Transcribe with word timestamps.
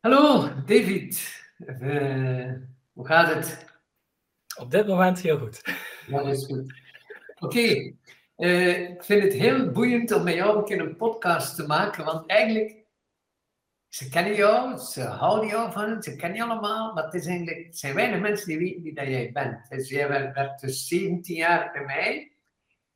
Hallo, 0.00 0.48
David. 0.66 1.42
Uh, 1.58 2.52
hoe 2.92 3.06
gaat 3.06 3.34
het? 3.34 3.66
Op 4.58 4.70
dit 4.70 4.86
moment 4.86 5.20
heel 5.20 5.38
goed. 5.38 5.62
Dat 6.08 6.26
is 6.26 6.46
goed. 6.46 6.72
Oké, 7.38 7.44
okay. 7.44 7.96
uh, 8.36 8.90
ik 8.90 9.04
vind 9.04 9.22
het 9.22 9.32
heel 9.32 9.70
boeiend 9.70 10.12
om 10.12 10.22
met 10.22 10.34
jou 10.34 10.58
een 10.58 10.64
keer 10.64 10.80
een 10.80 10.96
podcast 10.96 11.56
te 11.56 11.66
maken, 11.66 12.04
want 12.04 12.26
eigenlijk, 12.26 12.84
ze 13.88 14.08
kennen 14.08 14.34
jou, 14.34 14.78
ze 14.78 15.02
houden 15.02 15.48
jou 15.48 15.72
van 15.72 16.02
ze 16.02 16.16
kennen 16.16 16.38
je 16.38 16.44
allemaal, 16.44 16.94
maar 16.94 17.04
het, 17.04 17.14
is 17.14 17.26
eigenlijk, 17.26 17.66
het 17.66 17.78
zijn 17.78 17.94
weinig 17.94 18.20
mensen 18.20 18.48
die 18.48 18.58
weten 18.58 18.82
wie 18.82 18.94
dat 18.94 19.06
jij 19.06 19.32
bent. 19.32 19.68
Dus 19.68 19.88
jij 19.88 20.08
werd 20.08 20.60
dus 20.60 20.88
17 20.88 21.36
jaar 21.36 21.72
bij 21.72 21.84
mij 21.84 22.32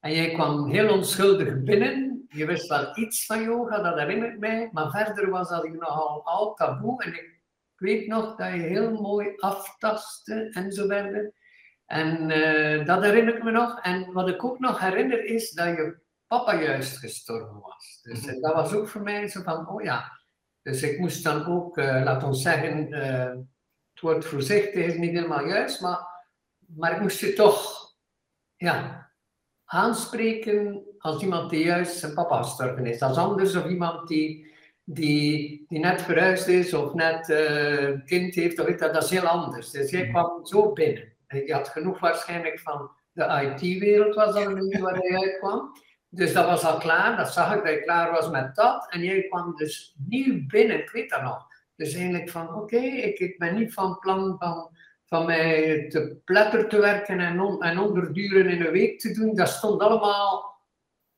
en 0.04 0.12
jij 0.12 0.32
kwam 0.32 0.70
heel 0.70 0.92
onschuldig 0.92 1.62
binnen 1.62 2.14
je 2.34 2.46
wist 2.46 2.68
wel 2.68 2.98
iets 2.98 3.26
van 3.26 3.42
yoga, 3.42 3.82
dat 3.82 3.98
herinner 3.98 4.32
ik 4.32 4.38
mij, 4.38 4.68
maar 4.72 4.90
verder 4.90 5.30
was 5.30 5.48
dat 5.48 5.68
nogal 5.68 6.24
al 6.24 6.54
taboe. 6.54 7.02
En 7.02 7.14
ik 7.14 7.40
weet 7.76 8.06
nog 8.06 8.36
dat 8.36 8.52
je 8.52 8.58
heel 8.58 9.00
mooi 9.00 9.32
aftastte 9.36 10.50
en 10.50 10.72
zo 10.72 10.86
verder. 10.86 11.32
En 11.86 12.30
uh, 12.30 12.86
dat 12.86 13.02
herinner 13.02 13.36
ik 13.36 13.42
me 13.42 13.50
nog. 13.50 13.80
En 13.80 14.12
wat 14.12 14.28
ik 14.28 14.44
ook 14.44 14.58
nog 14.58 14.80
herinner 14.80 15.24
is 15.24 15.50
dat 15.50 15.66
je 15.66 15.98
papa 16.26 16.60
juist 16.60 16.98
gestorven 16.98 17.60
was. 17.60 18.00
Dus 18.02 18.26
uh, 18.26 18.42
dat 18.42 18.54
was 18.54 18.72
ook 18.72 18.88
voor 18.88 19.02
mij 19.02 19.28
zo 19.28 19.42
van, 19.42 19.68
oh 19.68 19.82
ja. 19.82 20.22
Dus 20.62 20.82
ik 20.82 20.98
moest 20.98 21.24
dan 21.24 21.46
ook, 21.46 21.78
uh, 21.78 22.02
laat 22.04 22.22
ons 22.22 22.42
zeggen, 22.42 22.92
het 23.92 24.00
woord 24.00 24.24
voorzichtig 24.24 24.84
is 24.84 24.96
niet 24.96 25.12
helemaal 25.12 25.46
juist, 25.46 25.80
maar, 25.80 26.06
maar 26.76 26.92
ik 26.92 27.00
moest 27.00 27.20
je 27.20 27.32
toch, 27.32 27.92
ja, 28.56 29.03
aanspreken 29.64 30.82
als 30.98 31.22
iemand 31.22 31.50
die 31.50 31.64
juist 31.64 31.98
zijn 31.98 32.14
papa 32.14 32.42
gestorven 32.42 32.86
is. 32.86 32.98
Dat 32.98 33.10
is 33.10 33.16
anders 33.16 33.56
of 33.56 33.66
iemand 33.66 34.08
die, 34.08 34.52
die, 34.84 35.64
die 35.68 35.78
net 35.78 36.02
verhuisd 36.02 36.46
is 36.46 36.74
of 36.74 36.94
net 36.94 37.28
uh, 37.28 37.82
een 37.82 38.04
kind 38.04 38.34
heeft. 38.34 38.58
Of 38.58 38.66
dat, 38.66 38.94
dat 38.94 39.04
is 39.04 39.10
heel 39.10 39.26
anders. 39.26 39.70
Dus 39.70 39.90
jij 39.90 40.08
kwam 40.08 40.46
zo 40.46 40.72
binnen. 40.72 41.12
Je 41.28 41.52
had 41.52 41.68
genoeg 41.68 41.98
waarschijnlijk 42.00 42.60
van 42.60 42.90
de 43.12 43.54
IT-wereld, 43.56 44.14
was 44.14 44.34
dat 44.34 44.46
een 44.46 44.80
waar 44.80 44.96
hij 44.96 45.18
uitkwam. 45.18 45.72
Dus 46.08 46.32
dat 46.32 46.46
was 46.46 46.64
al 46.64 46.78
klaar, 46.78 47.16
dat 47.16 47.32
zag 47.32 47.54
ik 47.54 47.64
dat 47.64 47.72
je 47.72 47.82
klaar 47.82 48.10
was 48.10 48.30
met 48.30 48.54
dat. 48.54 48.86
En 48.90 49.00
jij 49.00 49.22
kwam 49.22 49.56
dus 49.56 49.94
nieuw 50.08 50.46
binnen, 50.46 50.78
ik 50.78 50.90
weet 50.90 51.10
dat 51.10 51.22
nog. 51.22 51.46
Dus 51.76 51.94
eigenlijk 51.94 52.30
van, 52.30 52.54
oké, 52.54 52.76
ik, 52.76 53.18
ik 53.18 53.38
ben 53.38 53.54
niet 53.54 53.72
van 53.72 53.98
plan 53.98 54.36
van 54.38 54.70
van 55.06 55.26
mij 55.26 55.86
te 55.88 56.20
pletter 56.24 56.68
te 56.68 56.78
werken 56.78 57.20
en, 57.20 57.40
on, 57.40 57.62
en 57.62 57.78
onderduren 57.78 58.48
in 58.48 58.66
een 58.66 58.72
week 58.72 59.00
te 59.00 59.12
doen, 59.12 59.34
dat 59.34 59.48
stond 59.48 59.80
allemaal, 59.80 60.58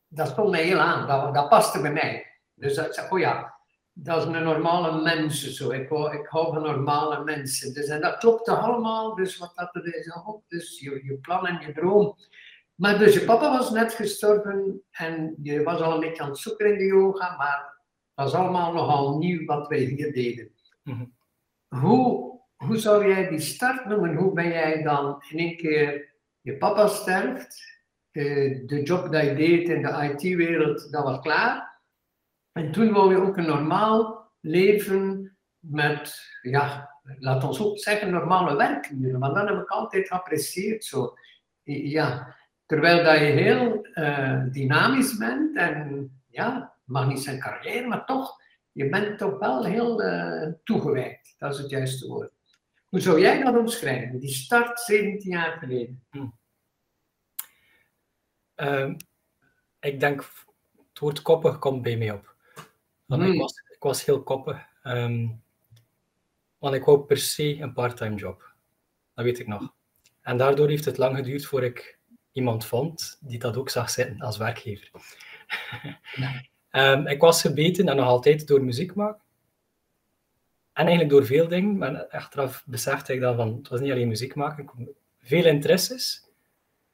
dat 0.09 0.29
stond 0.29 0.51
mij 0.51 0.63
heel 0.63 0.79
aan. 0.79 1.07
Dat, 1.07 1.35
dat 1.35 1.49
paste 1.49 1.81
bij 1.81 1.93
mij. 1.93 2.27
Dus 2.55 2.77
ik 2.77 2.93
zei, 2.93 3.11
oh 3.11 3.19
ja, 3.19 3.57
dat 3.93 4.19
is 4.19 4.25
een 4.25 4.43
normale 4.43 5.03
mens. 5.03 5.55
Zo. 5.55 5.71
Ik, 5.71 5.91
ik 5.91 6.27
hou 6.27 6.53
van 6.53 6.63
normale 6.63 7.25
mensen. 7.25 7.75
Dus, 7.75 7.87
en 7.87 8.01
dat 8.01 8.19
klopte 8.19 8.57
allemaal. 8.57 9.15
Dus 9.15 9.39
wat 9.39 9.53
dat 9.55 9.75
er 9.75 9.95
is, 9.95 10.13
op. 10.25 10.43
Dus 10.49 10.81
je, 10.81 11.05
je 11.05 11.19
plan 11.19 11.47
en 11.47 11.67
je 11.67 11.73
droom. 11.73 12.17
Maar 12.75 12.99
dus 12.99 13.15
je 13.15 13.25
papa 13.25 13.51
was 13.51 13.71
net 13.71 13.93
gestorven 13.93 14.83
en 14.91 15.35
je 15.43 15.63
was 15.63 15.81
al 15.81 15.95
een 15.95 16.01
beetje 16.01 16.23
aan 16.23 16.29
het 16.29 16.39
zoeken 16.39 16.73
in 16.73 16.79
de 16.79 16.85
yoga, 16.85 17.37
maar 17.37 17.83
dat 18.15 18.25
was 18.25 18.35
allemaal 18.35 18.73
nogal 18.73 19.19
nieuw 19.19 19.45
wat 19.45 19.69
wij 19.69 19.79
hier 19.79 20.13
deden. 20.13 20.51
Mhm. 20.83 21.05
Hoe 21.69 22.36
hoe 22.57 22.77
zou 22.77 23.07
jij 23.09 23.29
die 23.29 23.41
start 23.41 23.85
noemen? 23.87 24.15
Hoe 24.15 24.33
ben 24.33 24.49
jij 24.49 24.83
dan 24.83 25.23
in 25.29 25.39
één 25.39 25.57
keer, 25.57 26.15
je 26.41 26.57
papa 26.57 26.87
sterft, 26.87 27.77
de, 28.11 28.63
de 28.67 28.83
job 28.83 29.13
dat 29.13 29.25
je 29.25 29.35
deed 29.35 29.69
in 29.69 29.83
de 29.83 30.17
IT-wereld, 30.17 30.93
dat 30.93 31.05
was 31.05 31.21
klaar. 31.21 31.81
En 32.53 32.73
toen 32.73 32.93
wou 32.93 33.11
je 33.11 33.21
ook 33.21 33.37
een 33.37 33.47
normaal 33.47 34.31
leven 34.41 35.37
met, 35.59 36.21
ja, 36.43 36.91
laat 37.19 37.45
ons 37.45 37.61
ook 37.61 37.79
zeggen, 37.79 38.11
normale 38.11 38.57
werkuren. 38.57 39.21
Want 39.21 39.35
dat 39.35 39.49
heb 39.49 39.61
ik 39.61 39.69
altijd 39.69 40.09
geapprecieerd. 40.09 40.85
Zo. 40.85 41.15
Ja, 41.63 42.37
terwijl 42.67 43.05
dat 43.05 43.19
je 43.19 43.25
heel 43.25 43.87
uh, 43.95 44.43
dynamisch 44.51 45.17
bent 45.17 45.57
en 45.57 46.11
ja, 46.29 46.75
mag 46.85 47.07
niet 47.07 47.23
zijn 47.23 47.41
carrière, 47.41 47.87
maar 47.87 48.07
toch, 48.07 48.41
je 48.73 48.89
bent 48.89 49.19
toch 49.19 49.39
wel 49.39 49.65
heel 49.65 50.03
uh, 50.03 50.53
toegewijd. 50.65 51.35
Dat 51.39 51.53
is 51.53 51.59
het 51.59 51.71
juiste 51.71 52.07
woord. 52.07 52.36
Hoe 52.89 53.01
zou 53.01 53.21
jij 53.21 53.43
dat 53.43 53.57
omschrijven, 53.57 54.21
die 54.21 54.35
start 54.35 54.81
17 54.81 55.31
jaar 55.31 55.59
geleden? 55.59 56.05
Hm. 56.11 56.27
Ehm, 58.55 58.97
ik 59.81 60.01
denk, 60.01 60.31
het 60.89 60.99
woord 60.99 61.23
koppig 61.23 61.59
komt 61.59 61.83
bij 61.83 61.97
mij 61.97 62.11
op. 62.11 62.35
Want 63.05 63.23
ik, 63.23 63.33
hm. 63.33 63.39
was, 63.39 63.63
ik 63.69 63.83
was 63.83 64.05
heel 64.05 64.23
koppig. 64.23 64.67
Um, 64.83 65.43
want 66.59 66.75
ik 66.75 66.85
wou 66.85 67.01
per 67.01 67.19
se 67.19 67.59
een 67.61 67.73
parttime 67.73 68.17
job. 68.17 68.55
Dat 69.15 69.25
weet 69.25 69.39
ik 69.39 69.47
nog. 69.47 69.75
En 70.21 70.37
daardoor 70.37 70.69
heeft 70.69 70.85
het 70.85 70.99
lang 70.99 71.17
geduurd 71.17 71.47
voor 71.47 71.65
ik 71.65 71.99
iemand 72.33 72.67
vond 72.67 73.19
die 73.21 73.39
dat 73.39 73.57
ook 73.57 73.71
zag 73.71 73.91
zitten 73.91 74.21
als 74.21 74.37
werkgever. 74.37 74.91
um, 76.73 77.07
ik 77.15 77.21
was 77.21 77.41
gebeten 77.41 77.89
en 77.89 77.97
nog 77.97 78.07
altijd 78.07 78.47
door 78.47 78.65
muziek 78.65 78.95
maken. 78.95 79.25
En 80.77 80.87
eigenlijk 80.87 81.11
door 81.11 81.27
veel 81.27 81.49
dingen, 81.49 81.79
maar 81.79 82.07
achteraf 82.07 82.65
besefte 82.67 83.13
ik 83.13 83.21
dan 83.21 83.37
van, 83.37 83.57
het 83.57 83.69
was 83.69 83.81
niet 83.81 83.91
alleen 83.91 84.09
muziek 84.09 84.35
maken, 84.35 84.95
veel 85.21 85.45
interesses. 85.45 86.25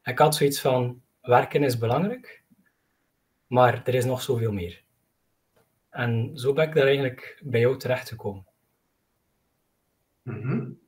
Ik 0.04 0.18
had 0.18 0.34
zoiets 0.34 0.60
van, 0.60 1.02
werken 1.20 1.62
is 1.62 1.78
belangrijk, 1.78 2.42
maar 3.46 3.82
er 3.84 3.94
is 3.94 4.04
nog 4.04 4.22
zoveel 4.22 4.52
meer. 4.52 4.82
En 5.90 6.30
zo 6.34 6.52
ben 6.52 6.68
ik 6.68 6.74
daar 6.74 6.86
eigenlijk 6.86 7.40
bij 7.42 7.60
jou 7.60 7.78
terechtgekomen. 7.78 8.46
Mm 10.22 10.80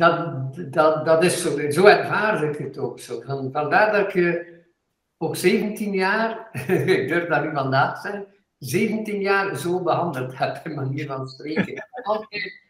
dat, 0.00 0.72
dat, 0.72 1.04
dat 1.04 1.24
is 1.24 1.42
zo, 1.42 1.70
zo 1.70 1.86
ik 1.86 2.58
het 2.58 2.78
ook 2.78 3.00
zo. 3.00 3.20
Van, 3.20 3.52
vandaar 3.52 3.92
dat 3.92 4.12
je 4.12 4.58
op 5.16 5.36
17 5.36 5.92
jaar, 5.92 6.48
ik 6.86 7.08
durf 7.08 7.28
dat 7.28 7.44
nu 7.44 7.52
vandaag 7.52 8.00
zeggen, 8.00 8.26
17 8.58 9.20
jaar 9.20 9.56
zo 9.56 9.82
behandeld 9.82 10.38
heb, 10.38 10.66
in 10.66 10.74
manier 10.74 11.06
van 11.06 11.28
spreken. 11.28 11.88
Altijd 12.02 12.60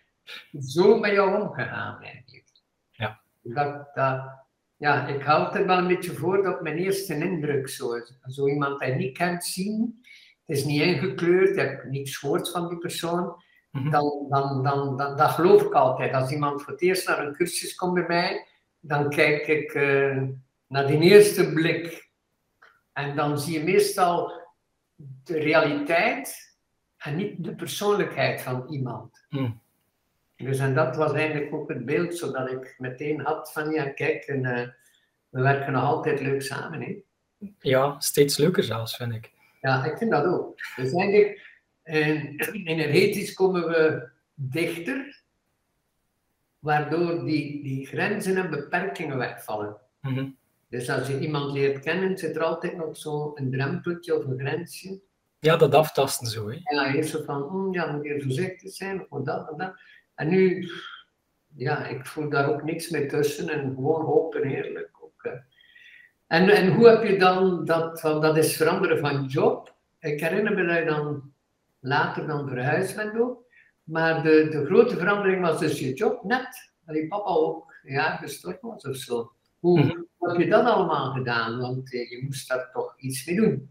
zo 0.60 0.98
met 0.98 1.12
jou 1.12 1.42
omgegaan 1.42 2.02
eigenlijk. 2.02 2.52
Ja. 2.90 3.20
Dat, 3.40 3.94
dat, 3.94 4.40
ja, 4.76 5.06
ik 5.06 5.22
houd 5.22 5.54
er 5.54 5.66
wel 5.66 5.78
een 5.78 5.86
beetje 5.86 6.12
voor 6.12 6.42
dat 6.42 6.62
mijn 6.62 6.76
eerste 6.76 7.14
indruk 7.14 7.68
zo 7.68 7.94
is. 7.94 8.18
Zo 8.22 8.48
iemand 8.48 8.80
die 8.80 8.94
niet 8.94 9.16
kent 9.16 9.44
zien, 9.44 10.00
het 10.46 10.56
is 10.56 10.64
niet 10.64 10.82
ingekleurd, 10.82 11.54
je 11.54 11.60
hebt 11.60 11.84
niets 11.84 12.16
gehoord 12.16 12.50
van 12.50 12.68
die 12.68 12.78
persoon, 12.78 13.42
mhm. 13.70 13.90
dan, 13.90 14.26
dan, 14.28 14.62
dan, 14.62 14.96
dan, 14.96 15.16
dat 15.16 15.30
geloof 15.30 15.62
ik 15.62 15.72
altijd. 15.72 16.14
Als 16.14 16.30
iemand 16.30 16.62
voor 16.62 16.72
het 16.72 16.82
eerst 16.82 17.08
naar 17.08 17.26
een 17.26 17.34
cursus 17.34 17.74
komt 17.74 17.94
bij 17.94 18.06
mij, 18.06 18.46
dan 18.80 19.08
kijk 19.08 19.46
ik 19.46 19.74
uh, 19.74 20.22
naar 20.66 20.86
die 20.86 21.00
eerste 21.00 21.52
blik. 21.52 22.10
En 22.92 23.16
dan 23.16 23.38
zie 23.38 23.58
je 23.58 23.64
meestal 23.64 24.32
de 25.24 25.38
realiteit 25.38 26.56
en 26.96 27.16
niet 27.16 27.44
de 27.44 27.54
persoonlijkheid 27.54 28.42
van 28.42 28.68
iemand. 28.68 29.19
Hmm. 29.30 29.60
Dus 30.36 30.58
en 30.58 30.74
dat 30.74 30.96
was 30.96 31.12
eigenlijk 31.12 31.54
ook 31.54 31.68
het 31.68 31.84
beeld, 31.84 32.16
zodat 32.16 32.50
ik 32.50 32.74
meteen 32.78 33.20
had 33.20 33.52
van 33.52 33.70
ja, 33.70 33.88
kijk, 33.88 34.24
en, 34.24 34.44
uh, 34.44 34.68
we 35.28 35.42
werken 35.42 35.72
nog 35.72 35.82
altijd 35.82 36.20
leuk 36.20 36.42
samen. 36.42 36.80
Hè? 36.80 37.02
Ja, 37.58 38.00
steeds 38.00 38.36
leuker 38.36 38.62
zelfs, 38.62 38.96
vind 38.96 39.14
ik. 39.14 39.32
Ja, 39.60 39.84
ik 39.84 39.98
vind 39.98 40.10
dat 40.10 40.24
ook. 40.24 40.56
Dus 40.76 40.92
eigenlijk, 40.92 41.58
uh, 41.84 42.66
energetisch 42.66 43.34
komen 43.34 43.68
we 43.68 44.08
dichter, 44.34 45.22
waardoor 46.58 47.24
die, 47.24 47.62
die 47.62 47.86
grenzen 47.86 48.36
en 48.36 48.50
beperkingen 48.50 49.18
wegvallen. 49.18 49.76
Mm 50.00 50.38
dus 50.70 50.90
als 50.90 51.08
je 51.08 51.20
iemand 51.20 51.52
leert 51.52 51.80
kennen, 51.80 52.18
zit 52.18 52.36
er 52.36 52.42
altijd 52.42 52.76
nog 52.76 52.96
zo 52.96 53.32
een 53.34 53.50
drempeltje 53.50 54.18
of 54.18 54.24
een 54.24 54.38
grensje. 54.38 55.00
Ja, 55.40 55.56
dat 55.56 55.74
aftasten 55.74 56.26
zo. 56.26 56.48
Hè? 56.48 56.58
Ja, 56.62 56.94
eerst 56.94 57.10
zo 57.10 57.22
van, 57.22 57.42
oh, 57.42 57.72
ja, 57.72 57.92
moet 57.92 58.04
je 58.04 58.22
voorzichtig 58.22 58.72
zijn, 58.72 59.06
of 59.08 59.22
dat 59.22 59.50
en 59.50 59.56
dat. 59.56 59.74
En 60.14 60.28
nu, 60.28 60.70
ja, 61.56 61.86
ik 61.86 62.06
voel 62.06 62.28
daar 62.28 62.48
ook 62.48 62.62
niks 62.62 62.90
meer 62.90 63.08
tussen 63.08 63.48
en 63.48 63.74
gewoon 63.74 64.06
open 64.06 64.42
eerlijk. 64.42 64.90
Ook, 65.02 65.32
en, 66.26 66.48
en 66.48 66.72
hoe 66.74 66.88
heb 66.88 67.02
je 67.02 67.18
dan 67.18 67.64
dat, 67.64 68.00
dat 68.00 68.36
is 68.36 68.56
veranderen 68.56 68.98
van 68.98 69.24
job? 69.24 69.74
Ik 70.00 70.20
herinner 70.20 70.54
me 70.54 70.66
dat 70.66 70.78
je 70.78 70.84
dan 70.84 71.32
later 71.80 72.26
dan 72.26 72.48
verhuisd 72.48 72.96
bent 72.96 73.18
ook. 73.18 73.44
Maar 73.84 74.22
de, 74.22 74.48
de 74.50 74.64
grote 74.64 74.96
verandering 74.96 75.40
was 75.40 75.60
dus 75.60 75.80
je 75.80 75.92
job 75.92 76.24
net, 76.24 76.72
dat 76.84 76.96
je 76.96 77.06
papa 77.06 77.30
ook 77.30 77.74
een 77.82 77.92
jaar 77.92 78.18
gestorven 78.18 78.68
was 78.68 78.84
of 78.84 78.96
zo. 78.96 79.32
Hoe, 79.58 79.80
mhm 79.80 80.00
heb 80.28 80.40
je 80.40 80.48
dat 80.48 80.64
allemaal 80.64 81.12
gedaan? 81.12 81.58
Want 81.58 81.94
eh, 81.94 82.10
je 82.10 82.22
moest 82.24 82.48
daar 82.48 82.70
toch 82.72 82.94
iets 82.98 83.26
mee 83.26 83.36
doen. 83.36 83.70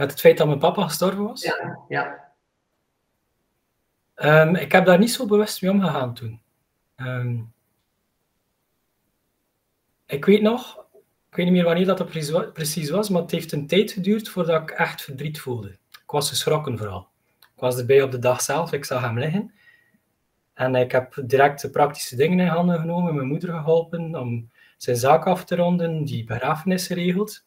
Met 0.00 0.10
het 0.10 0.20
feit 0.20 0.38
dat 0.38 0.46
mijn 0.46 0.58
papa 0.58 0.82
gestorven 0.82 1.24
was? 1.24 1.42
Ja, 1.42 1.78
ja. 1.88 2.32
Um, 4.14 4.54
ik 4.54 4.72
heb 4.72 4.84
daar 4.84 4.98
niet 4.98 5.12
zo 5.12 5.26
bewust 5.26 5.62
mee 5.62 5.70
omgegaan 5.70 6.14
toen. 6.14 6.40
Um, 6.96 7.52
ik 10.06 10.24
weet 10.24 10.42
nog, 10.42 10.84
ik 11.30 11.36
weet 11.36 11.46
niet 11.46 11.54
meer 11.54 11.64
wanneer 11.64 11.86
dat 11.86 12.52
precies 12.52 12.90
was, 12.90 13.08
maar 13.08 13.22
het 13.22 13.30
heeft 13.30 13.52
een 13.52 13.66
tijd 13.66 13.92
geduurd 13.92 14.28
voordat 14.28 14.62
ik 14.62 14.70
echt 14.70 15.02
verdriet 15.02 15.40
voelde. 15.40 15.68
Ik 15.90 16.10
was 16.10 16.28
geschrokken 16.28 16.78
vooral. 16.78 17.08
Ik 17.40 17.46
Ik 17.54 17.60
was 17.60 17.78
erbij 17.78 18.02
op 18.02 18.10
de 18.10 18.18
dag 18.18 18.40
zelf, 18.40 18.72
ik 18.72 18.84
zag 18.84 19.00
hem 19.02 19.18
liggen. 19.18 19.54
En 20.54 20.74
ik 20.74 20.92
heb 20.92 21.22
direct 21.24 21.60
de 21.62 21.70
praktische 21.70 22.16
dingen 22.16 22.40
in 22.40 22.46
handen 22.46 22.80
genomen, 22.80 23.14
mijn 23.14 23.26
moeder 23.26 23.54
geholpen 23.54 24.14
om 24.14 24.50
zijn 24.76 24.96
zaak 24.96 25.26
af 25.26 25.44
te 25.44 25.56
ronden, 25.56 26.04
die 26.04 26.24
begrafenis 26.24 26.86
geregeld. 26.86 27.44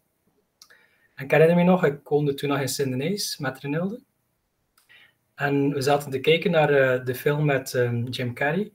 En 1.14 1.24
ik 1.24 1.32
herinner 1.32 1.56
me 1.56 1.64
nog, 1.64 1.84
ik 1.86 2.00
woonde 2.04 2.34
toen 2.34 2.50
nog 2.50 2.60
in 2.60 2.68
Sint-Denis 2.68 3.38
met 3.38 3.60
Renilde. 3.60 4.02
En 5.36 5.74
we 5.74 5.82
zaten 5.82 6.12
te 6.12 6.20
kijken 6.20 6.52
naar 6.52 6.72
uh, 6.72 7.06
de 7.06 7.16
film 7.16 7.46
met 7.46 7.74
um, 7.74 8.08
Jim 8.08 8.34
Carrey, 8.34 8.72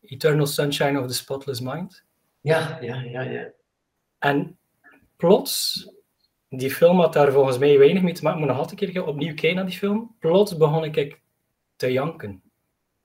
Eternal 0.00 0.46
Sunshine 0.46 1.00
of 1.00 1.06
the 1.06 1.14
Spotless 1.14 1.60
Mind. 1.60 2.04
Ja, 2.40 2.78
ja, 2.80 3.00
ja, 3.00 3.20
ja. 3.20 3.50
En 4.18 4.58
plots, 5.16 5.88
die 6.48 6.70
film 6.70 7.00
had 7.00 7.12
daar 7.12 7.32
volgens 7.32 7.58
mij 7.58 7.78
weinig 7.78 8.02
mee 8.02 8.14
te 8.14 8.22
maken, 8.22 8.38
maar 8.38 8.48
nog 8.48 8.58
altijd 8.58 8.82
een 8.82 8.92
keer 8.92 9.06
opnieuw 9.06 9.34
kijken 9.34 9.54
naar 9.54 9.66
die 9.66 9.78
film. 9.78 10.16
Plots 10.18 10.56
begon 10.56 10.84
ik 10.84 11.20
te 11.76 11.92
janken. 11.92 12.42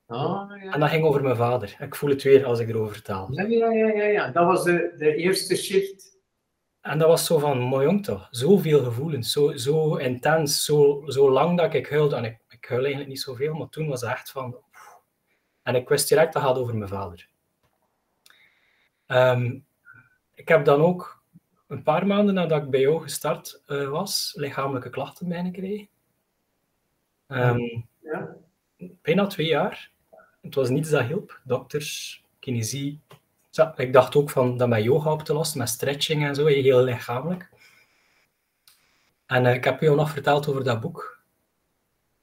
Oh, 0.07 0.51
ja. 0.63 0.73
En 0.73 0.79
dat 0.79 0.89
ging 0.89 1.03
over 1.03 1.21
mijn 1.21 1.35
vader. 1.35 1.77
Ik 1.79 1.95
voel 1.95 2.09
het 2.09 2.23
weer 2.23 2.45
als 2.45 2.59
ik 2.59 2.69
erover 2.69 2.93
vertaal. 2.93 3.27
Ja, 3.31 3.43
ja, 3.43 3.71
ja, 3.71 3.87
ja, 3.87 4.03
ja. 4.03 4.31
dat 4.31 4.45
was 4.45 4.63
de, 4.63 4.93
de 4.97 5.15
eerste 5.15 5.55
shift. 5.55 6.16
En 6.87 6.97
dat 6.97 7.07
was 7.07 7.25
zo 7.25 7.37
van, 7.37 7.59
mooi 7.59 7.85
jong 7.85 8.03
toch, 8.03 8.27
zoveel 8.31 8.83
gevoelens, 8.83 9.31
zo, 9.31 9.57
zo 9.57 9.95
intens, 9.95 10.65
zo, 10.65 11.03
zo 11.07 11.31
lang 11.31 11.57
dat 11.57 11.73
ik 11.73 11.89
huilde. 11.89 12.15
En 12.15 12.23
ik, 12.23 12.39
ik 12.49 12.65
huil 12.65 12.81
eigenlijk 12.81 13.09
niet 13.09 13.21
zoveel, 13.21 13.53
maar 13.53 13.69
toen 13.69 13.87
was 13.87 14.01
het 14.01 14.09
echt 14.09 14.31
van... 14.31 14.57
En 15.63 15.75
ik 15.75 15.89
wist 15.89 16.09
direct, 16.09 16.33
dat 16.33 16.43
gaat 16.43 16.57
over 16.57 16.75
mijn 16.75 16.89
vader. 16.89 17.27
Um, 19.07 19.65
ik 20.33 20.47
heb 20.47 20.65
dan 20.65 20.81
ook 20.81 21.23
een 21.67 21.83
paar 21.83 22.07
maanden 22.07 22.33
nadat 22.33 22.63
ik 22.63 22.69
bij 22.69 22.79
jou 22.79 23.01
gestart 23.01 23.61
uh, 23.67 23.89
was, 23.89 24.33
lichamelijke 24.35 24.89
klachten 24.89 25.27
bijna 25.27 25.49
gekregen. 25.49 25.87
Um, 27.27 27.87
ja. 27.99 28.35
Bijna 28.77 29.27
twee 29.27 29.47
jaar. 29.47 29.91
Het 30.41 30.55
was 30.55 30.69
niets 30.69 30.89
dat 30.89 31.05
hielp. 31.05 31.39
Dokters, 31.43 32.23
kinesie. 32.39 32.99
Ja, 33.57 33.73
ik 33.77 33.93
dacht 33.93 34.15
ook 34.15 34.29
van 34.29 34.57
dat 34.57 34.67
met 34.67 34.83
yoga 34.83 35.11
op 35.11 35.23
te 35.23 35.33
lossen, 35.33 35.57
met 35.57 35.69
stretching 35.69 36.25
en 36.25 36.35
zo, 36.35 36.45
heel 36.45 36.83
lichamelijk. 36.83 37.49
En 39.25 39.45
uh, 39.45 39.53
ik 39.53 39.63
heb 39.63 39.81
jou 39.81 39.95
nog 39.95 40.09
verteld 40.09 40.47
over 40.47 40.63
dat 40.63 40.81
boek. 40.81 41.21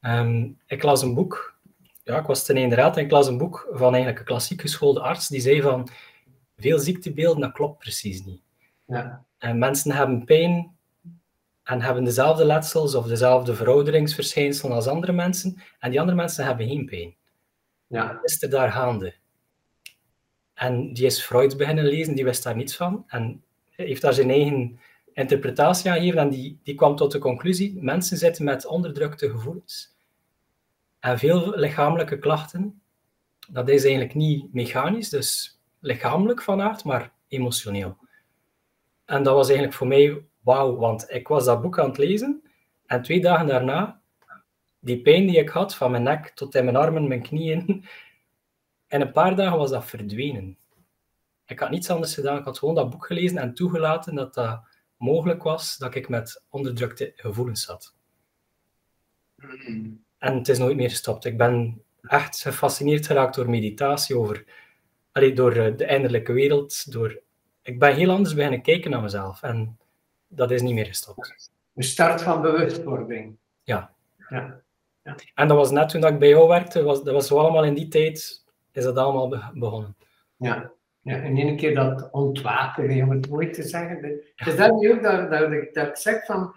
Um, 0.00 0.58
ik 0.66 0.82
las 0.82 1.02
een 1.02 1.14
boek. 1.14 1.54
Ja, 2.02 2.18
ik 2.18 2.26
was 2.26 2.44
ten 2.44 2.56
inderdaad 2.56 2.96
en 2.96 3.04
ik 3.04 3.10
las 3.10 3.26
een 3.26 3.38
boek 3.38 3.68
van 3.72 3.88
eigenlijk 3.88 4.18
een 4.18 4.24
klassiek 4.24 4.60
geschoolde 4.60 5.00
arts 5.00 5.28
die 5.28 5.40
zei 5.40 5.62
van 5.62 5.88
veel 6.56 6.78
ziektebeelden, 6.78 7.40
dat 7.40 7.52
klopt 7.52 7.78
precies 7.78 8.24
niet. 8.24 8.42
Ja. 8.86 9.24
En 9.38 9.58
mensen 9.58 9.92
hebben 9.92 10.24
pijn 10.24 10.76
en 11.62 11.80
hebben 11.80 12.04
dezelfde 12.04 12.44
letsels 12.44 12.94
of 12.94 13.06
dezelfde 13.06 13.54
verouderingsverschijnselen 13.54 14.74
als 14.74 14.86
andere 14.86 15.12
mensen, 15.12 15.62
en 15.78 15.90
die 15.90 16.00
andere 16.00 16.16
mensen 16.16 16.44
hebben 16.44 16.68
geen 16.68 16.86
pijn. 16.86 17.14
Ja. 17.86 18.14
Wat 18.14 18.24
is 18.24 18.42
er 18.42 18.50
daar 18.50 18.72
gaande? 18.72 19.14
En 20.54 20.92
die 20.92 21.06
is 21.06 21.22
Freud 21.22 21.56
beginnen 21.56 21.84
lezen, 21.84 22.14
die 22.14 22.24
wist 22.24 22.42
daar 22.42 22.56
niets 22.56 22.76
van, 22.76 23.04
en 23.06 23.42
heeft 23.70 24.02
daar 24.02 24.14
zijn 24.14 24.30
eigen 24.30 24.78
interpretatie 25.12 25.90
aan 25.90 25.96
gegeven, 25.96 26.20
en 26.20 26.30
die, 26.30 26.58
die 26.62 26.74
kwam 26.74 26.96
tot 26.96 27.12
de 27.12 27.18
conclusie, 27.18 27.82
mensen 27.82 28.16
zitten 28.16 28.44
met 28.44 28.66
onderdrukte 28.66 29.30
gevoelens. 29.30 29.96
En 31.00 31.18
veel 31.18 31.52
lichamelijke 31.56 32.18
klachten, 32.18 32.82
dat 33.48 33.68
is 33.68 33.82
eigenlijk 33.82 34.14
niet 34.14 34.54
mechanisch, 34.54 35.08
dus 35.08 35.58
lichamelijk 35.80 36.42
van 36.42 36.60
aard, 36.60 36.84
maar 36.84 37.12
emotioneel. 37.28 37.96
En 39.04 39.22
dat 39.22 39.34
was 39.34 39.46
eigenlijk 39.46 39.76
voor 39.76 39.86
mij 39.86 40.24
wauw, 40.40 40.76
want 40.76 41.10
ik 41.10 41.28
was 41.28 41.44
dat 41.44 41.62
boek 41.62 41.78
aan 41.78 41.88
het 41.88 41.98
lezen 41.98 42.42
en 42.86 43.02
twee 43.02 43.20
dagen 43.20 43.46
daarna, 43.46 44.00
die 44.80 45.02
pijn 45.02 45.26
die 45.26 45.38
ik 45.38 45.48
had 45.48 45.74
van 45.74 45.90
mijn 45.90 46.02
nek 46.02 46.28
tot 46.28 46.54
in 46.54 46.64
mijn 46.64 46.76
armen, 46.76 47.08
mijn 47.08 47.22
knieën, 47.22 47.84
in 48.94 49.00
een 49.00 49.12
paar 49.12 49.36
dagen 49.36 49.58
was 49.58 49.70
dat 49.70 49.84
verdwenen. 49.84 50.56
Ik 51.46 51.58
had 51.58 51.70
niets 51.70 51.90
anders 51.90 52.14
gedaan, 52.14 52.38
ik 52.38 52.44
had 52.44 52.58
gewoon 52.58 52.74
dat 52.74 52.90
boek 52.90 53.06
gelezen 53.06 53.38
en 53.38 53.54
toegelaten 53.54 54.14
dat 54.14 54.34
dat 54.34 54.60
mogelijk 54.96 55.42
was 55.42 55.76
dat 55.76 55.94
ik 55.94 56.08
met 56.08 56.42
onderdrukte 56.48 57.12
gevoelens 57.16 57.62
zat. 57.64 57.94
En 60.18 60.36
het 60.36 60.48
is 60.48 60.58
nooit 60.58 60.76
meer 60.76 60.90
gestopt. 60.90 61.24
Ik 61.24 61.36
ben 61.36 61.82
echt 62.02 62.40
gefascineerd 62.40 63.06
geraakt 63.06 63.34
door 63.34 63.50
meditatie, 63.50 64.18
over, 64.18 64.44
allee, 65.12 65.32
door 65.32 65.52
eh, 65.52 65.76
de 65.76 65.86
innerlijke 65.86 66.32
wereld. 66.32 66.92
Door, 66.92 67.20
ik 67.62 67.78
ben 67.78 67.94
heel 67.94 68.10
anders 68.10 68.34
beginnen 68.34 68.62
kijken 68.62 68.90
naar 68.90 69.02
mezelf. 69.02 69.42
En 69.42 69.78
dat 70.28 70.50
is 70.50 70.62
niet 70.62 70.74
meer 70.74 70.86
gestopt. 70.86 71.50
De 71.72 71.82
start 71.82 72.22
van 72.22 72.42
bewustwording. 72.42 73.36
Ja. 73.62 73.94
ja. 74.28 74.60
ja. 75.02 75.16
En 75.34 75.48
dat 75.48 75.56
was 75.56 75.70
net 75.70 75.88
toen 75.88 76.06
ik 76.06 76.18
bij 76.18 76.28
jou 76.28 76.48
werkte, 76.48 76.82
was, 76.82 77.02
dat 77.02 77.14
was 77.14 77.26
zo 77.26 77.38
allemaal 77.38 77.64
in 77.64 77.74
die 77.74 77.88
tijd, 77.88 78.43
is 78.76 78.84
dat 78.84 78.96
allemaal 78.96 79.52
begonnen. 79.54 79.96
Ja. 80.36 80.72
Ja, 81.04 81.14
en 81.14 81.36
in 81.36 81.48
een 81.48 81.56
keer 81.56 81.74
dat 81.74 82.08
ontwaken, 82.10 83.02
om 83.02 83.10
het 83.10 83.28
mooi 83.30 83.50
te 83.50 83.62
zeggen. 83.62 84.02
Dus 84.36 84.56
dat 84.56 84.82
is 84.82 84.90
ook 84.90 85.02
dat, 85.02 85.30
dat, 85.30 85.52
ik, 85.52 85.74
dat 85.74 85.86
ik 85.86 85.96
zeg 85.96 86.24
van, 86.24 86.54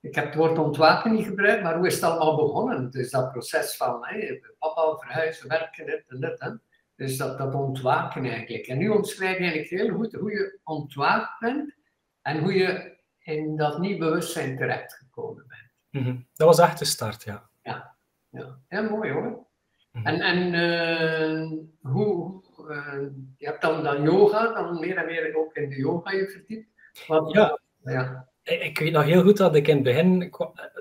ik 0.00 0.14
heb 0.14 0.24
het 0.24 0.34
woord 0.34 0.58
ontwaken 0.58 1.12
niet 1.12 1.26
gebruikt, 1.26 1.62
maar 1.62 1.76
hoe 1.76 1.86
is 1.86 1.94
het 1.94 2.02
allemaal 2.02 2.36
begonnen? 2.36 2.90
Dus 2.90 3.10
dat 3.10 3.32
proces 3.32 3.76
van 3.76 3.98
hey, 4.00 4.42
papa 4.58 4.96
verhuizen, 4.96 5.48
werken, 5.48 5.86
dit 5.86 6.04
en 6.08 6.20
dit. 6.20 6.40
Hè? 6.40 6.50
Dus 6.96 7.16
dat, 7.16 7.38
dat 7.38 7.54
ontwaken 7.54 8.24
eigenlijk. 8.24 8.66
En 8.66 8.78
nu 8.78 8.88
omschrijf 8.88 9.38
je 9.38 9.44
eigenlijk 9.44 9.82
heel 9.82 9.94
goed 9.94 10.12
hoe 10.12 10.30
je 10.30 10.58
ontwaakt 10.64 11.38
bent 11.40 11.74
en 12.22 12.38
hoe 12.38 12.54
je 12.54 12.96
in 13.18 13.56
dat 13.56 13.78
niet 13.78 13.98
bewustzijn 13.98 14.56
terechtgekomen 14.56 15.44
bent. 15.48 15.70
Mm 15.90 16.02
-hmm. 16.02 16.26
Dat 16.34 16.46
was 16.46 16.58
echt 16.58 16.78
de 16.78 16.84
start, 16.84 17.22
ja. 17.22 17.48
Ja, 17.62 17.94
ja. 18.28 18.58
ja 18.68 18.80
mooi 18.80 19.12
hoor. 19.12 19.46
Mm 19.96 20.04
-hmm. 20.04 20.20
En, 20.20 20.20
en 20.20 20.54
uh, 20.54 21.92
hoe, 21.92 22.42
uh, 22.68 23.08
je 23.36 23.46
hebt 23.46 23.62
dan, 23.62 23.82
dan 23.82 24.02
yoga, 24.02 24.52
dan 24.52 24.80
meer 24.80 24.96
en 24.96 25.06
meer 25.06 25.36
ook 25.36 25.54
in 25.54 25.68
de 25.68 25.76
yoga 25.76 26.12
je 26.12 26.28
verdiept. 26.28 26.68
Wat, 27.06 27.32
ja. 27.32 27.60
ja. 27.84 28.28
Ik 28.42 28.78
weet 28.78 28.92
nog 28.92 29.04
heel 29.04 29.22
goed 29.22 29.36
dat 29.36 29.54
ik 29.54 29.68
in 29.68 29.74
het 29.74 29.84
begin, 29.84 30.34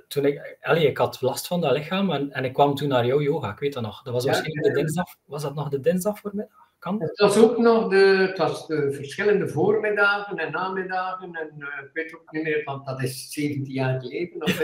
toen 0.08 0.26
ik, 0.26 0.58
allee, 0.62 0.88
ik 0.88 0.98
had 0.98 1.22
last 1.22 1.48
van 1.48 1.62
dat 1.62 1.72
lichaam 1.72 2.12
en, 2.12 2.32
en 2.32 2.46
ik 2.46 2.54
kwam 2.54 2.76
toen 2.76 2.88
naar 2.88 3.06
jouw 3.06 3.22
yoga, 3.22 3.52
ik 3.52 3.60
weet 3.60 3.74
dat 3.74 3.84
nog. 3.84 4.04
Dat 4.04 4.14
was 4.14 4.26
waarschijnlijk 4.26 4.66
ja, 4.66 4.72
de 4.72 4.78
dinsdag, 4.80 5.06
was 5.26 5.42
dat 5.42 5.56
nog 5.56 5.70
de 5.70 5.80
dinsdag 5.80 6.20
voormiddag? 6.20 6.65
Kan 6.86 7.02
Het 7.02 7.20
was 7.20 7.38
ook 7.38 7.58
nog 7.58 7.90
de, 7.90 7.96
het 7.98 8.38
was 8.38 8.68
de 8.68 8.92
verschillende 8.92 9.48
voormiddagen 9.48 10.38
en 10.38 10.52
namiddagen 10.52 11.34
en 11.34 11.52
uh, 11.58 11.68
ik 11.68 11.90
weet 11.94 12.16
ook 12.16 12.32
niet 12.32 12.44
meer, 12.44 12.64
want 12.64 12.86
dat 12.86 13.04
is 13.04 13.32
17 13.32 13.74
jaar 13.74 14.02
geleden. 14.02 14.42
Of, 14.42 14.62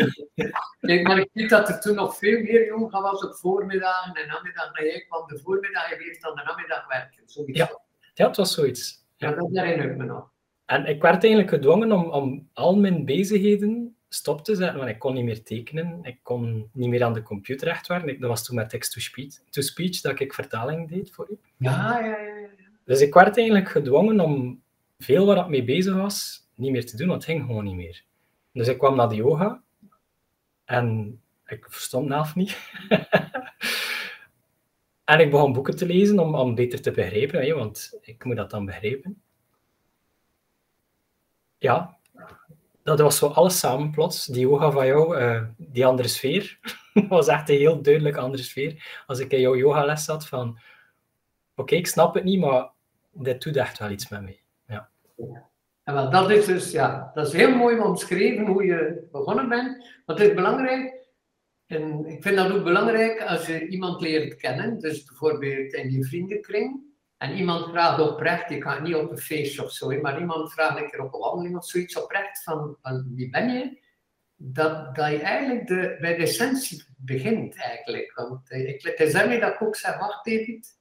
Kijk, 0.80 1.04
maar 1.08 1.18
ik 1.18 1.30
weet 1.34 1.50
dat 1.50 1.70
er 1.70 1.80
toen 1.80 1.96
nog 1.96 2.18
veel 2.18 2.42
meer 2.42 2.66
yoga 2.66 3.02
was 3.02 3.24
op 3.24 3.36
voormiddagen 3.36 4.14
en 4.14 4.28
namiddagen. 4.28 4.74
En 4.74 4.86
jij 4.86 5.06
kwam 5.08 5.28
de 5.28 5.40
voormiddag 5.40 5.92
en 5.92 5.98
weer 5.98 6.18
dan 6.20 6.36
de 6.36 6.44
namiddag 6.44 6.88
werken. 6.88 7.24
Zoiets. 7.25 7.60
Ja. 7.60 7.82
ja, 8.13 8.28
het 8.28 8.38
was 8.38 8.54
zoiets. 8.54 9.06
Ja, 9.16 9.30
ja 9.30 9.36
dat 9.36 9.50
herinner 9.51 9.92
ik 9.92 9.98
me 9.98 10.06
nog. 10.06 10.32
En 10.66 10.86
ik 10.86 11.01
werd 11.01 11.24
eigenlijk 11.24 11.54
gedwongen 11.54 11.92
om, 11.92 12.12
om 12.12 12.50
al 12.54 12.75
mijn 12.75 13.06
bezigheden 13.06 13.96
stop 14.13 14.44
te 14.44 14.56
zetten, 14.56 14.77
want 14.77 14.89
ik 14.89 15.00
kon 15.00 15.13
niet 15.13 15.24
meer 15.24 15.44
tekenen, 15.44 16.00
ik 16.03 16.20
kon 16.24 16.70
niet 16.74 16.89
meer 16.89 17.03
aan 17.03 17.13
de 17.13 17.22
computer 17.22 17.68
echt 17.68 17.88
werken. 17.88 18.20
Dat 18.20 18.30
was 18.30 18.46
toen 18.46 18.56
met 18.56 18.70
text-to-speech 18.70 19.39
to 19.50 19.62
speech, 19.62 20.01
dat 20.01 20.20
ik 20.20 20.34
vertaling 20.34 20.89
deed 20.89 21.12
voor 21.12 21.27
u. 21.32 21.38
Ja, 21.58 22.00
ja, 22.00 22.06
ja, 22.06 22.36
ja. 22.36 22.50
Dus 22.86 23.01
ik 23.01 23.13
werd 23.13 23.38
eigenlijk 23.38 23.70
gedwongen 23.70 24.20
om 24.20 24.62
veel 25.00 25.25
waar 25.25 25.38
ik 25.38 25.48
mee 25.48 25.63
bezig 25.63 25.96
was, 25.96 26.48
niet 26.56 26.72
meer 26.72 26.86
te 26.86 26.98
doen, 26.98 27.08
want 27.08 27.25
het 27.25 27.32
ging 27.32 27.46
gewoon 27.46 27.63
niet 27.63 27.75
meer. 27.75 28.03
Dus 28.53 28.68
ik 28.68 28.77
kwam 28.77 28.96
naar 28.96 29.10
de 29.10 29.15
yoga 29.15 29.62
en 30.65 31.20
ik 31.46 31.65
verstond 31.70 32.08
zelf 32.10 32.36
niet. 32.36 32.58
en 35.12 35.20
ik 35.20 35.32
begon 35.32 35.53
boeken 35.53 35.75
te 35.75 35.86
lezen 35.86 36.20
om, 36.20 36.36
om 36.36 36.56
beter 36.56 36.82
te 36.82 36.91
begrijpen, 36.91 37.56
want 37.56 37.98
ik 38.01 38.24
moet 38.24 38.36
dat 38.36 38.50
dan 38.50 38.65
begrijpen 38.65 39.22
ja, 41.62 41.98
dat 42.84 43.00
was 43.00 43.18
zo 43.18 43.28
alles 43.28 43.60
samen 43.60 43.92
plots. 43.92 44.26
Die 44.26 44.42
yoga 44.42 44.72
van 44.72 44.86
jou, 44.86 45.18
uh, 45.18 45.42
die 45.58 45.86
andere 45.86 46.08
sfeer, 46.08 46.60
was 47.10 47.28
echt 47.28 47.50
een 47.50 47.58
heel 47.58 47.82
duidelijk 47.82 48.18
andere 48.18 48.44
sfeer. 48.44 49.04
Als 49.08 49.20
ik 49.20 49.32
in 49.32 49.40
jouw 49.40 49.56
yogales 49.56 50.04
zat 50.04 50.28
van, 50.28 50.60
oké, 51.56 51.76
ik 51.76 51.88
snap 51.88 52.14
het 52.14 52.24
niet, 52.24 52.40
maar 52.40 52.70
dit 53.12 53.42
doet 53.44 53.58
echt 53.58 53.80
wel 53.80 53.90
iets 53.90 54.10
met 54.10 54.22
mij. 54.22 54.40
Ja. 54.68 54.90
En 55.84 55.94
wel, 55.94 56.10
dat 56.10 56.30
is 56.30 56.46
dus, 56.46 56.72
ja, 56.72 57.12
dat 57.14 57.28
is 57.28 57.34
heel 57.34 57.56
mooi 57.56 57.80
omschreven 57.80 58.46
hoe 58.46 58.66
je 58.66 59.08
begonnen 59.12 59.50
bent. 59.50 60.02
Want 60.06 60.20
het 60.20 60.28
is 60.28 60.36
belangrijk, 60.36 61.08
en 61.68 62.06
ik 62.06 62.24
vind 62.24 62.36
dat 62.36 62.52
ook 62.52 62.64
belangrijk 62.64 63.22
als 63.22 63.46
je 63.46 63.68
iemand 63.68 64.02
leert 64.02 64.36
kennen, 64.36 64.80
dus 64.80 65.04
bijvoorbeeld 65.04 65.74
in 65.74 65.92
je 65.92 66.04
vriendenkring, 66.04 66.90
en 67.22 67.38
iemand 67.38 67.70
vraagt 67.70 68.00
oprecht, 68.00 68.50
je 68.50 68.62
gaat 68.62 68.82
niet 68.82 68.96
op 68.96 69.12
een 69.12 69.18
feestje 69.18 69.63
of 69.63 69.72
zo, 69.72 70.01
maar 70.01 70.20
iemand 70.20 70.54
vraagt 70.54 70.78
een 70.78 70.90
keer 70.90 71.01
op 71.01 71.13
een 71.13 71.20
wandeling 71.20 71.58
of 71.58 71.66
zoiets 71.66 71.96
oprecht 72.04 72.44
van, 72.44 72.78
van 72.82 73.12
wie 73.16 73.30
ben 73.30 73.50
je? 73.50 73.80
Dat, 74.36 74.96
dat 74.96 75.12
je 75.12 75.20
eigenlijk 75.20 75.68
de, 75.68 75.98
bij 76.00 76.16
de 76.16 76.22
essentie 76.22 76.84
begint 76.98 77.56
eigenlijk. 77.56 78.12
Want 78.16 78.50
eh, 78.50 78.68
ik, 78.68 78.82
het 78.82 79.00
is 79.00 79.13
daarmee 79.13 79.40
dat 79.40 79.54
ik 79.54 79.62
ook 79.62 79.75
zeg, 79.75 79.98
wacht 79.98 80.25
David, 80.25 80.80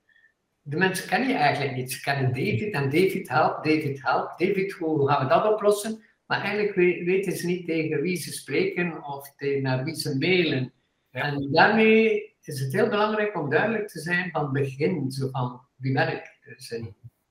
de 0.63 0.77
mensen 0.77 1.09
kennen 1.09 1.29
je 1.29 1.35
eigenlijk 1.35 1.77
niet. 1.77 1.93
Ze 1.93 2.01
kennen 2.01 2.33
David 2.33 2.75
en 2.75 2.91
David 2.91 3.29
helpt, 3.29 3.65
David 3.65 4.03
helpt. 4.03 4.39
David, 4.39 4.73
hoe 4.73 5.09
gaan 5.09 5.23
we 5.23 5.29
dat 5.29 5.53
oplossen? 5.53 6.03
Maar 6.27 6.41
eigenlijk 6.41 6.75
weten 7.05 7.33
ze 7.33 7.47
niet 7.47 7.67
tegen 7.67 8.01
wie 8.01 8.17
ze 8.17 8.33
spreken 8.33 9.05
of 9.05 9.33
naar 9.61 9.85
wie 9.85 9.95
ze 9.95 10.19
mailen. 10.19 10.73
Ja. 11.13 11.23
En 11.23 11.53
daarmee 11.53 12.35
is 12.43 12.61
het 12.61 12.73
heel 12.73 12.89
belangrijk 12.89 13.37
om 13.37 13.51
duidelijk 13.51 13.89
te 13.89 14.01
zijn 14.01 14.31
van 14.31 14.43
het 14.43 14.53
begin, 14.53 15.11
zo 15.11 15.29
van 15.31 15.61
wie 15.77 15.93
ben 15.93 16.13
ik. 16.13 16.39
Dus, 16.45 16.81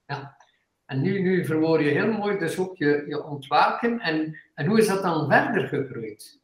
ja. 0.07 0.37
En 0.85 1.01
nu, 1.01 1.21
nu 1.21 1.45
verwoord 1.45 1.81
je 1.81 1.89
heel 1.89 2.11
mooi 2.11 2.37
dus 2.37 2.57
ook 2.57 2.77
je, 2.77 3.03
je 3.07 3.23
ontwaken. 3.23 3.99
En, 3.99 4.39
en 4.53 4.65
hoe 4.65 4.79
is 4.79 4.87
dat 4.87 5.01
dan 5.01 5.29
verder 5.29 5.67
gegroeid? 5.67 6.39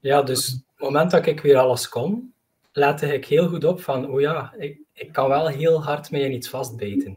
Ja, 0.00 0.22
dus 0.22 0.54
op 0.54 0.62
het 0.74 0.80
moment 0.80 1.10
dat 1.10 1.26
ik 1.26 1.40
weer 1.40 1.56
alles 1.56 1.88
kon, 1.88 2.34
lette 2.72 3.14
ik 3.14 3.24
heel 3.24 3.48
goed 3.48 3.64
op 3.64 3.80
van, 3.82 4.10
oh 4.10 4.20
ja, 4.20 4.54
ik, 4.58 4.78
ik 4.92 5.12
kan 5.12 5.28
wel 5.28 5.46
heel 5.48 5.84
hard 5.84 6.10
mee 6.10 6.22
in 6.24 6.32
iets 6.32 6.48
vastbijten. 6.48 7.16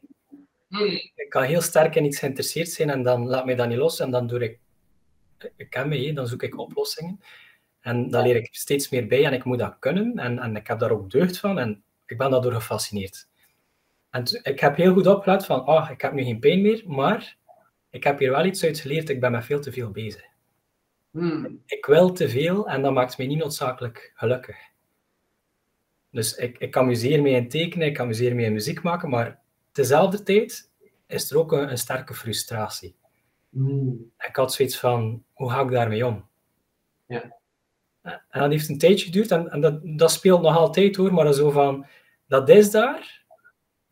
Hmm. 0.68 0.88
Ik 1.16 1.26
kan 1.30 1.44
heel 1.44 1.62
sterk 1.62 1.96
in 1.96 2.06
iets 2.06 2.20
geïnteresseerd 2.20 2.70
zijn 2.70 2.90
en 2.90 3.04
dan 3.04 3.28
laat 3.28 3.46
mij 3.46 3.56
dat 3.56 3.68
niet 3.68 3.78
los 3.78 4.00
en 4.00 4.12
dan 4.12 4.28
doe 4.28 4.40
ik, 4.40 4.60
ik 5.56 5.70
ken 5.70 5.90
me, 5.90 6.14
dan 6.14 6.28
zoek 6.28 6.44
ik 6.44 6.58
oplossingen. 6.58 7.20
En 7.82 8.10
dan 8.10 8.24
leer 8.24 8.36
ik 8.36 8.48
steeds 8.52 8.90
meer 8.90 9.08
bij 9.08 9.26
en 9.26 9.34
ik 9.34 9.44
moet 9.44 9.60
dat 9.60 9.76
kunnen 9.80 10.18
en, 10.18 10.40
en 10.40 10.56
ik 10.56 10.68
heb 10.68 10.80
daar 10.80 10.92
ook 10.92 11.12
deugd 11.12 11.40
van 11.40 11.60
en 11.60 11.84
ik 12.06 12.18
ben 12.18 12.32
daardoor 12.32 12.54
gefascineerd. 12.54 13.28
En 14.10 14.24
ik 14.44 14.60
heb 14.60 14.76
heel 14.76 14.94
goed 14.94 15.08
opgelet 15.08 15.46
van, 15.46 15.68
oh, 15.68 15.90
ik 15.92 16.02
heb 16.02 16.14
nu 16.14 16.24
geen 16.24 16.40
pijn 16.40 16.62
meer, 16.62 16.84
maar 16.88 17.38
ik 17.90 18.04
heb 18.04 18.20
hier 18.20 18.32
wel 18.32 18.46
iets 18.46 18.64
uit 18.64 18.80
geleerd, 18.80 19.10
ik 19.10 19.20
ben 19.20 19.32
met 19.32 19.46
veel 19.46 19.60
te 19.60 19.72
veel 19.72 19.92
bezig. 19.92 20.24
Hmm. 21.12 21.62
Ik 21.66 21.86
wil 21.86 22.12
te 22.12 22.30
veel 22.30 22.68
en 22.68 22.82
dat 22.82 22.94
maakt 22.94 23.18
mij 23.18 23.28
niet 23.28 23.38
noodzakelijk 23.38 24.12
gelukkig. 24.16 24.58
Dus 26.12 26.36
ik, 26.36 26.58
ik 26.58 26.78
amuseer 26.78 27.22
me 27.22 27.30
in 27.30 27.50
tekenen, 27.50 27.88
ik 27.88 28.00
amuseer 28.00 28.36
me 28.36 28.44
in 28.44 28.54
muziek 28.54 28.82
maken, 28.82 29.10
maar 29.10 29.40
tezelfde 29.72 30.24
tijd 30.24 30.72
is 31.08 31.32
er 31.32 31.38
ook 31.38 31.52
een, 31.52 31.70
een 31.70 31.78
sterke 31.78 32.14
frustratie. 32.14 32.96
Hmm. 33.50 34.12
Ik 34.18 34.36
had 34.36 34.54
zoiets 34.54 34.80
van, 34.80 35.24
hoe 35.34 35.52
ga 35.52 35.62
ik 35.62 35.72
daarmee 35.72 36.06
om? 36.06 36.28
Ja. 37.06 37.39
En 38.02 38.40
dat 38.40 38.50
heeft 38.50 38.70
een 38.70 38.78
tijdje 38.78 39.06
geduurd 39.06 39.32
en, 39.32 39.52
en 39.52 39.62
dat, 39.62 39.80
dat 39.84 40.12
speelt 40.12 40.42
nog 40.42 40.58
altijd 40.58 40.96
hoor, 40.96 41.14
maar 41.14 41.34
zo 41.34 41.50
van, 41.50 41.86
dat 42.28 42.50
is 42.50 42.72
daar, 42.72 43.26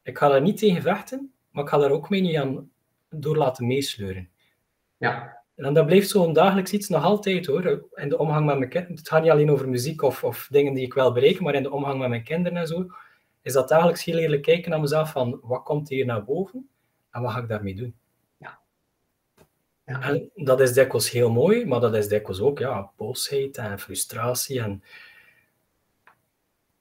ik 0.03 0.17
ga 0.17 0.27
daar 0.27 0.41
niet 0.41 0.57
tegen 0.57 0.81
vechten, 0.81 1.33
maar 1.51 1.63
ik 1.63 1.69
ga 1.69 1.77
daar 1.77 1.91
ook 1.91 2.09
mee 2.09 2.21
niet 2.21 2.35
aan 2.35 2.71
door 3.09 3.37
laten 3.37 3.67
meesleuren. 3.67 4.29
Ja. 4.97 5.35
En 5.55 5.73
dat 5.73 5.85
blijft 5.85 6.09
zo'n 6.09 6.33
dagelijks 6.33 6.71
iets 6.71 6.89
nog 6.89 7.03
altijd 7.03 7.45
hoor. 7.45 7.89
In 7.93 8.09
de 8.09 8.17
omgang 8.17 8.45
met 8.45 8.57
mijn 8.57 8.69
kinderen. 8.69 8.97
Het 8.97 9.09
gaat 9.09 9.21
niet 9.21 9.31
alleen 9.31 9.51
over 9.51 9.69
muziek 9.69 10.01
of, 10.01 10.23
of 10.23 10.47
dingen 10.51 10.73
die 10.73 10.85
ik 10.85 10.93
wel 10.93 11.11
bereik, 11.11 11.39
maar 11.39 11.55
in 11.55 11.63
de 11.63 11.71
omgang 11.71 11.99
met 11.99 12.09
mijn 12.09 12.23
kinderen 12.23 12.57
en 12.57 12.67
zo. 12.67 12.87
Is 13.41 13.53
dat 13.53 13.69
dagelijks 13.69 14.03
heel 14.03 14.17
eerlijk 14.17 14.41
kijken 14.41 14.69
naar 14.69 14.79
mezelf 14.79 15.11
van 15.11 15.39
wat 15.41 15.63
komt 15.63 15.89
hier 15.89 16.05
naar 16.05 16.23
boven 16.23 16.69
en 17.11 17.21
wat 17.21 17.31
ga 17.31 17.39
ik 17.39 17.47
daarmee 17.47 17.75
doen? 17.75 17.95
Ja. 19.87 19.99
Ja. 19.99 20.01
En 20.01 20.31
dat 20.35 20.59
is 20.59 20.73
dikwijls 20.73 21.11
heel 21.11 21.31
mooi, 21.31 21.65
maar 21.65 21.79
dat 21.79 21.95
is 21.95 22.07
dikwijls 22.07 22.41
ook 22.41 22.59
ja, 22.59 22.91
boosheid 22.97 23.57
en 23.57 23.79
frustratie. 23.79 24.61
En... 24.61 24.83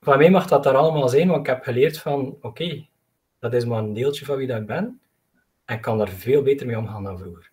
Van 0.00 0.18
mij 0.18 0.30
mag 0.30 0.46
dat 0.46 0.62
daar 0.62 0.76
allemaal 0.76 1.08
zijn, 1.08 1.28
want 1.28 1.40
ik 1.40 1.46
heb 1.46 1.62
geleerd 1.62 1.98
van 1.98 2.38
oké, 2.40 2.86
dat 3.38 3.52
is 3.52 3.64
maar 3.64 3.78
een 3.78 3.92
deeltje 3.92 4.24
van 4.24 4.36
wie 4.36 4.46
dat 4.46 4.60
ik 4.60 4.66
ben. 4.66 5.00
En 5.64 5.76
ik 5.76 5.82
kan 5.82 5.98
daar 5.98 6.08
veel 6.08 6.42
beter 6.42 6.66
mee 6.66 6.78
omgaan 6.78 7.04
dan 7.04 7.18
vroeger. 7.18 7.50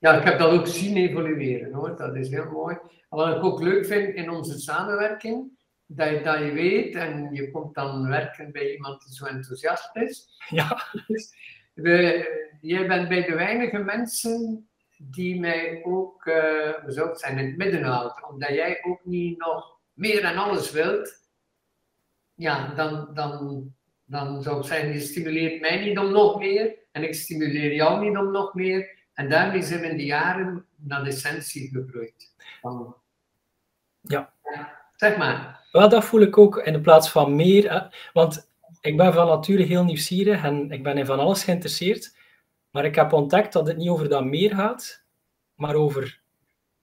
Ja, 0.00 0.12
ik 0.14 0.24
heb 0.24 0.38
dat 0.38 0.50
ook 0.50 0.66
zien 0.66 0.96
evolueren 0.96 1.72
hoor. 1.72 1.96
Dat 1.96 2.16
is 2.16 2.28
heel 2.28 2.50
mooi. 2.50 2.74
En 3.10 3.16
wat 3.16 3.36
ik 3.36 3.44
ook 3.44 3.60
leuk 3.60 3.86
vind 3.86 4.14
in 4.14 4.30
onze 4.30 4.58
samenwerking, 4.58 5.58
dat 5.86 6.08
je, 6.08 6.22
dat 6.22 6.38
je 6.38 6.52
weet 6.52 6.94
en 6.94 7.28
je 7.32 7.50
komt 7.50 7.74
dan 7.74 8.08
werken 8.08 8.52
bij 8.52 8.72
iemand 8.72 9.04
die 9.04 9.14
zo 9.14 9.24
enthousiast 9.24 9.96
is. 9.96 10.28
Ja, 10.48 10.82
We, 11.82 12.26
jij 12.60 12.86
bent 12.88 13.08
bij 13.08 13.24
de 13.24 13.34
weinige 13.34 13.78
mensen 13.78 14.68
die 14.96 15.40
mij 15.40 15.80
ook, 15.84 16.22
zouden 16.86 17.16
zijn, 17.16 17.38
in 17.38 17.46
het 17.46 17.56
midden 17.56 17.82
houdt. 17.82 18.28
Omdat 18.30 18.48
jij 18.48 18.78
ook 18.84 19.04
niet 19.04 19.38
nog 19.38 19.78
meer 19.92 20.24
en 20.24 20.36
alles 20.36 20.70
wilt. 20.70 21.26
Ja, 22.34 22.74
dan, 22.74 23.10
dan, 23.14 23.64
dan 24.04 24.42
zou 24.42 24.58
ik 24.58 24.66
zeggen, 24.66 24.92
je 24.92 25.00
stimuleert 25.00 25.60
mij 25.60 25.84
niet 25.84 25.98
om 25.98 26.12
nog 26.12 26.38
meer. 26.38 26.74
En 26.92 27.02
ik 27.02 27.14
stimuleer 27.14 27.74
jou 27.74 28.04
niet 28.08 28.16
om 28.18 28.30
nog 28.30 28.54
meer. 28.54 28.96
En 29.14 29.28
daarmee 29.28 29.62
zijn 29.62 29.80
we 29.80 29.86
in 29.86 29.96
de 29.96 30.04
jaren 30.04 30.66
naar 30.76 31.02
de 31.04 31.08
essentie 31.10 31.68
gegroeid. 31.68 32.34
Van, 32.60 32.96
Ja. 34.00 34.32
Zeg 34.96 35.16
maar. 35.16 35.66
Wel, 35.72 35.88
dat 35.88 36.04
voel 36.04 36.20
ik 36.20 36.38
ook 36.38 36.56
in 36.58 36.82
plaats 36.82 37.10
van 37.10 37.36
meer. 37.36 37.66
eh, 37.66 37.82
Want 38.12 38.47
ik 38.80 38.96
ben 38.96 39.12
van 39.12 39.26
nature 39.26 39.62
heel 39.62 39.84
nieuwsgierig 39.84 40.44
en 40.44 40.70
ik 40.70 40.82
ben 40.82 40.98
in 40.98 41.06
van 41.06 41.18
alles 41.18 41.44
geïnteresseerd. 41.44 42.16
Maar 42.70 42.84
ik 42.84 42.94
heb 42.94 43.12
ontdekt 43.12 43.52
dat 43.52 43.66
het 43.66 43.76
niet 43.76 43.88
over 43.88 44.08
dat 44.08 44.24
meer 44.24 44.54
gaat, 44.54 45.04
maar 45.54 45.74
over 45.74 46.20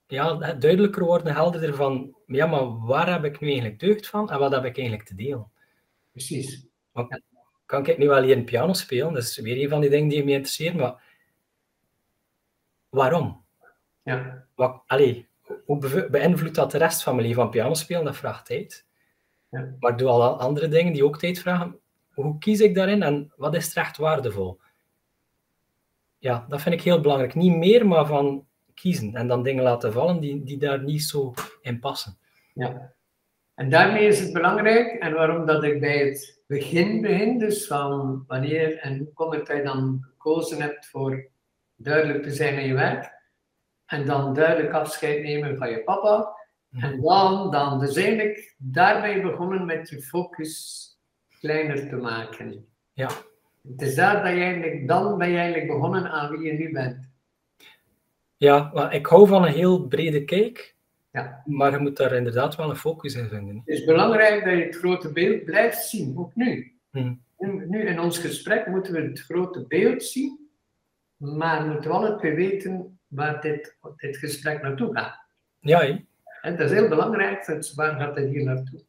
ja, 0.07 0.37
het 0.37 0.61
duidelijker 0.61 1.03
worden, 1.03 1.33
helderder 1.33 1.75
van 1.75 2.15
ja, 2.25 2.45
maar 2.45 2.85
waar 2.85 3.11
heb 3.11 3.23
ik 3.23 3.39
nu 3.39 3.47
eigenlijk 3.47 3.79
deugd 3.79 4.07
van 4.07 4.31
en 4.31 4.39
wat 4.39 4.51
heb 4.51 4.65
ik 4.65 4.77
eigenlijk 4.77 5.07
te 5.07 5.15
delen? 5.15 5.51
Precies. 6.11 6.67
Kan 7.65 7.85
ik 7.85 7.97
nu 7.97 8.07
wel 8.07 8.21
leren 8.21 8.45
piano 8.45 8.73
spelen? 8.73 9.13
Dat 9.13 9.23
is 9.23 9.37
weer 9.37 9.63
een 9.63 9.69
van 9.69 9.81
die 9.81 9.89
dingen 9.89 10.07
die 10.07 10.23
me 10.23 10.31
interesseren, 10.31 10.79
maar 10.79 11.03
waarom? 12.89 13.45
Ja. 14.03 14.47
Wat, 14.55 14.83
allee, 14.85 15.27
hoe 15.65 16.07
beïnvloedt 16.09 16.55
dat 16.55 16.71
de 16.71 16.77
rest 16.77 17.03
van 17.03 17.15
mijn 17.15 17.27
leven 17.27 17.41
van 17.41 17.51
piano 17.51 17.73
spelen? 17.73 18.03
Dat 18.03 18.15
vraagt 18.15 18.45
tijd. 18.45 18.85
Ja. 19.49 19.75
Maar 19.79 19.91
ik 19.91 19.97
doe 19.97 20.07
al 20.07 20.39
andere 20.39 20.67
dingen 20.67 20.93
die 20.93 21.05
ook 21.05 21.19
tijd 21.19 21.39
vragen. 21.39 21.79
Hoe 22.15 22.37
kies 22.37 22.59
ik 22.59 22.75
daarin 22.75 23.03
en 23.03 23.31
wat 23.35 23.55
is 23.55 23.75
er 23.75 23.81
echt 23.81 23.97
waardevol? 23.97 24.59
Ja, 26.17 26.45
dat 26.49 26.61
vind 26.61 26.75
ik 26.75 26.81
heel 26.81 27.01
belangrijk. 27.01 27.35
Niet 27.35 27.55
meer, 27.55 27.87
maar 27.87 28.05
van 28.05 28.45
kiezen 28.73 29.15
en 29.15 29.27
dan 29.27 29.43
dingen 29.43 29.63
laten 29.63 29.93
vallen 29.93 30.19
die, 30.19 30.43
die 30.43 30.57
daar 30.57 30.83
niet 30.83 31.03
zo 31.03 31.33
in 31.61 31.79
passen. 31.79 32.17
Ja. 32.53 32.93
En 33.55 33.69
daarmee 33.69 34.07
is 34.07 34.19
het 34.19 34.33
belangrijk, 34.33 35.01
en 35.01 35.13
waarom 35.13 35.45
dat 35.45 35.63
ik 35.63 35.79
bij 35.79 35.97
het 35.97 36.41
begin 36.47 37.01
begin, 37.01 37.39
dus 37.39 37.67
van 37.67 38.23
wanneer 38.27 38.77
en 38.77 38.97
hoe 38.97 39.13
komt 39.13 39.35
het 39.35 39.47
dat 39.47 39.57
je 39.57 39.63
dan 39.63 40.05
gekozen 40.09 40.61
hebt 40.61 40.85
voor 40.85 41.27
duidelijk 41.75 42.23
te 42.23 42.31
zijn 42.31 42.59
in 42.59 42.67
je 42.67 42.73
werk, 42.73 43.13
en 43.85 44.05
dan 44.05 44.33
duidelijk 44.33 44.73
afscheid 44.73 45.21
nemen 45.21 45.57
van 45.57 45.69
je 45.69 45.83
papa, 45.83 46.35
en 46.71 47.01
dan, 47.01 47.51
dan 47.51 47.79
dus 47.79 47.95
eigenlijk 47.95 48.55
daarbij 48.57 49.21
begonnen 49.21 49.65
met 49.65 49.89
je 49.89 50.01
focus 50.01 50.89
kleiner 51.45 51.89
te 51.89 51.95
maken. 51.95 52.65
Ja. 52.93 53.09
Het 53.71 53.81
is 53.81 53.95
daar 53.95 54.23
dat 54.23 54.33
je 54.33 54.39
eigenlijk, 54.39 54.87
dan 54.87 55.17
ben 55.17 55.29
je 55.29 55.37
eigenlijk 55.37 55.67
begonnen 55.67 56.11
aan 56.11 56.31
wie 56.31 56.51
je 56.51 56.53
nu 56.53 56.71
bent. 56.71 57.09
Ja, 58.37 58.71
maar 58.73 58.93
ik 58.93 59.05
hou 59.05 59.27
van 59.27 59.45
een 59.45 59.53
heel 59.53 59.87
brede 59.87 60.23
kijk, 60.23 60.75
Ja. 61.11 61.41
maar 61.45 61.71
je 61.71 61.77
moet 61.77 61.97
daar 61.97 62.13
inderdaad 62.13 62.55
wel 62.55 62.69
een 62.69 62.75
focus 62.75 63.15
in 63.15 63.27
vinden. 63.27 63.55
Het 63.65 63.77
is 63.77 63.85
belangrijk 63.85 64.43
dat 64.45 64.53
je 64.57 64.63
het 64.63 64.75
grote 64.75 65.11
beeld 65.11 65.43
blijft 65.45 65.83
zien, 65.83 66.17
ook 66.17 66.35
nu. 66.35 66.73
Hmm. 66.91 67.23
Nu 67.37 67.65
nu 67.69 67.81
in 67.81 67.99
ons 67.99 68.17
gesprek 68.19 68.67
moeten 68.67 68.93
we 68.93 69.01
het 69.01 69.19
grote 69.19 69.65
beeld 69.67 70.03
zien, 70.03 70.49
maar 71.17 71.63
we 71.63 71.71
moeten 71.71 71.91
wel 71.91 72.17
even 72.17 72.35
weten 72.35 72.99
waar 73.07 73.41
dit, 73.41 73.77
dit 73.95 74.17
gesprek 74.17 74.61
naartoe 74.61 74.93
gaat. 74.93 75.19
Ja? 75.59 75.81
En 76.41 76.57
dat 76.57 76.71
is 76.71 76.77
heel 76.77 76.87
belangrijk, 76.87 77.45
waar 77.75 77.99
gaat 77.99 78.15
het 78.15 78.29
hier 78.29 78.43
naartoe? 78.43 78.83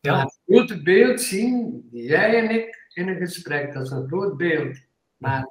Ja. 0.00 0.12
Maar 0.12 0.24
het 0.24 0.38
grote 0.46 0.82
beeld 0.82 1.20
zien, 1.20 1.88
jij 1.92 2.38
en 2.48 2.50
ik 2.50 2.86
in 2.94 3.08
een 3.08 3.16
gesprek, 3.16 3.72
dat 3.72 3.82
is 3.82 3.90
een 3.90 4.06
groot 4.08 4.36
beeld. 4.36 4.76
Maar 5.16 5.48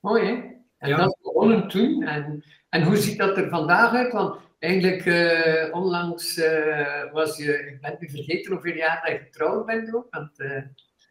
mooi 0.00 0.24
hè? 0.24 0.32
En 0.78 0.88
Ja. 0.88 0.96
dat 0.96 1.08
is 1.08 1.22
begonnen 1.22 1.68
toen. 1.68 2.02
En, 2.02 2.44
en 2.68 2.82
hoe 2.82 2.96
ziet 2.96 3.18
dat 3.18 3.36
er 3.36 3.48
vandaag 3.48 3.92
uit? 3.92 4.12
Want 4.12 4.40
eigenlijk 4.58 5.06
eh, 5.06 5.74
onlangs 5.74 6.36
eh, 6.36 7.12
was 7.12 7.36
je, 7.36 7.52
ik 7.72 7.80
ben 7.80 7.96
nu 7.98 8.10
vergeten 8.10 8.52
hoeveel 8.52 8.74
jaar 8.74 9.02
dat 9.04 9.12
je 9.12 9.24
getrouwd 9.24 9.66
bent 9.66 9.94
ook. 9.94 10.06
Want 10.10 10.40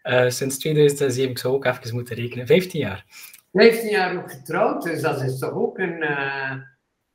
Eh, 0.01 0.29
sinds 0.29 0.57
2007, 0.57 1.31
ik 1.31 1.37
zou 1.37 1.53
ook 1.53 1.65
even 1.65 1.93
moeten 1.93 2.15
rekenen, 2.15 2.47
15 2.47 2.79
jaar. 2.79 3.05
15 3.53 3.89
jaar 3.89 4.17
ook 4.17 4.31
getrouwd, 4.31 4.83
dus 4.83 5.01
dat 5.01 5.21
is 5.21 5.39
toch 5.39 5.51
ook 5.53 5.77
een, 5.79 6.05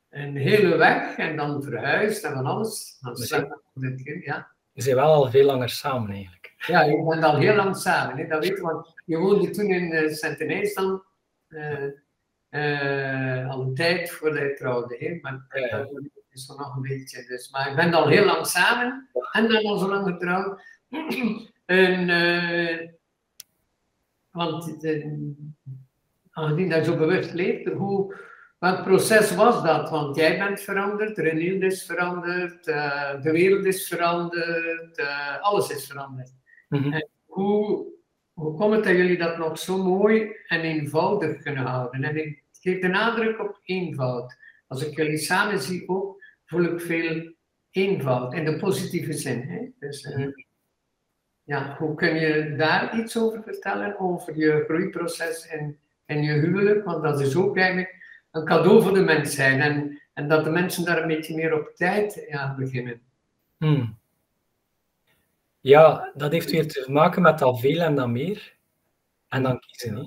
een 0.09 0.35
hele 0.35 0.75
weg. 0.75 1.17
En 1.17 1.35
dan 1.35 1.63
verhuisd 1.63 2.23
en 2.23 2.33
van 2.33 2.45
alles. 2.45 2.99
Kind, 4.03 4.23
ja. 4.23 4.47
We 4.81 4.87
zijn 4.87 4.99
wel 4.99 5.13
al 5.13 5.31
veel 5.31 5.45
langer 5.45 5.69
samen 5.69 6.11
eigenlijk. 6.11 6.53
Ja, 6.57 6.81
je 6.81 7.05
bent 7.09 7.23
al 7.23 7.37
heel 7.37 7.55
lang 7.55 7.77
samen, 7.77 8.17
hè? 8.17 8.27
dat 8.27 8.39
weet 8.39 8.57
je, 8.57 8.61
want 8.61 8.93
je 9.05 9.17
woonde 9.17 9.49
toen 9.49 9.69
in 9.69 9.91
uh, 9.91 10.13
Centenaire 10.13 10.71
dan 10.73 11.03
eh, 11.47 11.89
eh, 12.49 13.49
al 13.49 13.61
een 13.61 13.75
tijd 13.75 14.11
voordat 14.11 14.41
je 14.41 14.53
trouwde, 14.53 14.95
hè? 14.99 15.17
maar 15.21 15.45
Ja, 15.49 15.77
dat 15.77 15.89
is 16.29 16.49
er 16.49 16.57
nog 16.57 16.75
een 16.75 16.81
beetje. 16.81 17.25
Dus. 17.27 17.49
Maar 17.51 17.69
ik 17.69 17.75
ben 17.75 17.93
al 17.93 18.07
heel 18.07 18.25
lang 18.25 18.45
samen 18.45 19.09
en 19.31 19.47
dan 19.47 19.65
al 19.65 19.77
zo 19.77 19.89
lang 19.89 20.07
getrouwd. 20.07 20.61
en, 21.65 22.09
eh, 22.09 22.89
want 24.31 24.83
eh, 24.83 25.05
aangezien 26.31 26.69
dat 26.69 26.85
je 26.85 26.91
zo 26.91 26.97
bewust 26.97 27.33
leeft, 27.33 27.71
hoe, 27.71 28.15
welk 28.61 28.83
proces 28.83 29.35
was 29.35 29.63
dat? 29.63 29.89
Want 29.89 30.15
jij 30.15 30.37
bent 30.37 30.61
veranderd, 30.61 31.17
Reniel 31.17 31.61
is 31.61 31.85
veranderd, 31.85 32.67
eh, 32.67 33.21
de 33.21 33.31
wereld 33.31 33.65
is 33.65 33.87
veranderd, 33.87 34.97
eh, 34.97 35.41
alles 35.41 35.69
is 35.69 35.87
veranderd. 35.87 36.29
Mhm. 36.69 37.01
Hoe, 37.25 37.85
hoe 38.33 38.55
komt 38.57 38.75
het 38.75 38.83
dat 38.83 38.95
jullie 38.95 39.17
dat 39.17 39.37
nog 39.37 39.59
zo 39.59 39.83
mooi 39.83 40.35
en 40.47 40.61
eenvoudig 40.61 41.41
kunnen 41.41 41.63
houden? 41.65 42.03
En 42.03 42.17
ik 42.17 42.43
geef 42.51 42.81
de 42.81 42.87
nadruk 42.87 43.39
op 43.39 43.59
eenvoud. 43.63 44.37
Als 44.67 44.85
ik 44.85 44.95
jullie 44.95 45.17
samen 45.17 45.59
zie 45.59 45.89
ook, 45.89 46.23
voel 46.45 46.63
ik 46.63 46.81
veel 46.81 47.33
eenvoud, 47.71 48.33
in 48.33 48.45
de 48.45 48.57
positieve 48.57 49.13
zin. 49.13 49.41
Hè? 49.41 49.67
Dus, 49.79 50.03
eh, 50.03 50.17
Mhm. 50.17 50.29
ja, 51.43 51.75
hoe 51.77 51.95
kun 51.95 52.15
je 52.15 52.55
daar 52.57 52.99
iets 52.99 53.17
over 53.17 53.43
vertellen, 53.43 53.99
over 53.99 54.37
je 54.37 54.63
groeiproces 54.67 55.47
en, 55.47 55.79
en 56.05 56.23
je 56.23 56.31
huwelijk? 56.31 56.85
Want 56.85 57.03
dat 57.03 57.19
is 57.21 57.35
ook 57.35 57.57
eigenlijk 57.57 57.99
een 58.31 58.45
cadeau 58.45 58.81
voor 58.81 58.93
de 58.93 59.01
mens 59.01 59.35
zijn. 59.35 59.61
En, 59.61 60.01
en 60.13 60.27
dat 60.27 60.43
de 60.43 60.49
mensen 60.49 60.85
daar 60.85 61.01
een 61.01 61.07
beetje 61.07 61.35
meer 61.35 61.53
op 61.59 61.75
tijd 61.75 62.27
aan 62.29 62.55
beginnen. 62.55 63.01
Hmm. 63.57 63.97
Ja, 65.59 66.11
dat 66.15 66.31
heeft 66.31 66.51
weer 66.51 66.67
te 66.67 66.85
maken 66.91 67.21
met 67.21 67.39
dat 67.39 67.59
veel 67.59 67.79
en 67.81 67.95
dat 67.95 68.09
meer. 68.09 68.55
En 69.27 69.43
dan 69.43 69.59
kiezen. 69.59 69.95
Hè. 69.95 70.03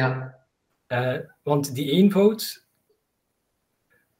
Ja, 0.00 0.40
Eh, 0.86 1.18
want 1.42 1.74
die 1.74 1.90
eenvoud, 1.90 2.66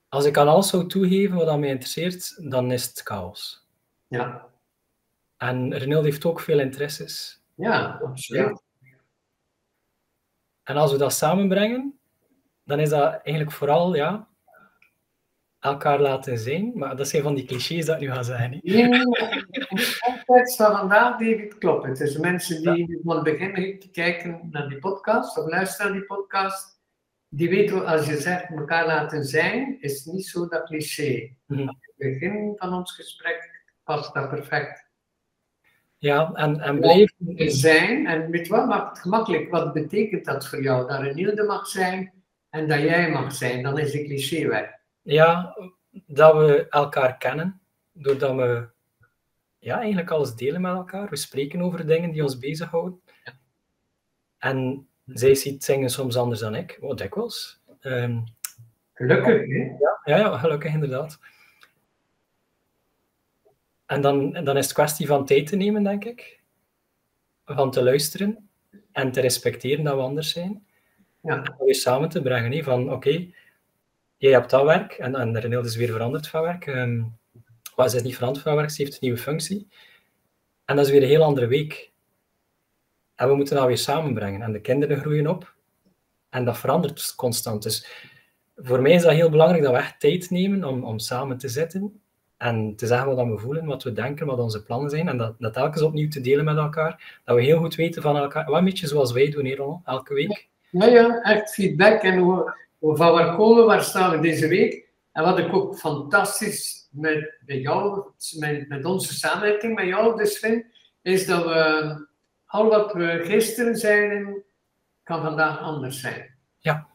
als 0.09 0.25
ik 0.25 0.37
aan 0.37 0.49
alles 0.49 0.69
zou 0.69 0.87
toegeven 0.89 1.37
wat 1.37 1.59
mij 1.59 1.69
interesseert, 1.69 2.51
dan 2.51 2.73
is 2.73 2.85
het 2.87 3.01
chaos. 3.05 3.67
ja, 4.07 4.47
En 5.37 5.75
Renilde 5.75 6.09
heeft 6.09 6.25
ook 6.25 6.41
veel 6.41 6.61
interesses. 6.61 7.43
ja, 7.55 8.01
absoluut. 8.05 8.63
En 10.63 10.77
als 10.77 10.93
we 10.93 10.99
dat 10.99 11.13
samenbrengen, 11.13 11.99
dan 12.65 12.81
is 12.81 12.89
dat 12.89 13.21
eigenlijk 13.23 13.53
vooral 13.57 13.95
ja, 13.95 14.29
elkaar 15.63 16.01
laten 16.01 16.39
zijn. 16.39 16.73
Maar 16.75 16.97
dat 16.97 17.09
zijn 17.09 17.23
van 17.23 17.35
die 17.35 17.45
clichés 17.45 17.87
dat 17.87 17.95
ik 17.95 18.01
nu 18.01 18.15
ga 18.15 18.23
zeggen. 18.23 18.51
Nee, 18.51 18.89
nee. 18.89 19.01
In 19.61 19.79
context 20.05 20.57
van 20.57 20.77
vandaag, 20.77 21.19
David, 21.19 21.59
klopt 21.59 21.87
het. 21.87 21.97
Dus 21.97 22.17
mensen 22.17 22.75
die 22.75 23.01
van 23.05 23.15
het 23.15 23.25
begin 23.25 23.91
kijken 23.93 24.49
naar 24.51 24.69
die 24.69 24.79
podcast 24.79 25.39
of 25.39 25.51
luisteren 25.51 25.91
naar 25.91 26.01
die 26.01 26.07
podcast, 26.07 26.81
die 27.29 27.49
weten 27.49 27.87
als 27.87 28.07
je 28.07 28.17
zegt 28.17 28.51
elkaar 28.51 28.87
laten 28.87 29.25
zijn, 29.25 29.81
is 29.81 30.05
niet 30.05 30.27
zo 30.27 30.49
dat 30.49 30.65
cliché. 30.65 31.37
Mhm. 31.47 31.61
Aan 31.61 31.67
het 31.81 31.95
begin 31.97 32.53
van 32.57 32.73
ons 32.73 32.95
gesprek 32.95 33.65
past 33.85 34.15
dat 34.15 34.29
perfect. 34.29 34.91
Ja, 35.99 36.33
en, 36.33 36.61
en 36.61 36.81
blijven. 36.81 37.15
Zijn, 37.37 38.07
en 38.07 38.31
weet 38.31 38.47
je 38.47 38.53
wat, 38.53 38.67
maakt 38.67 38.89
het 38.89 38.99
gemakkelijk. 38.99 39.51
Wat 39.51 39.73
betekent 39.73 40.25
dat 40.25 40.49
voor 40.49 40.63
jou? 40.63 40.89
Dat 40.89 41.01
Renilde 41.01 41.43
mag 41.43 41.67
zijn 41.67 42.22
en 42.53 42.69
dat 42.69 42.81
jij 42.81 43.11
mag 43.11 43.33
zijn, 43.35 43.63
dan 43.63 43.79
is 43.79 43.91
de 43.91 44.05
cliché 44.05 44.47
weg. 44.47 44.71
Ja, 45.03 45.57
dat 46.07 46.35
we 46.35 46.67
elkaar 46.69 47.19
kennen, 47.19 47.61
doordat 47.93 48.37
we 48.37 48.69
ja, 49.59 49.79
eigenlijk 49.79 50.11
alles 50.11 50.35
delen 50.35 50.61
met 50.61 50.73
elkaar. 50.73 51.09
We 51.09 51.17
spreken 51.17 51.63
over 51.63 51.87
dingen 51.87 52.11
die 52.11 52.23
ons 52.23 52.39
bezighouden. 52.39 53.01
En 54.39 54.89
zij 55.07 55.35
ziet 55.35 55.65
zingen 55.65 55.91
soms 55.91 56.17
anders 56.17 56.41
dan 56.41 56.55
ik, 56.55 56.79
wat 56.81 56.99
dikwijls. 56.99 57.63
Ehm, 57.81 58.19
Gelukkig, 58.93 59.47
hè? 59.47 60.13
ja, 60.13 60.19
ja, 60.19 60.39
gelukkig 60.39 60.73
inderdaad. 60.73 61.19
En 63.87 64.01
dan, 64.01 64.33
dan 64.33 64.57
is 64.57 64.65
het 64.65 64.75
kwestie 64.75 65.07
van 65.07 65.27
tijd 65.27 65.47
te 65.47 65.57
nemen, 65.57 65.83
denk 65.83 66.05
ik. 66.05 66.41
Van 67.45 67.71
te 67.71 67.83
luisteren 67.83 68.49
en 68.93 69.13
te 69.13 69.21
respecteren 69.21 69.85
dat 69.85 69.95
we 69.95 70.01
anders 70.01 70.31
zijn. 70.31 70.67
Ja. 71.23 71.37
Dat 71.37 71.55
weer 71.59 71.75
samen 71.75 72.09
te 72.09 72.23
brengen. 72.23 72.65
Van 72.65 72.93
oké, 72.93 73.27
jij 74.17 74.33
hebt 74.33 74.51
dat 74.51 74.65
werk 74.65 74.93
en, 74.93 75.15
en 75.15 75.41
Renilde 75.41 75.69
is 75.69 75.77
weer 75.77 75.93
veranderd 75.93 76.29
van 76.29 76.43
werk. 76.43 76.67
ehm, 76.67 77.03
maar 77.77 77.89
ze 77.89 77.97
is 77.97 78.03
niet 78.03 78.15
veranderd 78.15 78.45
van 78.45 78.57
werk, 78.57 78.71
ze 78.71 78.83
heeft 78.83 78.93
een 78.93 78.99
nieuwe 79.01 79.19
functie. 79.19 79.69
En 80.65 80.77
dat 80.77 80.87
is 80.87 80.93
weer 80.93 81.03
een 81.03 81.09
heel 81.09 81.23
andere 81.23 81.47
week. 81.47 81.91
En 83.15 83.29
we 83.29 83.35
moeten 83.35 83.57
dat 83.57 83.67
weer 83.67 83.79
samenbrengen. 83.79 84.43
En 84.43 84.53
de 84.53 84.61
kinderen 84.61 84.99
groeien 84.99 85.27
op. 85.27 85.55
En 86.31 86.45
dat 86.45 86.59
verandert 86.59 87.15
constant. 87.15 87.63
Dus 87.63 87.87
voor 88.57 88.83
mij 88.83 88.93
is 88.93 89.03
dat 89.03 89.13
heel 89.13 89.31
belangrijk 89.31 89.63
dat 89.63 89.73
we 89.73 89.79
echt 89.79 90.01
tijd 90.01 90.31
nemen 90.31 90.65
om, 90.65 90.85
om 90.85 90.99
samen 90.99 91.39
te 91.39 91.49
zitten. 91.49 92.01
En 92.37 92.77
te 92.77 92.87
zeggen 92.87 93.15
wat 93.17 93.27
we 93.27 93.39
voelen, 93.39 93.65
wat 93.65 93.83
we 93.83 93.93
denken, 93.93 94.27
wat 94.27 94.39
onze 94.39 94.63
plannen 94.63 94.91
zijn. 94.91 95.09
En 95.09 95.17
dat, 95.17 95.35
dat 95.39 95.53
telkens 95.53 95.83
opnieuw 95.83 96.09
te 96.09 96.21
delen 96.21 96.45
met 96.45 96.57
elkaar. 96.57 97.21
Dat 97.25 97.37
we 97.37 97.43
heel 97.43 97.59
goed 97.59 97.75
weten 97.75 98.03
van 98.03 98.17
elkaar. 98.17 98.45
Wat 98.45 98.59
een 98.59 98.65
beetje 98.65 98.87
zoals 98.87 99.13
wij 99.13 99.31
doen 99.31 99.45
hier, 99.45 99.57
Ronald, 99.57 99.81
elke 99.85 100.15
week. 100.15 100.49
Ja, 100.73 100.87
ja, 100.87 101.21
echt 101.23 101.53
feedback 101.55 102.03
en 102.03 102.19
hoe, 102.19 102.55
hoe- 102.79 102.97
van 102.97 103.13
waar 103.13 103.37
komen 103.37 103.57
we, 103.57 103.63
waar 103.65 103.83
staan 103.83 104.11
we 104.11 104.19
deze 104.21 104.49
week. 104.49 104.89
En 105.13 105.25
wat 105.25 105.39
ik 105.39 105.53
ook 105.55 105.79
fantastisch 105.79 106.89
met, 106.91 107.35
met 107.47 107.61
jou, 107.61 108.03
met, 108.39 108.69
met 108.69 108.85
onze 108.85 109.15
samenwerking 109.15 109.75
met 109.75 109.87
jou 109.87 110.17
dus 110.17 110.39
vind, 110.39 110.65
is 111.03 111.27
dat 111.27 111.45
we 111.45 112.07
al 112.47 112.69
wat 112.69 112.93
we 112.93 113.21
gisteren 113.25 113.77
zeiden, 113.77 114.43
kan 115.03 115.23
vandaag 115.23 115.59
anders 115.61 116.01
zijn. 116.01 116.35
Ja. 116.59 116.87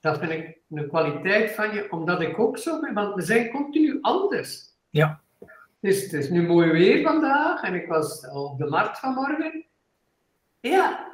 Dat 0.00 0.18
vind 0.18 0.30
ik 0.30 0.58
een 0.70 0.88
kwaliteit 0.88 1.50
van 1.50 1.74
je, 1.74 1.86
omdat 1.90 2.20
ik 2.20 2.38
ook 2.38 2.58
zo 2.58 2.80
ben, 2.80 2.94
want 2.94 3.14
we 3.14 3.22
zijn 3.22 3.50
continu 3.50 3.98
anders. 4.00 4.64
Ja. 4.90 5.20
Het 5.80 5.94
is, 5.94 6.02
het 6.02 6.12
is 6.12 6.28
nu 6.30 6.42
mooi 6.46 6.70
weer 6.70 7.02
vandaag 7.02 7.62
en 7.62 7.74
ik 7.74 7.86
was 7.86 8.28
op 8.32 8.58
de 8.58 8.66
markt 8.66 8.98
vanmorgen. 8.98 9.64
Ja, 10.60 11.12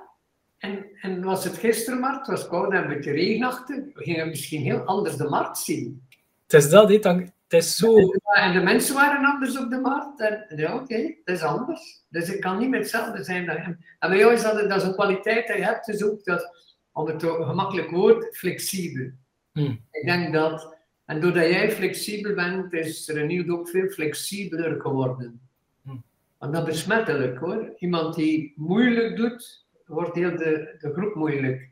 en, 0.62 0.86
en 1.00 1.22
was 1.22 1.44
het 1.44 1.56
gisteren 1.56 2.00
markt, 2.00 2.26
het 2.26 2.38
was 2.38 2.48
koud 2.48 2.72
en 2.72 2.82
een 2.82 2.88
beetje 2.88 3.12
regenachtig. 3.12 3.76
We 3.76 4.02
gingen 4.02 4.28
misschien 4.28 4.62
heel 4.62 4.78
anders 4.78 5.16
de 5.16 5.28
markt 5.28 5.58
zien. 5.58 6.06
Het 6.46 6.52
is 6.52 6.70
dat, 6.70 6.88
hè, 6.88 6.98
dan, 6.98 7.18
het 7.18 7.62
is 7.62 7.76
zo... 7.76 7.96
En 8.22 8.52
de 8.52 8.60
mensen 8.60 8.94
waren 8.94 9.24
anders 9.24 9.58
op 9.58 9.70
de 9.70 9.80
markt. 9.80 10.20
En 10.20 10.46
ja, 10.56 10.74
oké, 10.74 11.14
dat 11.24 11.36
is 11.36 11.42
anders. 11.42 12.04
Dus 12.08 12.34
ik 12.34 12.40
kan 12.40 12.58
niet 12.58 12.68
meer 12.68 12.80
hetzelfde 12.80 13.24
zijn 13.24 13.46
dan 13.46 13.56
hem. 13.56 13.84
En 13.98 14.08
bij 14.08 14.18
jou 14.18 14.32
is 14.32 14.42
dat, 14.42 14.68
dat 14.68 14.80
is 14.80 14.88
een 14.88 14.94
kwaliteit 14.94 15.46
die 15.46 15.56
je 15.56 15.62
hebt, 15.62 15.86
dus 15.86 16.02
ook 16.04 16.24
dat, 16.24 16.74
om 16.92 17.06
het 17.06 17.22
gemakkelijk 17.22 17.90
woord, 17.90 18.36
flexibel. 18.36 19.10
Hmm. 19.52 19.80
Ik 19.90 20.06
denk 20.06 20.32
dat, 20.32 20.76
en 21.04 21.20
doordat 21.20 21.48
jij 21.48 21.70
flexibel 21.70 22.34
bent, 22.34 22.72
is 22.72 23.08
Reniel 23.08 23.58
ook 23.58 23.68
veel 23.68 23.88
flexibeler 23.88 24.80
geworden. 24.80 25.40
Hmm. 25.82 26.02
Want 26.38 26.52
dat 26.52 26.68
is 26.68 26.74
besmettelijk 26.74 27.38
hoor. 27.38 27.72
Iemand 27.78 28.14
die 28.14 28.52
moeilijk 28.56 29.16
doet, 29.16 29.61
wordt 29.92 30.14
heel 30.14 30.36
de, 30.36 30.76
de 30.78 30.92
groep 30.92 31.14
moeilijk. 31.14 31.70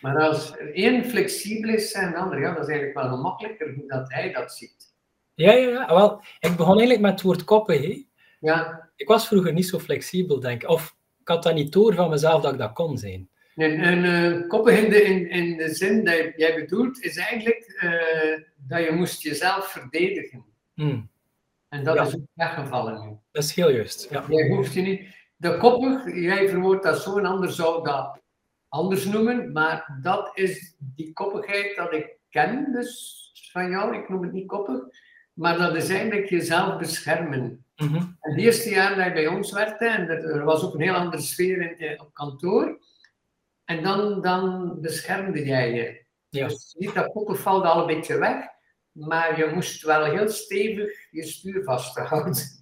Maar 0.00 0.16
als 0.20 0.56
er 0.58 0.74
één 0.74 1.04
flexibel 1.04 1.70
is 1.70 1.92
en 1.92 2.10
de 2.10 2.16
ander, 2.16 2.40
ja, 2.40 2.54
dat 2.54 2.62
is 2.62 2.68
eigenlijk 2.68 2.98
wel 2.98 3.08
gemakkelijker 3.16 3.74
hoe 3.74 3.84
dat 3.88 4.12
hij 4.12 4.32
dat 4.32 4.52
ziet. 4.52 4.94
Ja, 5.34 5.52
ja, 5.52 5.68
ja. 5.68 5.86
Wel, 5.94 6.20
ik 6.40 6.56
begon 6.56 6.72
eigenlijk 6.78 7.00
met 7.00 7.10
het 7.12 7.22
woord 7.22 7.44
koppen. 7.44 7.82
Hè. 7.82 8.04
Ja, 8.40 8.88
Ik 8.96 9.08
was 9.08 9.28
vroeger 9.28 9.52
niet 9.52 9.66
zo 9.66 9.78
flexibel, 9.78 10.40
denk 10.40 10.62
ik. 10.62 10.68
Of 10.68 10.96
ik 11.20 11.28
had 11.28 11.42
dat 11.42 11.54
niet 11.54 11.72
door 11.72 11.94
van 11.94 12.10
mezelf 12.10 12.42
dat 12.42 12.52
ik 12.52 12.58
dat 12.58 12.72
kon 12.72 12.98
zijn. 12.98 13.28
een, 13.54 13.86
een 13.86 14.04
eh, 14.42 14.48
koppig 14.48 14.78
in 14.82 14.90
de, 14.90 15.02
in, 15.02 15.28
in 15.30 15.56
de 15.56 15.74
zin 15.74 16.04
dat 16.04 16.32
jij 16.36 16.54
bedoelt, 16.54 17.02
is 17.02 17.16
eigenlijk 17.16 17.76
eh, 17.80 18.40
dat 18.56 18.84
je 18.84 18.92
moest 18.92 19.22
jezelf 19.22 19.66
verdedigen. 19.68 20.44
Hmm. 20.74 21.08
En 21.68 21.84
dat 21.84 21.94
Ja. 21.94 22.02
is 22.02 22.14
ook 22.14 22.20
weggevallen 22.34 23.04
nu. 23.08 23.16
Dat 23.32 23.44
is 23.44 23.54
heel 23.54 23.70
juist. 23.70 24.06
Ja. 24.10 24.24
Jij 24.28 24.48
hoeft 24.48 24.72
je 24.74 24.80
niet. 24.82 25.00
De 25.36 25.56
koppig, 25.56 26.14
jij 26.14 26.48
verwoordt 26.48 26.82
dat 26.82 27.02
zo, 27.02 27.16
een 27.16 27.26
ander 27.26 27.52
zou 27.52 27.84
dat 27.84 28.20
anders 28.68 29.04
noemen, 29.04 29.52
maar 29.52 29.98
dat 30.02 30.30
is 30.34 30.76
die 30.78 31.12
koppigheid 31.12 31.76
dat 31.76 31.92
ik 31.92 32.18
ken, 32.30 32.72
dus 32.72 33.22
van 33.52 33.70
jou. 33.70 33.96
Ik 33.96 34.08
noem 34.08 34.22
het 34.22 34.32
niet 34.32 34.46
koppig, 34.46 34.80
maar 35.32 35.58
dat 35.58 35.76
is 35.76 35.88
eigenlijk 35.88 36.28
jezelf 36.28 36.78
beschermen. 36.78 37.64
Mhm. 37.76 37.96
En 37.96 38.16
het 38.20 38.38
eerste 38.38 38.70
jaar 38.70 38.96
dat 38.96 39.04
je 39.04 39.12
bij 39.12 39.26
ons 39.26 39.52
werkte, 39.52 39.86
en 39.86 40.08
er, 40.08 40.44
was 40.44 40.64
ook 40.64 40.74
een 40.74 40.80
heel 40.80 40.94
andere 40.94 41.22
sfeer 41.22 41.80
in, 41.80 42.00
op 42.00 42.14
kantoor, 42.14 42.78
en 43.64 43.82
dan, 43.82 44.22
dan 44.22 44.74
beschermde 44.80 45.44
jij 45.44 45.72
je. 45.72 46.04
Ja. 46.28 46.48
Dus 46.48 46.74
niet 46.78 46.94
dat 46.94 47.12
koppig 47.12 47.40
valt 47.40 47.64
al 47.64 47.80
een 47.80 47.86
beetje 47.86 48.18
weg, 48.18 48.44
maar 48.92 49.38
je 49.38 49.50
moest 49.54 49.82
wel 49.82 50.04
heel 50.04 50.28
stevig 50.28 51.10
je 51.10 51.24
stuur 51.24 51.64
vasthouden. 51.64 52.55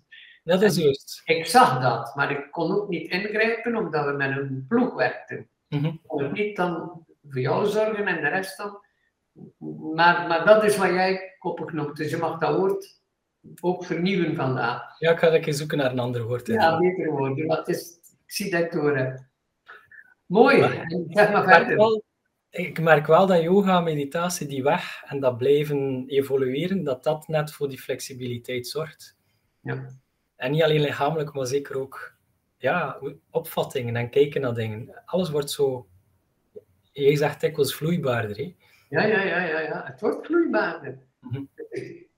Dat 0.44 0.62
is 0.62 0.76
juist. 0.76 1.22
Ik 1.24 1.46
zag 1.46 1.80
dat, 1.80 2.14
maar 2.14 2.30
ik 2.30 2.50
kon 2.50 2.72
ook 2.72 2.88
niet 2.88 3.10
ingrijpen 3.10 3.76
omdat 3.76 4.04
we 4.04 4.12
met 4.12 4.36
een 4.36 4.64
ploeg 4.68 4.94
werkten. 4.94 5.48
Mhm. 5.68 5.84
Ik 5.84 6.00
kon 6.06 6.32
niet 6.32 6.56
dan 6.56 7.04
voor 7.28 7.40
jou 7.40 7.66
zorgen 7.66 8.06
en 8.06 8.22
de 8.22 8.28
rest 8.28 8.56
dan. 8.56 8.78
Maar, 9.94 10.28
maar 10.28 10.44
dat 10.44 10.64
is 10.64 10.76
wat 10.76 10.88
jij 10.88 11.34
koppig 11.38 11.72
noemt, 11.72 11.96
dus 11.96 12.10
je 12.10 12.16
mag 12.16 12.38
dat 12.38 12.56
woord 12.56 13.00
ook 13.60 13.84
vernieuwen 13.84 14.34
vandaag. 14.34 14.98
Ja, 14.98 15.10
ik 15.10 15.18
ga 15.18 15.34
een 15.34 15.54
zoeken 15.54 15.78
naar 15.78 15.90
een 15.90 15.98
ander 15.98 16.22
woord. 16.22 16.46
Ja, 16.46 16.78
beter 16.78 17.12
want 17.12 17.38
het 17.38 17.68
is, 17.68 17.98
ik 18.26 18.32
zie 18.32 18.50
dat 18.50 18.72
door 18.72 18.96
heb. 18.96 19.18
Mooi, 20.26 20.60
Maar- 20.60 20.84
zeg 21.08 21.32
maar 21.32 21.40
Ik 21.42 21.46
merk, 21.46 21.58
verder. 21.58 21.76
wel, 21.76 22.02
ik 22.50 22.80
merk 22.80 23.06
wel 23.06 23.26
dat 23.26 23.42
yoga, 23.42 23.80
meditatie, 23.80 24.46
die 24.46 24.62
weg 24.62 25.02
en 25.06 25.20
dat 25.20 25.38
blijven 25.38 26.04
evolueren, 26.06 26.84
dat 26.84 27.04
dat 27.04 27.28
net 27.28 27.52
voor 27.52 27.68
die 27.68 27.80
flexibiliteit 27.80 28.66
zorgt. 28.66 29.16
Ja. 29.60 29.86
En 30.36 30.50
niet 30.50 30.62
alleen 30.62 30.80
lichamelijk, 30.80 31.32
maar 31.32 31.46
zeker 31.46 31.78
ook 31.78 32.14
ja, 32.56 33.00
opvattingen 33.30 33.96
en 33.96 34.10
kijken 34.10 34.40
naar 34.40 34.54
dingen. 34.54 35.02
Alles 35.04 35.30
wordt 35.30 35.50
zo, 35.50 35.86
jij 36.92 37.16
zegt 37.16 37.40
dikwijls 37.40 37.74
vloeibaarder. 37.74 38.36
Hè? 38.36 38.56
Ja, 38.88 39.04
ja, 39.04 39.22
ja, 39.22 39.40
ja, 39.40 39.60
ja, 39.60 39.82
het 39.86 40.00
wordt 40.00 40.26
vloeibaarder. 40.26 40.98
Mhm. 41.20 41.42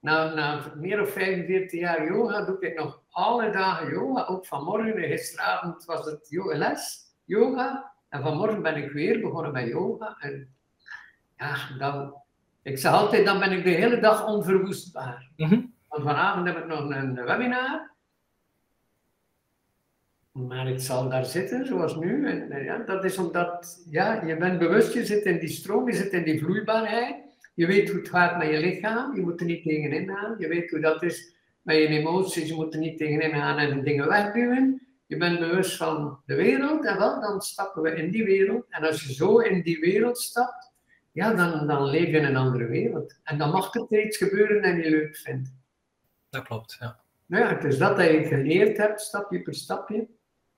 Na, 0.00 0.35
na 0.35 0.72
meer 0.74 0.96
dan 0.96 1.07
45 1.07 1.81
jaar 1.81 2.07
yoga 2.07 2.44
doe 2.44 2.61
ik 2.61 2.79
nog 2.79 3.02
alle 3.11 3.50
dagen 3.50 3.90
yoga. 3.90 4.26
Ook 4.26 4.46
vanmorgen, 4.46 5.02
gisteravond 5.02 5.85
was 5.85 6.07
het 6.07 6.29
les, 6.31 6.98
yoga. 7.24 7.92
En 8.09 8.22
vanmorgen 8.22 8.62
ben 8.62 8.76
ik 8.76 8.90
weer 8.90 9.20
begonnen 9.20 9.52
met 9.52 9.66
yoga. 9.66 10.16
En 10.18 10.55
ja, 11.37 11.57
dan, 11.79 12.14
ik 12.62 12.79
zeg 12.79 12.92
altijd, 12.92 13.24
dan 13.24 13.38
ben 13.38 13.52
ik 13.52 13.64
de 13.64 13.70
hele 13.70 14.00
dag 14.00 14.26
onverwoestbaar. 14.26 15.31
Mhm. 15.37 15.61
Want 15.88 16.02
vanavond 16.02 16.46
heb 16.46 16.57
ik 16.57 16.66
nog 16.66 16.90
een 16.90 17.24
webinar. 17.24 17.94
Maar 20.37 20.68
ik 20.68 20.81
zal 20.81 21.09
daar 21.09 21.25
zitten, 21.25 21.66
zoals 21.66 21.96
nu. 21.96 22.27
En 22.29 22.64
ja, 22.64 22.79
dat 22.79 23.05
is 23.05 23.18
omdat 23.18 23.83
ja, 23.90 24.25
je 24.25 24.37
bent 24.37 24.59
bewust, 24.59 24.92
je 24.92 25.05
zit 25.05 25.25
in 25.25 25.38
die 25.38 25.49
stroom, 25.49 25.88
je 25.88 25.96
zit 25.96 26.12
in 26.12 26.25
die 26.25 26.40
vloeibaarheid. 26.40 27.16
Je 27.55 27.66
weet 27.66 27.88
hoe 27.88 27.99
het 27.99 28.09
gaat 28.09 28.38
met 28.38 28.49
je 28.49 28.59
lichaam, 28.59 29.14
je 29.14 29.22
moet 29.22 29.40
er 29.40 29.46
niet 29.46 29.62
tegenin 29.62 30.09
gaan. 30.09 30.35
Je 30.38 30.49
weet 30.49 30.70
hoe 30.70 30.81
dat 30.81 31.03
is 31.03 31.35
met 31.62 31.77
je 31.77 31.87
emoties, 31.87 32.49
je 32.49 32.55
moet 32.55 32.75
er 32.75 32.81
niet 32.81 32.99
tegenin 32.99 33.31
gaan 33.31 33.59
en 33.59 33.77
de 33.77 33.83
dingen 33.83 34.09
wegduwen. 34.09 34.87
Je 35.07 35.16
bent 35.16 35.38
bewust 35.38 35.77
van 35.77 36.18
de 36.27 36.35
wereld 36.35 36.85
en 36.85 36.99
wel, 36.99 37.20
dan 37.20 37.40
stappen 37.40 37.83
we 37.83 37.90
in 37.90 38.11
die 38.11 38.25
wereld. 38.25 38.66
En 38.68 38.83
als 38.83 39.05
je 39.05 39.14
zo 39.14 39.38
in 39.38 39.62
die 39.62 39.81
wereld 39.81 40.18
stapt, 40.18 40.72
ja, 41.12 41.35
dan, 41.35 41.66
dan 41.66 41.85
leef 41.85 42.07
je 42.07 42.16
in 42.16 42.25
een 42.25 42.37
andere 42.37 42.66
wereld. 42.66 43.18
En 43.22 43.38
dan 43.38 43.51
mag 43.51 43.75
er 43.75 44.05
iets 44.05 44.16
gebeuren 44.16 44.62
en 44.62 44.77
je 44.77 44.90
leuk 44.90 45.16
vindt. 45.16 45.55
Dat 46.31 46.44
klopt, 46.44 46.77
ja. 46.81 47.01
Nou 47.27 47.44
ja, 47.44 47.55
het 47.55 47.64
is 47.64 47.79
dat 47.79 47.96
dat 47.96 48.07
je 48.07 48.25
geleerd 48.25 48.77
hebt, 48.77 49.01
stapje 49.01 49.42
per 49.42 49.55
stapje. 49.55 50.07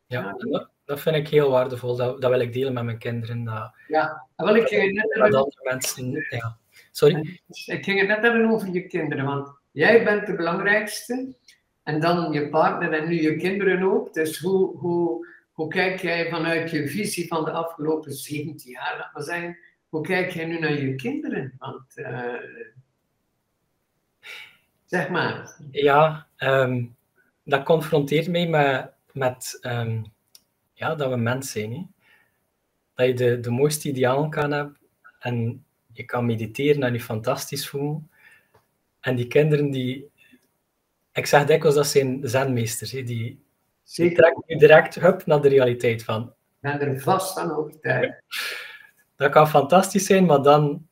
Ja, 0.09 0.35
dat, 0.37 0.69
dat, 0.85 1.01
vind 1.01 1.17
ik 1.17 1.29
heel 1.29 1.51
waardevol. 1.51 1.97
Dat, 1.97 2.21
dat 2.21 2.31
wil 2.31 2.41
ik 2.41 2.53
delen 2.53 2.73
met 2.73 2.85
mijn 2.85 2.99
kinderen. 2.99 3.45
Dat, 3.45 3.73
ja, 3.89 4.27
en 4.37 4.45
wil 4.45 4.55
ik 4.55 4.71
net 4.71 5.17
met 5.19 5.35
andere 5.35 5.61
mensen. 5.63 6.27
Ja. 6.29 6.59
Sorry? 6.91 7.41
Ik 7.67 7.85
ging 7.85 7.99
het 7.99 8.09
net 8.09 8.23
hebben 8.23 8.51
over 8.51 8.69
je 8.73 8.87
kinderen, 8.87 9.25
want 9.25 9.49
jij 9.71 10.05
bent 10.05 10.27
de 10.27 10.35
belangrijkste. 10.35 11.37
En 11.83 12.01
dan 12.01 12.33
je 12.33 12.49
partner 12.49 12.93
en 12.93 13.09
nu 13.09 13.23
je 13.23 13.37
kinderen 13.37 13.83
ook. 13.83 14.15
Dus 14.15 14.39
hoe, 14.39 14.77
hoe, 14.77 15.27
hoe 15.53 15.69
kijk 15.69 16.01
jij 16.01 16.29
vanuit 16.29 16.71
je 16.71 16.89
visie 16.89 17.27
van 17.27 17.45
de 17.45 17.51
afgelopen 17.51 18.13
17 18.13 18.71
jaar, 18.71 18.97
laat 18.99 19.13
maar 19.13 19.23
zeggen, 19.23 19.59
hoe 19.89 20.03
kijk 20.03 20.31
jij 20.31 20.45
nu 20.45 20.59
naar 20.59 20.81
je 20.81 20.95
kinderen? 20.95 21.55
Want, 21.59 21.97
uh, 21.97 22.35
zeg 24.85 25.09
maar. 25.09 25.57
Ja, 25.71 26.27
um, 26.39 26.97
dat 27.45 27.63
confronteert 27.63 28.29
mij 28.29 28.47
met, 28.47 28.93
met 29.19 29.59
um, 29.63 30.05
ja, 30.73 30.95
dat 30.95 31.11
we 31.11 31.17
mens 31.17 31.51
zijn. 31.51 31.73
Hè? 31.73 31.87
Dat 32.95 33.07
je 33.07 33.15
de, 33.15 33.41
de 33.41 33.51
mooiste 33.51 33.89
idealen 33.89 34.31
kan 34.31 34.53
hebben 34.53 34.77
en 35.19 35.65
je 35.93 36.05
kan 36.05 36.27
mediteren 36.27 36.83
en 36.83 36.93
je 36.93 37.01
fantastisch 37.01 37.69
voelen. 37.69 38.11
En 39.01 39.17
die 39.17 39.27
kinderen 39.27 39.71
die, 39.71 40.11
ik 41.13 41.27
zeg 41.27 41.45
dikwijls 41.45 41.75
dat 41.75 41.87
zijn 41.87 42.21
zenmeesters, 42.23 42.93
hè? 42.93 43.03
die, 43.03 43.43
die 43.95 44.13
trekken 44.13 44.43
je 44.47 44.59
direct 44.59 44.95
hup, 44.95 45.27
naar 45.27 45.41
de 45.41 45.49
realiteit 45.49 46.05
van. 46.05 46.33
Ben 46.61 46.81
er 46.81 47.01
vast 47.01 47.33
van 47.33 47.51
overtuigd. 47.51 48.23
Dat 49.17 49.31
kan 49.31 49.49
fantastisch 49.49 50.07
zijn, 50.07 50.25
maar 50.25 50.43
dan 50.43 50.87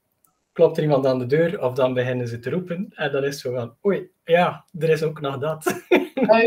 klopt 0.53 0.77
er 0.77 0.83
iemand 0.83 1.07
aan 1.07 1.19
de 1.19 1.27
deur 1.27 1.61
of 1.61 1.73
dan 1.73 1.95
beginnen 1.95 2.29
ze 2.29 2.39
te 2.39 2.51
roepen 2.51 2.93
en 2.95 3.13
dan 3.13 3.25
is 3.25 3.31
het 3.31 3.39
zo 3.39 3.55
van, 3.55 3.77
oei, 3.87 4.11
ja, 4.27 4.65
er 4.79 4.89
is 4.89 5.03
ook 5.03 5.21
nog 5.21 5.39
dat. 5.39 5.65
Ja, 6.19 6.39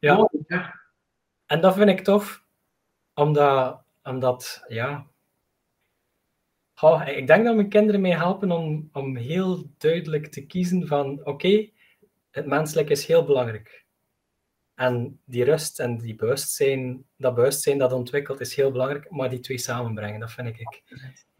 ja, 0.00 0.28
ja, 0.28 0.28
ja. 0.48 0.80
En 1.46 1.60
dat 1.60 1.74
vind 1.74 1.88
ik 1.88 2.00
tof, 2.00 2.44
omdat, 3.14 3.82
omdat 4.02 4.64
ja, 4.68 5.06
oh, 6.80 7.02
ik 7.06 7.26
denk 7.26 7.44
dat 7.44 7.54
mijn 7.54 7.68
kinderen 7.68 8.00
mij 8.00 8.16
helpen 8.16 8.50
om, 8.50 8.88
om 8.92 9.16
heel 9.16 9.70
duidelijk 9.78 10.26
te 10.26 10.46
kiezen 10.46 10.86
van, 10.86 11.20
oké, 11.24 11.68
het 12.30 12.46
menselijk 12.46 12.90
is 12.90 13.06
heel 13.06 13.24
belangrijk. 13.24 13.86
En 14.74 15.20
die 15.24 15.44
rust 15.44 15.80
en 15.80 15.98
die 15.98 16.14
bewustzijn, 16.14 17.04
dat 17.16 17.34
bewustzijn 17.34 17.78
dat 17.78 17.92
ontwikkelt, 17.92 18.40
is 18.40 18.54
heel 18.54 18.70
belangrijk, 18.70 19.10
maar 19.10 19.30
die 19.30 19.40
twee 19.40 19.58
samenbrengen, 19.58 20.20
dat 20.20 20.32
vind 20.32 20.48
ik. 20.48 20.82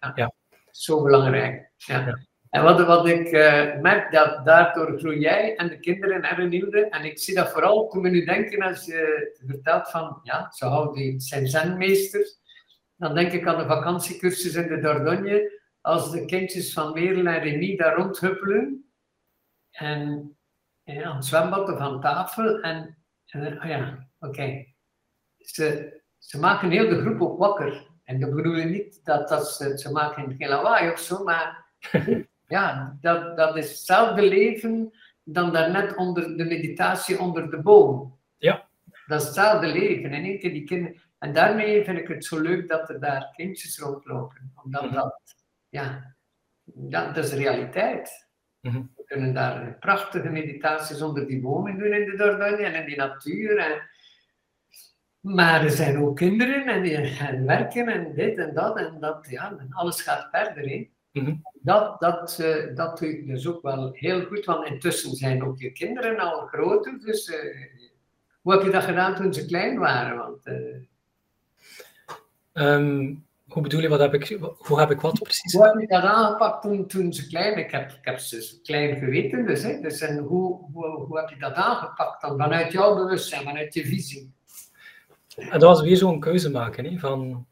Ja, 0.00 0.12
ja. 0.14 0.32
Zo 0.70 1.02
belangrijk. 1.02 1.70
Ja. 1.76 2.18
En 2.50 2.62
wat, 2.62 2.86
wat 2.86 3.06
ik 3.06 3.32
uh, 3.32 3.80
merk, 3.80 4.12
dat 4.12 4.44
daardoor 4.44 4.98
groei 4.98 5.18
jij 5.18 5.56
en 5.56 5.68
de 5.68 5.78
kinderen 5.78 6.22
en 6.22 6.36
Renilde, 6.36 6.88
en 6.88 7.04
ik 7.04 7.18
zie 7.18 7.34
dat 7.34 7.50
vooral 7.50 7.88
toen 7.88 8.02
we 8.02 8.08
nu 8.08 8.24
denken, 8.24 8.62
als 8.62 8.84
je 8.84 9.32
vertelt 9.46 9.90
van, 9.90 10.20
ja, 10.22 10.50
zo 10.50 10.66
houden 10.66 10.94
die 10.94 11.20
zijn 11.20 11.46
zenmeesters, 11.46 12.38
dan 12.96 13.14
denk 13.14 13.32
ik 13.32 13.46
aan 13.46 13.58
de 13.58 13.66
vakantiecursus 13.66 14.54
in 14.54 14.68
de 14.68 14.80
Dordogne, 14.80 15.60
als 15.80 16.10
de 16.10 16.24
kindjes 16.24 16.72
van 16.72 16.92
Merel 16.92 17.26
en 17.26 17.40
Remy 17.40 17.76
daar 17.76 17.96
rondhuppelen, 17.96 18.90
en, 19.70 20.36
en 20.84 21.04
aan 21.04 21.16
het 21.16 21.24
zwembad 21.24 21.72
of 21.72 21.78
aan 21.78 22.00
tafel, 22.00 22.60
en 22.60 22.98
en, 23.28 23.62
oh 23.62 23.68
ja, 23.68 24.08
oké. 24.18 24.66
Ze, 25.38 26.00
ze 26.18 26.38
maken 26.38 26.70
heel 26.70 26.88
de 26.88 27.00
groep 27.00 27.20
ook 27.20 27.38
wakker. 27.38 27.86
En 28.04 28.20
dat 28.20 28.34
bedoel 28.34 28.54
je 28.54 28.64
niet 28.64 29.04
dat, 29.04 29.28
dat 29.28 29.48
ze, 29.48 29.78
ze 29.78 29.92
maken 29.92 30.34
geen 30.38 30.48
lawaai 30.48 30.90
of 30.90 30.98
zo, 30.98 31.24
maar 31.24 31.66
ja, 32.48 32.96
dat, 33.00 33.36
dat 33.36 33.56
is 33.56 33.68
hetzelfde 33.68 34.22
leven 34.22 34.92
dan 35.22 35.52
daarnet 35.52 35.96
onder 35.96 36.36
de 36.36 36.44
meditatie 36.44 37.20
onder 37.20 37.50
de 37.50 37.62
boom. 37.62 38.18
Ja. 38.36 38.68
Dat 39.06 39.20
is 39.20 39.26
hetzelfde 39.26 39.66
leven. 39.66 40.10
En, 40.10 40.24
één 40.24 40.38
keer 40.38 40.52
die 40.52 40.64
kinderen, 40.64 41.00
en 41.18 41.32
daarmee 41.32 41.84
vind 41.84 41.98
ik 41.98 42.08
het 42.08 42.24
zo 42.24 42.40
leuk 42.40 42.68
dat 42.68 42.88
er 42.88 43.00
daar 43.00 43.32
kindjes 43.36 43.78
rondlopen. 43.78 44.52
Omdat 44.64 44.82
mhm. 44.82 44.94
dat, 44.94 45.20
ja, 45.68 46.14
dat, 46.64 47.14
dat 47.14 47.24
is 47.24 47.32
realiteit. 47.32 48.28
Mhm. 48.60 48.82
We 48.96 49.04
kunnen 49.04 49.34
daar 49.34 49.76
prachtige 49.78 50.28
meditaties 50.28 51.02
onder 51.02 51.26
die 51.26 51.40
bomen 51.40 51.78
doen 51.78 51.92
in 51.92 52.04
de 52.04 52.16
Dordogne 52.16 52.64
en 52.64 52.74
in 52.74 52.86
die 52.86 52.96
natuur. 52.96 53.58
En... 53.58 53.88
Maar 55.20 55.64
er 55.64 55.70
zijn 55.70 55.98
ook 55.98 56.16
kinderen 56.16 56.66
en 56.66 56.82
die 56.82 57.06
gaan 57.06 57.46
werken 57.46 57.88
en 57.88 58.14
dit 58.14 58.38
en 58.38 58.54
dat 58.54 58.78
en 58.78 59.00
dat. 59.00 59.26
Ja, 59.30 59.56
en 59.58 59.68
alles 59.70 60.02
gaat 60.02 60.28
verder. 60.30 60.88
Mhm. 61.12 61.34
Dat, 61.60 62.00
dat, 62.00 62.38
uh, 62.40 62.76
dat 62.76 62.98
doe 62.98 63.08
ik 63.08 63.26
dus 63.26 63.46
ook 63.46 63.62
wel 63.62 63.90
heel 63.92 64.24
goed, 64.24 64.44
want 64.44 64.66
intussen 64.66 65.16
zijn 65.16 65.44
ook 65.44 65.58
je 65.58 65.72
kinderen 65.72 66.18
al 66.18 66.46
groter. 66.46 66.98
Dus 67.04 67.28
uh, 67.28 67.36
hoe 68.42 68.52
heb 68.52 68.62
je 68.62 68.70
dat 68.70 68.84
gedaan 68.84 69.14
toen 69.14 69.34
ze 69.34 69.46
klein 69.46 69.78
waren? 69.78 70.16
Want, 70.16 70.46
uh... 70.46 70.76
um, 72.52 73.26
hoe 73.48 73.62
bedoel 73.62 73.80
je, 73.80 73.88
wat 73.88 74.00
heb 74.00 74.14
ik, 74.14 74.38
hoe 74.58 74.78
heb 74.78 74.90
ik 74.90 75.00
wat 75.00 75.22
precies? 75.22 75.52
Hoe 75.52 75.64
heb 75.64 75.80
je 75.80 75.86
dat 75.86 76.02
aangepakt 76.02 76.62
toen, 76.62 76.86
toen 76.86 77.12
ze 77.12 77.26
klein 77.26 77.58
Ik 77.58 77.70
heb, 77.70 77.90
ik 77.90 78.04
heb 78.04 78.18
ze 78.18 78.60
klein 78.62 78.96
geweten, 78.96 79.46
dus. 79.46 79.62
Hè, 79.62 79.80
dus 79.80 80.00
en 80.00 80.18
hoe, 80.18 80.70
hoe, 80.72 80.86
hoe 80.86 81.18
heb 81.18 81.28
je 81.28 81.38
dat 81.38 81.54
aangepakt 81.54 82.20
dan? 82.20 82.38
Vanuit 82.38 82.72
jouw 82.72 82.94
bewustzijn, 82.94 83.42
vanuit 83.42 83.74
je 83.74 83.86
visie? 83.86 84.32
En 85.36 85.50
dat 85.50 85.62
was 85.62 85.80
weer 85.80 85.96
zo'n 85.96 86.20
keuze 86.20 86.50
maken. 86.50 86.84
Hè, 86.84 86.98
van, 86.98 87.46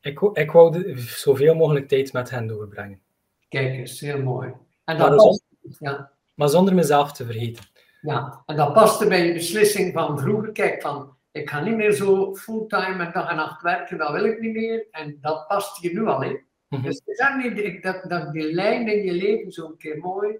ik, 0.00 0.20
ik 0.20 0.50
wou 0.50 0.96
zoveel 0.98 1.54
mogelijk 1.54 1.88
tijd 1.88 2.12
met 2.12 2.30
hen 2.30 2.46
doorbrengen. 2.46 3.00
Kijk 3.48 3.72
eens, 3.72 4.00
heel 4.00 4.22
mooi. 4.22 4.52
En 4.84 4.98
dat 4.98 5.08
maar, 5.08 5.16
past, 5.16 5.44
ja. 5.78 6.12
maar 6.34 6.48
zonder 6.48 6.74
mezelf 6.74 7.12
te 7.12 7.24
vergeten. 7.24 7.64
Ja, 8.00 8.42
en 8.46 8.56
dat 8.56 8.72
paste 8.72 9.08
bij 9.08 9.26
je 9.26 9.32
beslissing 9.32 9.92
van 9.92 10.18
vroeger. 10.18 10.52
Kijk, 10.52 10.82
van 10.82 11.16
ik 11.32 11.50
ga 11.50 11.60
niet 11.60 11.76
meer 11.76 11.92
zo 11.92 12.34
fulltime 12.34 13.10
dag 13.12 13.30
en 13.30 13.36
nacht 13.36 13.62
werken, 13.62 13.98
dat 13.98 14.12
wil 14.12 14.24
ik 14.24 14.40
niet 14.40 14.52
meer. 14.52 14.86
En 14.90 15.18
dat 15.20 15.46
past 15.46 15.82
je 15.82 15.92
nu 15.92 16.06
al 16.06 16.22
in. 16.22 16.30
Mm 16.68 16.78
-hmm. 16.78 16.82
Dus 16.82 17.02
niet 17.36 17.82
dat, 17.82 18.04
dat 18.08 18.32
die 18.32 18.52
lijn 18.52 18.88
in 18.88 19.04
je 19.04 19.12
leven 19.12 19.52
zo 19.52 19.66
een 19.66 19.76
keer 19.76 19.98
mooi 19.98 20.38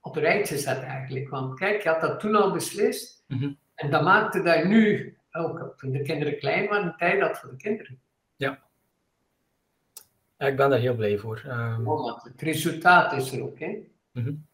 op 0.00 0.16
een 0.16 0.22
rijtje 0.22 0.58
zet 0.58 0.82
eigenlijk. 0.82 1.28
Want 1.28 1.58
kijk, 1.58 1.82
je 1.82 1.88
had 1.88 2.00
dat 2.00 2.20
toen 2.20 2.34
al 2.34 2.52
beslist. 2.52 3.24
Mm 3.28 3.38
-hmm. 3.38 3.58
En 3.74 3.90
dat 3.90 4.02
maakte 4.02 4.42
dat 4.42 4.64
nu, 4.64 5.16
ook 5.32 5.74
toen 5.76 5.92
de 5.92 6.02
kinderen 6.02 6.38
klein 6.38 6.68
waren, 6.68 6.94
tijd 6.96 7.20
had 7.20 7.38
voor 7.38 7.50
de 7.50 7.56
kinderen. 7.56 8.00
Ja. 8.36 8.62
Ja 10.44 10.50
ik 10.50 10.56
ben 10.56 10.70
daar 10.70 10.78
heel 10.78 10.94
blij 10.94 11.18
voor. 11.18 11.42
Um... 11.46 11.88
Oh, 11.88 12.24
het 12.24 12.42
resultaat 12.42 13.12
is 13.12 13.32
er 13.32 13.42
ook, 13.42 13.58
hè. 13.58 13.78
Mm 14.12 14.24
-hmm. 14.24 14.46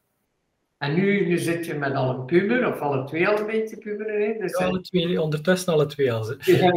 En 0.79 0.94
nu, 0.94 1.26
nu 1.26 1.38
zit 1.38 1.66
je 1.66 1.74
met 1.74 1.94
al 1.94 2.11
een 2.11 2.24
puber, 2.24 2.66
of 2.66 2.81
alle 2.81 3.05
twee 3.05 3.29
al 3.29 3.38
een 3.38 3.46
beetje 3.46 3.76
puberen. 3.79 4.22
Hè? 4.22 4.38
Dus 4.38 4.57
alle 4.57 4.81
twee, 4.81 5.22
ondertussen 5.22 5.72
alle 5.72 5.87
twee 5.87 6.12
al. 6.12 6.35
Ja, 6.40 6.72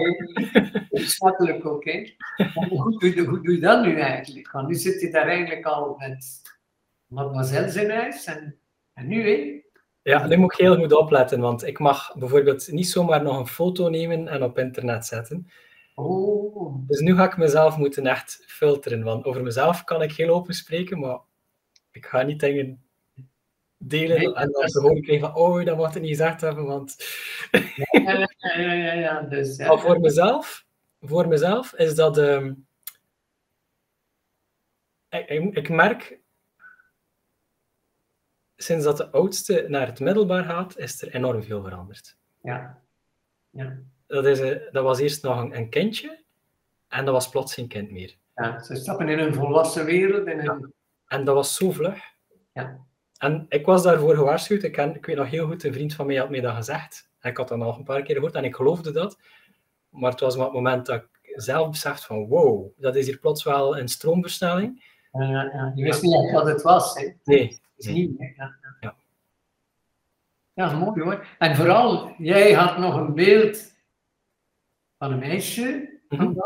makkelijk 1.19 1.65
ook. 1.65 1.86
Hè? 1.86 2.15
hoe, 2.69 2.99
doe 2.99 3.26
hoe 3.26 3.41
doe 3.41 3.54
je 3.54 3.60
dat 3.60 3.86
nu 3.86 3.99
eigenlijk? 3.99 4.52
Want 4.52 4.67
nu 4.67 4.76
zit 4.76 5.02
je 5.02 5.10
daar 5.10 5.28
eigenlijk 5.28 5.65
al 5.65 5.95
met 5.97 6.41
mademoiselle 7.08 7.93
huis. 7.93 8.26
En, 8.26 8.56
en 8.93 9.08
nu, 9.08 9.30
hè? 9.30 9.62
Ja, 10.02 10.28
nu 10.28 10.38
moet 10.38 10.54
ik 10.54 10.60
heel 10.60 10.76
goed 10.76 10.93
opletten, 10.93 11.39
want 11.39 11.67
ik 11.67 11.80
mag 11.80 12.15
bijvoorbeeld 12.15 12.71
niet 12.71 12.88
zomaar 12.88 13.23
nog 13.23 13.39
een 13.39 13.47
foto 13.47 13.89
nemen 13.89 14.28
en 14.28 14.43
op 14.43 14.60
internet 14.60 15.06
zetten. 15.06 15.47
Oh. 15.94 16.88
Dus 16.88 17.00
nu 17.00 17.16
ga 17.16 17.26
ik 17.26 17.38
mezelf 17.38 17.78
moeten 17.78 18.08
echt 18.08 18.44
filteren, 18.48 19.04
want 19.04 19.26
over 19.26 19.44
mezelf 19.44 19.84
kan 19.84 20.02
ik 20.02 20.12
heel 20.12 20.30
open 20.30 20.54
spreken, 20.54 21.00
maar 21.00 21.20
ik 21.92 22.06
ga 22.06 22.22
niet 22.22 22.40
dingen 22.40 22.84
delen 23.78 24.36
en 24.36 24.52
dan 24.52 24.72
gewoon 24.72 25.02
krijgen 25.02 25.28
van, 25.28 25.36
oh, 25.36 25.66
dat 25.66 25.78
moet 25.78 25.96
ik 25.96 26.02
niet 26.02 26.10
gezegd 26.10 26.42
hebben, 26.42 26.66
want... 26.66 26.96
ja, 27.92 28.28
ja, 28.42 28.74
ja, 28.74 28.94
ja, 28.94 29.22
dus, 29.22 29.58
Maar 29.58 29.80
voor 29.80 30.00
mezelf, 30.00 30.66
voor 31.02 31.28
mezelf 31.28 31.74
is 31.74 31.96
dat... 31.96 32.18
Um, 32.18 32.68
ik, 35.10 35.56
ik, 35.56 35.70
merk, 35.70 36.20
sinds 38.56 38.86
dat 38.86 38.98
de 38.98 39.12
oudste 39.12 39.66
naar 39.68 39.88
het 39.88 40.00
middelbaar 40.00 40.44
gaat, 40.44 40.78
is 40.78 41.02
er 41.02 41.16
enorm 41.16 41.44
veel 41.44 41.64
veranderd. 41.64 42.18
Ja. 42.42 42.82
ja. 43.50 43.80
Dat, 44.13 44.26
is, 44.26 44.39
dat 44.71 44.84
was 44.84 44.99
eerst 44.99 45.23
nog 45.23 45.39
een, 45.39 45.58
een 45.58 45.69
kindje, 45.69 46.19
en 46.88 47.06
dat 47.06 47.13
was 47.13 47.30
plots 47.30 47.54
geen 47.54 47.67
kind 47.67 47.91
meer. 47.91 48.15
Ja, 48.36 48.63
ze 48.63 48.76
stappen 48.76 49.10
in 49.10 49.19
een 49.19 49.34
volwassen 49.34 49.86
wereld. 49.86 50.28
In 50.28 50.39
een... 50.39 50.73
En 51.08 51.23
dat 51.23 51.36
was 51.36 51.56
zo 51.56 51.71
vlug. 51.71 51.99
Ja. 52.54 52.78
En 53.17 53.45
ik 53.49 53.65
was 53.65 53.84
daarvoor 53.84 54.15
gewaarschuwd. 54.15 54.63
Ik, 54.63 54.71
ken, 54.71 54.95
ik 54.95 55.06
weet 55.06 55.15
nog 55.15 55.30
heel 55.30 55.47
goed, 55.47 55.63
een 55.63 55.73
vriend 55.73 55.93
van 55.93 56.06
mij 56.06 56.15
had 56.15 56.30
mij 56.30 56.39
dat 56.39 56.56
gezegd. 56.56 57.10
ik 57.21 57.38
had 57.38 57.47
dat 57.47 57.62
al 57.62 57.76
een 57.78 57.84
paar 57.84 58.02
keer 58.02 58.15
gehoord 58.15 58.36
en 58.36 58.43
ik 58.43 58.56
geloofde 58.56 58.91
dat. 58.91 59.17
Maar 59.89 60.12
het 60.12 60.19
was 60.19 60.36
maar 60.36 60.45
het 60.45 60.54
moment 60.54 60.86
dat 60.86 60.95
ik 61.02 61.34
zelf 61.36 61.69
besefte 61.69 62.06
van 62.06 62.28
wow, 62.28 62.71
dat 62.78 62.95
is 62.95 63.06
hier 63.06 63.17
plots 63.17 63.43
wel 63.43 63.78
een 63.78 63.88
stroomversnelling. 63.88 64.84
Ja, 65.12 65.21
ja. 65.21 65.71
Je 65.76 65.84
wist 65.84 66.02
niet 66.02 66.13
echt 66.13 66.32
wat 66.32 66.47
het 66.47 66.62
was. 66.62 66.93
Hè? 66.93 67.13
Nee. 67.23 67.60
is 67.76 67.86
niet. 67.86 68.12
Ja, 68.17 68.56
ja. 68.82 68.95
ja. 70.54 70.73
mooi 70.73 71.02
hoor. 71.02 71.28
En 71.39 71.56
vooral, 71.56 72.15
jij 72.17 72.54
had 72.54 72.78
nog 72.78 72.95
een 72.95 73.13
beeld 73.13 73.73
van 75.04 75.12
een 75.12 75.20
meisje, 75.20 76.00
van 76.10 76.38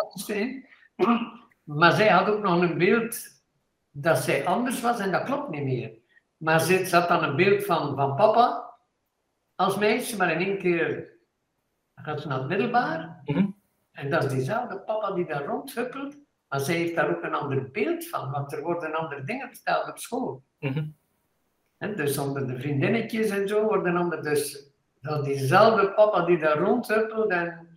mm 0.95 1.45
maar 1.63 1.91
zij 1.91 2.07
had 2.07 2.27
ook 2.27 2.41
nog 2.41 2.61
een 2.61 2.77
beeld 2.77 3.17
dat 3.91 4.17
zij 4.17 4.45
anders 4.45 4.81
was 4.81 4.99
en 4.99 5.11
dat 5.11 5.23
klopt 5.23 5.49
niet 5.49 5.63
meer. 5.63 5.91
Maar 6.37 6.59
ze 6.59 6.85
zat 6.85 7.07
dan 7.07 7.23
een 7.23 7.35
beeld 7.35 7.65
van, 7.65 7.95
van 7.95 8.15
papa 8.15 8.73
als 9.55 9.77
meisje, 9.77 10.17
maar 10.17 10.31
in 10.31 10.47
één 10.47 10.57
keer 10.57 11.13
gaat 11.95 12.21
ze 12.21 12.27
naar 12.27 12.37
het 12.37 12.47
middelbaar. 12.47 13.21
Mhm. 13.25 13.47
En 13.91 14.09
dat 14.09 14.23
is 14.23 14.31
diezelfde 14.31 14.79
papa 14.79 15.11
die 15.11 15.25
daar 15.25 15.45
rondhuppelt. 15.45 16.17
Maar 16.47 16.59
zij 16.59 16.75
heeft 16.75 16.95
daar 16.95 17.09
ook 17.09 17.23
een 17.23 17.33
ander 17.33 17.71
beeld 17.71 18.07
van, 18.07 18.31
want 18.31 18.53
er 18.53 18.61
worden 18.61 18.95
andere 18.95 19.23
dingen 19.23 19.47
verteld 19.47 19.89
op 19.89 19.97
school. 19.97 20.43
Mm 20.59 20.95
dus 21.77 22.17
onder 22.17 22.47
de 22.47 22.59
vriendinnetjes 22.59 23.29
en 23.29 23.47
zo 23.47 23.63
worden 23.63 23.95
andere. 23.95 24.21
Dus 24.21 24.71
dat 25.01 25.25
diezelfde 25.25 25.93
papa 25.93 26.25
die 26.25 26.37
daar 26.37 26.57
rondhuppelt 26.57 27.29
en 27.29 27.67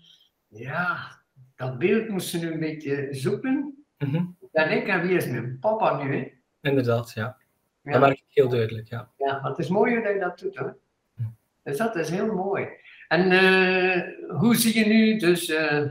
ja, 0.50 1.20
dat 1.56 1.78
beeld 1.78 2.08
moest 2.08 2.28
ze 2.28 2.38
nu 2.38 2.52
een 2.52 2.60
beetje 2.60 3.08
zoeken. 3.10 3.84
Mm 3.98 4.36
En 4.52 4.70
ik, 4.70 4.86
en 4.86 5.02
wie 5.02 5.16
is 5.16 5.26
mijn 5.26 5.58
papa 5.58 6.02
nu? 6.02 6.16
Hè? 6.16 6.32
Inderdaad, 6.60 7.12
ja. 7.12 7.36
ja. 7.82 7.92
Dat 7.92 8.00
merk 8.00 8.18
ik 8.18 8.24
heel 8.28 8.48
duidelijk, 8.48 8.88
ja. 8.88 9.10
Ja, 9.16 9.40
het 9.42 9.58
is 9.58 9.68
mooi 9.68 10.02
dat 10.02 10.12
je 10.12 10.18
dat 10.18 10.38
doet 10.38 10.56
hoor. 10.56 10.78
Hm. 11.16 11.22
Dus 11.62 11.76
dat 11.76 11.96
is 11.96 12.10
heel 12.10 12.34
mooi. 12.34 12.68
En 13.08 13.32
uh, 13.32 14.38
hoe 14.38 14.56
zie 14.56 14.78
je 14.78 14.86
nu 14.86 15.16
dus 15.16 15.48
uh, 15.48 15.82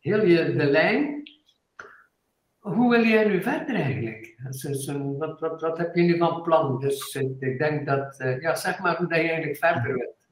heel 0.00 0.24
je 0.26 0.56
de 0.56 0.64
lijn? 0.64 1.30
Hoe 2.58 2.90
wil 2.90 3.04
jij 3.04 3.24
nu 3.24 3.42
verder 3.42 3.74
eigenlijk? 3.74 4.36
Dus, 4.42 4.86
wat, 5.18 5.40
wat, 5.40 5.60
wat 5.60 5.78
heb 5.78 5.94
je 5.94 6.02
nu 6.02 6.18
van 6.18 6.42
plan? 6.42 6.80
Dus 6.80 7.14
uh, 7.14 7.30
ik 7.38 7.58
denk 7.58 7.86
dat, 7.86 8.16
ja, 8.40 8.54
zeg 8.54 8.78
maar 8.78 8.96
hoe 8.96 9.08
dat 9.08 9.18
je 9.18 9.28
eigenlijk 9.28 9.58
verder 9.58 9.94
wilt. 9.94 10.28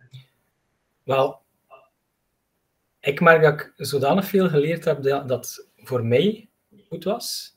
Wel, 1.02 1.45
ik 3.06 3.20
merk 3.20 3.42
dat 3.42 3.52
ik 3.52 3.72
zodanig 3.76 4.26
veel 4.26 4.48
geleerd 4.48 4.84
heb 4.84 5.02
dat, 5.02 5.28
dat 5.28 5.68
voor 5.76 6.04
mij 6.04 6.48
goed 6.88 7.04
was. 7.04 7.54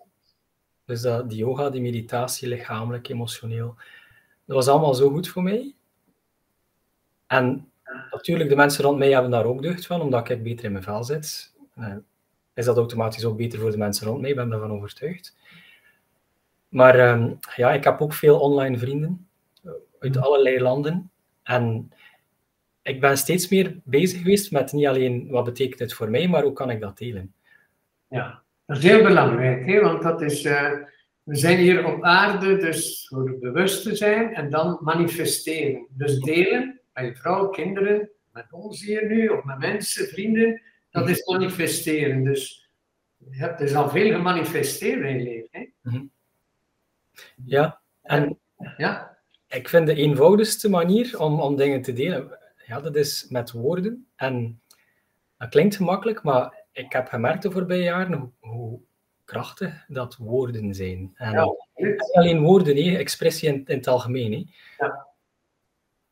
Dus 0.85 1.01
dat, 1.01 1.29
die 1.29 1.37
yoga, 1.37 1.69
die 1.69 1.81
meditatie, 1.81 2.47
lichamelijk, 2.47 3.09
emotioneel, 3.09 3.75
dat 4.45 4.55
was 4.55 4.67
allemaal 4.67 4.93
zo 4.93 5.09
goed 5.09 5.27
voor 5.27 5.43
mij. 5.43 5.75
En 7.27 7.71
natuurlijk, 8.11 8.49
de 8.49 8.55
mensen 8.55 8.83
rond 8.83 8.97
mij 8.97 9.11
hebben 9.11 9.31
daar 9.31 9.45
ook 9.45 9.61
deugd 9.61 9.85
van, 9.85 10.01
omdat 10.01 10.29
ik 10.29 10.43
beter 10.43 10.65
in 10.65 10.71
mijn 10.71 10.83
vel 10.83 11.03
zit. 11.03 11.53
Eh, 11.75 11.95
is 12.53 12.65
dat 12.65 12.77
automatisch 12.77 13.25
ook 13.25 13.37
beter 13.37 13.59
voor 13.59 13.71
de 13.71 13.77
mensen 13.77 14.07
rond 14.07 14.21
mij, 14.21 14.29
ik 14.29 14.35
ben 14.35 14.49
daarvan 14.49 14.71
overtuigd. 14.71 15.37
Maar 16.67 16.99
ehm, 16.99 17.33
ja, 17.55 17.73
ik 17.73 17.83
heb 17.83 18.01
ook 18.01 18.13
veel 18.13 18.39
online 18.39 18.77
vrienden 18.77 19.27
uit 19.99 20.17
allerlei 20.17 20.59
landen. 20.59 21.11
En 21.43 21.91
ik 22.89 22.99
ben 22.99 23.17
steeds 23.17 23.49
meer 23.49 23.79
bezig 23.83 24.17
geweest 24.17 24.51
met 24.51 24.71
niet 24.71 24.87
alleen 24.87 25.27
wat 25.29 25.43
betekent 25.43 25.79
het 25.79 25.93
voor 25.93 26.09
mij, 26.09 26.27
maar 26.27 26.43
hoe 26.43 26.53
kan 26.53 26.69
ik 26.69 26.79
dat 26.79 26.97
delen. 26.97 27.33
Ja, 28.07 28.43
dat 28.65 28.77
is 28.77 28.83
heel 28.83 29.03
belangrijk, 29.03 29.65
hè? 29.65 29.81
want 29.81 30.03
dat 30.03 30.21
is, 30.21 30.45
uh, 30.45 30.71
we 31.23 31.35
zijn 31.35 31.57
hier 31.57 31.85
op 31.85 32.03
aarde 32.03 32.57
dus 32.57 33.07
voor 33.07 33.37
bewust 33.39 33.83
te 33.83 33.95
zijn 33.95 34.33
en 34.33 34.49
dan 34.49 34.77
manifesteren. 34.81 35.87
Dus 35.89 36.19
delen 36.19 36.79
met 36.93 37.05
je 37.05 37.15
vrouw, 37.15 37.49
kinderen, 37.49 38.09
met 38.31 38.45
ons 38.51 38.81
hier 38.81 39.07
nu, 39.07 39.27
of 39.27 39.43
met 39.43 39.57
mensen, 39.57 40.07
vrienden, 40.07 40.61
dat 40.91 41.09
is 41.09 41.25
manifesteren. 41.25 42.23
Dus 42.23 42.69
je 43.17 43.37
hebt 43.37 43.59
dus 43.59 43.75
al 43.75 43.89
veel 43.89 44.11
gemanifesteerd 44.11 45.05
in 45.05 45.17
je 45.17 45.23
leven. 45.23 45.49
Hè? 45.51 45.65
Mhm. 45.81 46.03
Ja, 47.45 47.81
en 48.01 48.39
ja? 48.77 49.17
ik 49.47 49.69
vind 49.69 49.87
de 49.87 49.95
eenvoudigste 49.95 50.69
manier 50.69 51.19
om, 51.19 51.39
om 51.39 51.55
dingen 51.55 51.81
te 51.81 51.93
delen, 51.93 52.38
ja, 52.69 52.81
dat 52.81 52.95
is 52.95 53.27
met 53.29 53.51
woorden. 53.51 54.07
En 54.15 54.61
dat 55.37 55.49
klinkt 55.49 55.75
gemakkelijk, 55.75 56.23
maar 56.23 56.63
ik 56.71 56.91
heb 56.93 57.07
gemerkt 57.07 57.41
de 57.41 57.51
voorbije 57.51 57.83
jaren 57.83 58.33
hoe, 58.39 58.79
krachtig 59.25 59.85
dat 59.87 60.15
woorden 60.15 60.73
zijn. 60.73 61.11
En 61.15 61.31
ja, 61.31 61.45
niet 61.75 62.11
alleen 62.11 62.41
woorden, 62.41 62.75
nee, 62.75 62.97
expressie 62.97 63.49
in, 63.49 63.63
in 63.65 63.77
het 63.77 63.87
algemeen. 63.87 64.49
Ja. 64.77 65.07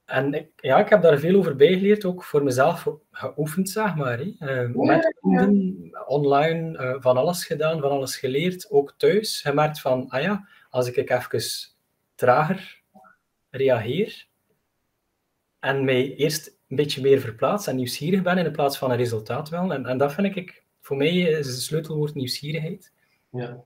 En 0.06 0.34
ik, 0.34 0.50
ja, 0.56 0.80
ik 0.80 0.90
heb 0.90 1.02
daar 1.02 1.20
veel 1.20 1.38
over 1.38 1.56
bijgeleerd, 1.56 2.06
ook 2.06 2.24
voor 2.24 2.44
mezelf 2.44 2.88
geoefend, 3.12 3.70
zeg 3.70 3.96
maar. 3.96 4.18
Hè. 4.18 4.66
Uh, 4.66 4.76
met 4.76 5.16
vrienden, 5.20 6.08
online, 6.08 6.80
uh, 6.80 6.96
van 7.00 7.18
alles 7.18 7.46
gedaan, 7.46 7.80
van 7.80 7.92
alles 7.92 8.18
geleerd, 8.18 8.70
ook 8.70 8.94
thuis. 8.98 9.42
Gemerkt 9.42 9.82
van, 9.82 10.10
ah 10.10 10.22
ja, 10.22 10.48
als 10.70 10.88
ik 10.88 10.96
even 11.10 11.50
trager 12.16 12.82
reageer, 13.50 14.28
en 15.60 15.86
mij 15.86 16.16
eerst 16.16 16.48
een 16.68 16.76
beetje 16.76 17.02
meer 17.02 17.20
verplaats 17.20 17.68
en 17.68 17.76
nieuwsgierig 17.76 18.22
ben 18.22 18.38
in 18.38 18.52
plaats 18.52 18.78
van 18.78 18.92
een 18.92 18.98
resultaat 18.98 19.50
wel. 19.50 19.74
En, 19.74 19.86
en 19.86 19.98
dat 19.98 20.14
vind 20.14 20.36
ik, 20.36 20.64
voor 20.82 20.98
mij 20.98 21.18
is 21.18 21.48
het 21.48 21.62
sleutelwoord 21.62 22.16
nieuwsgierigheid. 22.16 22.94
Ja. 23.32 23.64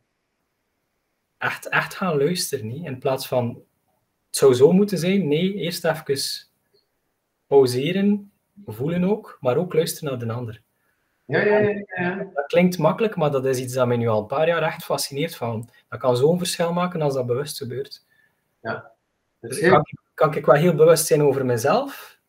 Echt, 1.38 1.69
echt 1.69 1.93
gaan 1.93 2.17
luisteren, 2.17 2.67
niet? 2.67 2.86
in 2.86 2.99
plaats 2.99 3.27
van 3.27 3.63
het 4.27 4.38
zou 4.38 4.54
zo 4.54 4.71
moeten 4.71 4.97
zijn. 4.97 5.27
Nee, 5.27 5.54
eerst 5.54 5.86
even 5.86 6.49
pauzeren, 7.47 8.32
voelen 8.65 9.04
ook, 9.04 9.38
maar 9.39 9.58
ook 9.58 9.73
luisteren 9.73 10.10
naar 10.10 10.27
de 10.27 10.34
ander. 10.34 10.62
Ja, 11.25 11.41
ja, 11.41 11.58
ja, 11.58 11.84
ja. 11.95 12.30
Dat 12.34 12.45
klinkt 12.45 12.77
makkelijk, 12.77 13.15
maar 13.15 13.32
dat 13.32 13.45
is 13.45 13.60
iets 13.60 13.73
dat 13.73 13.88
mij 13.88 13.97
nu 13.97 14.08
al 14.08 14.19
een 14.19 14.27
paar 14.27 14.47
jaar 14.47 14.63
echt 14.63 14.84
fascineert. 14.84 15.36
Van, 15.36 15.69
dat 15.89 15.99
kan 15.99 16.17
zo'n 16.17 16.38
verschil 16.38 16.73
maken 16.73 17.01
als 17.01 17.13
dat 17.13 17.25
bewust 17.25 17.58
gebeurt. 17.58 18.06
Ja. 18.62 18.91
Dus 19.39 19.60
kan, 19.60 19.84
kan 20.22 20.36
ik 20.36 20.46
wel 20.46 20.56
heel 20.56 20.76
bewust 20.76 21.06
zijn 21.06 21.24
over 21.24 21.46
mezelf, 21.46 22.20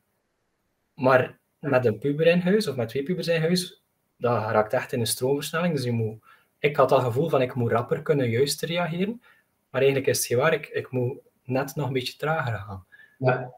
maar 0.95 1.39
met 1.59 1.85
een 1.85 1.99
puber 1.99 2.27
in 2.27 2.41
huis 2.41 2.69
of 2.69 2.77
met 2.77 2.89
twee 2.89 3.03
pubers 3.03 3.27
in 3.27 3.41
huis, 3.41 3.83
dat 4.17 4.51
raakt 4.51 4.73
echt 4.73 4.93
in 4.93 5.01
een 5.01 5.07
stroomversnelling. 5.07 5.75
Dus 5.75 5.85
je 5.85 5.93
moet, 5.93 6.25
ik 6.59 6.77
had 6.77 6.89
dat 6.89 7.03
gevoel 7.03 7.29
van 7.29 7.43
ik 7.43 7.55
moet 7.55 7.71
rapper 7.71 8.03
kunnen 8.03 8.31
juist 8.31 8.63
reageren, 8.63 9.23
maar 9.71 9.81
eigenlijk 9.81 10.11
is 10.11 10.19
het 10.19 10.27
geen 10.27 10.39
waar, 10.39 10.53
ik, 10.53 10.67
ik 10.67 10.91
moet 10.91 11.19
net 11.45 11.75
nog 11.75 11.87
een 11.87 11.93
beetje 11.93 12.17
trager 12.17 12.59
gaan. 12.59 12.87
Ja. 13.19 13.55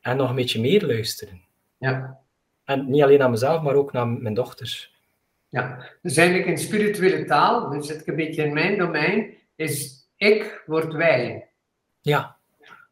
En 0.00 0.16
nog 0.16 0.30
een 0.30 0.36
beetje 0.36 0.60
meer 0.60 0.86
luisteren. 0.86 1.42
Ja. 1.78 2.20
En 2.64 2.90
niet 2.90 3.02
alleen 3.02 3.18
naar 3.18 3.30
mezelf, 3.30 3.62
maar 3.62 3.74
ook 3.74 3.92
naar 3.92 4.08
mijn 4.08 4.34
dochters. 4.34 4.98
Ja, 5.48 5.88
dus 6.02 6.16
eigenlijk 6.16 6.48
in 6.48 6.58
spirituele 6.58 7.24
taal, 7.24 7.70
dus 7.70 7.86
zit 7.86 8.00
ik 8.00 8.06
een 8.06 8.16
beetje 8.16 8.44
in 8.44 8.52
mijn 8.52 8.78
domein, 8.78 9.34
is 9.56 10.04
ik 10.16 10.62
wordt 10.66 10.92
wij. 10.92 11.48
Ja 12.00 12.38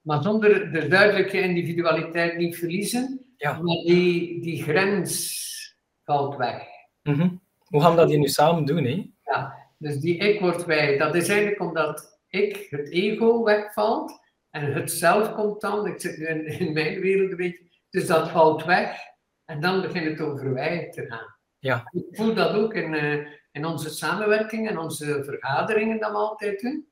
maar 0.09 0.23
zonder 0.23 0.73
de 0.73 0.88
duidelijke 0.88 1.40
individualiteit 1.40 2.37
niet 2.37 2.57
verliezen. 2.57 3.25
Ja. 3.37 3.53
Maar 3.53 3.77
die, 3.77 4.40
die 4.40 4.62
grens 4.62 5.77
valt 6.05 6.37
weg. 6.37 6.62
Mm 7.03 7.40
Hoe 7.64 7.81
gaan 7.81 7.90
we 7.90 7.97
dat 7.97 8.09
hier 8.09 8.18
nu 8.18 8.29
samen 8.29 8.64
doen? 8.64 8.85
Hè? 8.85 9.11
Ja, 9.23 9.55
dus 9.79 9.97
die 9.97 10.16
ik 10.16 10.40
wordt 10.40 10.64
wij. 10.64 10.99
Dat 10.99 11.14
is 11.14 11.29
eigenlijk 11.29 11.61
omdat 11.61 12.21
ik, 12.29 12.66
het 12.71 12.90
ego, 12.90 13.42
wegvalt. 13.42 14.21
En 14.51 14.73
het 14.73 14.92
zelf 14.92 15.35
komt 15.35 15.61
dan, 15.61 15.87
ik 15.87 16.01
zit 16.01 16.18
nu 16.18 16.27
in, 16.27 16.47
in 16.47 16.73
mijn 16.73 17.01
wereld 17.01 17.31
een 17.31 17.37
beetje, 17.37 17.71
dus 17.90 18.07
dat 18.07 18.31
valt 18.31 18.64
weg. 18.64 18.99
En 19.44 19.61
dan 19.61 19.81
begint 19.81 20.07
het 20.07 20.21
over 20.21 20.53
wij 20.53 20.90
te 20.90 21.07
gaan. 21.07 21.37
Ja. 21.59 21.88
Ik 21.90 22.16
voel 22.16 22.35
dat 22.35 22.55
ook 22.55 22.75
in, 22.75 22.92
uh, 22.92 23.27
in 23.53 23.64
onze 23.64 23.90
samenwerking 23.90 24.68
en 24.68 24.79
onze 24.79 25.25
vergaderingen 25.25 26.01
dat 26.01 26.11
we 26.11 26.16
altijd 26.16 26.61
doen 26.61 26.88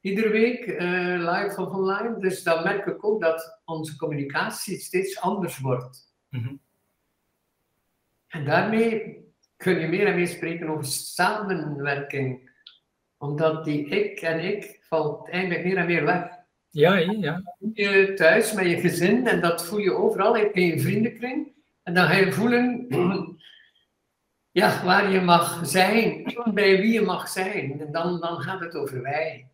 iedere 0.00 0.28
week 0.28 0.66
uh, 0.66 0.80
live 1.18 1.60
of 1.60 1.72
online. 1.72 2.18
Dus 2.18 2.42
dan 2.42 2.62
merk 2.62 2.86
ik 2.86 3.04
ook 3.04 3.20
dat 3.20 3.60
onze 3.64 3.96
communicatie 3.96 4.78
steeds 4.78 5.20
anders 5.20 5.58
wordt. 5.58 6.12
Mhm. 6.28 6.54
En 8.28 8.44
daarmee 8.44 9.18
kun 9.56 9.80
je 9.80 9.88
meer 9.88 10.06
en 10.06 10.14
meer 10.14 10.28
spreken 10.28 10.68
over 10.68 10.84
samenwerking. 10.84 12.50
Omdat 13.18 13.64
die 13.64 13.86
ik 13.86 14.20
en 14.20 14.40
ik 14.40 14.78
valt 14.88 15.28
eigenlijk 15.28 15.64
meer 15.64 15.76
en 15.76 15.86
meer 15.86 16.04
weg. 16.04 16.38
Ja, 16.70 16.94
ja. 16.96 17.42
Je 17.72 18.14
thuis 18.14 18.52
met 18.52 18.70
je 18.70 18.80
gezin 18.80 19.26
en 19.26 19.40
dat 19.40 19.66
voel 19.66 19.78
je 19.78 19.92
overal 19.92 20.36
in 20.36 20.66
je 20.66 20.80
vriendenkring. 20.80 21.52
En 21.82 21.94
dan 21.94 22.06
ga 22.06 22.16
je 22.16 22.32
voelen 22.32 22.86
ja, 24.60 24.84
waar 24.84 25.12
je 25.12 25.20
mag 25.20 25.60
zijn, 25.66 26.34
bij 26.54 26.80
wie 26.80 26.92
je 26.92 27.00
mag 27.00 27.28
zijn. 27.28 27.80
En 27.80 27.92
dan, 27.92 28.20
dan 28.20 28.40
gaat 28.40 28.60
het 28.60 28.74
over 28.74 29.02
wij. 29.02 29.49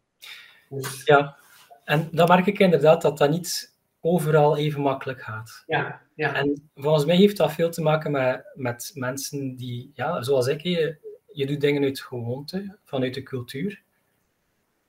Dus... 0.68 1.04
Ja, 1.04 1.36
en 1.84 2.08
dan 2.12 2.28
merk 2.28 2.46
ik 2.46 2.58
inderdaad 2.58 3.02
dat 3.02 3.18
dat 3.18 3.30
niet 3.30 3.74
overal 4.00 4.56
even 4.56 4.80
makkelijk 4.80 5.22
gaat. 5.22 5.62
Ja, 5.66 6.00
ja. 6.14 6.34
En 6.34 6.70
volgens 6.74 7.04
mij 7.04 7.16
heeft 7.16 7.36
dat 7.36 7.52
veel 7.52 7.70
te 7.70 7.82
maken 7.82 8.10
met, 8.10 8.50
met 8.54 8.90
mensen 8.94 9.56
die, 9.56 9.90
ja, 9.94 10.22
zoals 10.22 10.46
ik, 10.46 10.60
je, 10.60 10.96
je 11.32 11.46
doet 11.46 11.60
dingen 11.60 11.82
uit 11.82 12.00
gewoonte, 12.00 12.76
vanuit 12.84 13.14
de 13.14 13.22
cultuur, 13.22 13.82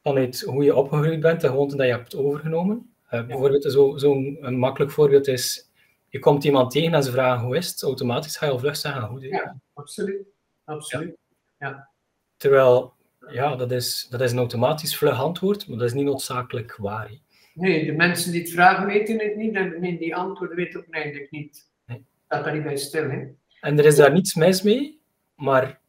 vanuit 0.03 0.41
hoe 0.41 0.63
je 0.63 0.75
opgegroeid 0.75 1.19
bent, 1.19 1.41
de 1.41 1.47
gewoonte 1.47 1.75
dat 1.75 1.85
je 1.85 1.91
hebt 1.91 2.15
overgenomen. 2.15 2.93
Uh, 3.11 3.25
bijvoorbeeld, 3.25 3.71
zo'n 3.71 3.99
zo 3.99 4.13
een 4.41 4.57
makkelijk 4.57 4.91
voorbeeld 4.91 5.27
is, 5.27 5.69
je 6.09 6.19
komt 6.19 6.43
iemand 6.43 6.71
tegen 6.71 6.93
en 6.93 7.03
ze 7.03 7.11
vragen 7.11 7.45
hoe 7.45 7.57
is 7.57 7.69
het, 7.69 7.81
automatisch 7.81 8.37
ga 8.37 8.45
je 8.45 8.51
al 8.51 8.59
vlug 8.59 8.77
zeggen 8.77 9.19
Ja, 9.19 9.55
absoluut. 9.73 10.27
absoluut. 10.63 11.17
Ja. 11.59 11.89
Terwijl, 12.37 12.93
ja, 13.31 13.55
dat 13.55 13.71
is, 13.71 14.07
dat 14.09 14.21
is 14.21 14.31
een 14.31 14.37
automatisch 14.37 14.97
vlug 14.97 15.19
antwoord, 15.19 15.67
maar 15.67 15.77
dat 15.77 15.87
is 15.87 15.93
niet 15.93 16.05
noodzakelijk 16.05 16.75
waar. 16.75 17.11
Nee, 17.53 17.85
de 17.85 17.91
mensen 17.91 18.31
die 18.31 18.41
het 18.41 18.51
vragen 18.51 18.85
weten 18.85 19.19
het 19.19 19.35
niet 19.35 19.55
en 19.55 19.97
die 19.97 20.15
antwoorden 20.15 20.55
weten 20.55 20.79
ook 20.79 20.85
eigenlijk 20.89 21.31
niet. 21.31 21.69
Nee. 21.85 22.05
Dat 22.27 22.43
daar 22.43 22.53
niet 22.53 22.63
bij 22.63 22.77
stil, 22.77 23.09
hè? 23.09 23.27
En 23.61 23.79
er 23.79 23.85
is 23.85 23.95
daar 23.95 24.13
niets 24.13 24.35
mis 24.35 24.61
mee, 24.61 24.99
maar 25.35 25.79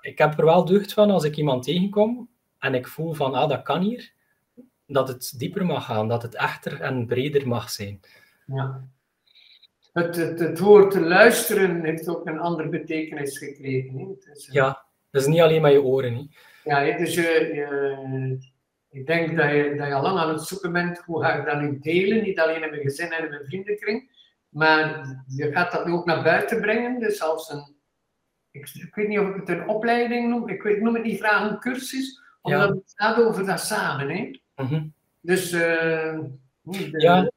ik 0.00 0.18
heb 0.18 0.38
er 0.38 0.44
wel 0.44 0.64
deugd 0.64 0.92
van 0.92 1.10
als 1.10 1.24
ik 1.24 1.36
iemand 1.36 1.62
tegenkom 1.62 2.28
en 2.58 2.74
ik 2.74 2.88
voel 2.88 3.12
van, 3.12 3.34
ah, 3.34 3.48
dat 3.48 3.62
kan 3.62 3.82
hier, 3.82 4.12
dat 4.86 5.08
het 5.08 5.34
dieper 5.36 5.66
mag 5.66 5.84
gaan, 5.84 6.08
dat 6.08 6.22
het 6.22 6.34
echter 6.34 6.80
en 6.80 7.06
breder 7.06 7.48
mag 7.48 7.70
zijn. 7.70 8.00
Ja. 8.46 8.84
Het, 9.92 10.16
het, 10.16 10.38
het 10.38 10.58
woord 10.58 10.94
luisteren 10.94 11.84
heeft 11.84 12.08
ook 12.08 12.26
een 12.26 12.38
andere 12.38 12.68
betekenis 12.68 13.38
gekregen. 13.38 13.98
Hè? 13.98 14.32
Dus, 14.32 14.48
ja, 14.52 14.84
dat 15.10 15.22
is 15.22 15.28
niet 15.28 15.40
alleen 15.40 15.62
maar 15.62 15.72
je 15.72 15.82
oren. 15.82 16.14
Hè? 16.14 16.26
Ja, 16.66 16.96
dus 16.96 17.14
je, 17.14 17.50
je, 17.54 18.38
ik 18.90 19.06
denk 19.06 19.36
dat 19.36 19.50
je, 19.50 19.74
dat 19.76 19.86
je 19.86 19.94
al 19.94 20.02
lang 20.02 20.18
aan 20.18 20.28
het 20.28 20.42
zoeken 20.42 20.72
bent 20.72 20.98
hoe 20.98 21.22
ga 21.22 21.34
ik 21.34 21.46
dat 21.46 21.60
nu 21.60 21.78
delen, 21.78 22.22
niet 22.22 22.40
alleen 22.40 22.62
in 22.62 22.70
mijn 22.70 22.82
gezin 22.82 23.12
en 23.12 23.24
in 23.24 23.30
mijn 23.30 23.44
vriendenkring, 23.44 24.10
maar 24.48 25.06
je 25.26 25.52
gaat 25.52 25.72
dat 25.72 25.86
nu 25.86 25.92
ook 25.92 26.04
naar 26.04 26.22
buiten 26.22 26.60
brengen, 26.60 27.00
dus 27.00 27.22
als 27.22 27.50
een, 27.50 27.74
ik, 28.50 28.68
ik 28.74 28.94
weet 28.94 29.08
niet 29.08 29.18
of 29.18 29.28
ik 29.28 29.34
het 29.34 29.48
een 29.48 29.68
opleiding 29.68 30.28
noem, 30.28 30.48
ik, 30.48 30.62
weet, 30.62 30.80
noem 30.80 30.94
het 30.94 31.04
niet 31.04 31.18
graag 31.18 31.50
een 31.50 31.58
cursus, 31.58 32.20
omdat 32.42 32.68
het 32.68 32.92
gaat 32.94 33.16
over 33.16 33.46
dat 33.46 33.60
samen. 33.60 34.08
Hè? 34.08 34.40
Mhm. 34.56 34.86
Dus 35.20 35.52
uh, 35.52 36.18
ja. 36.92 37.30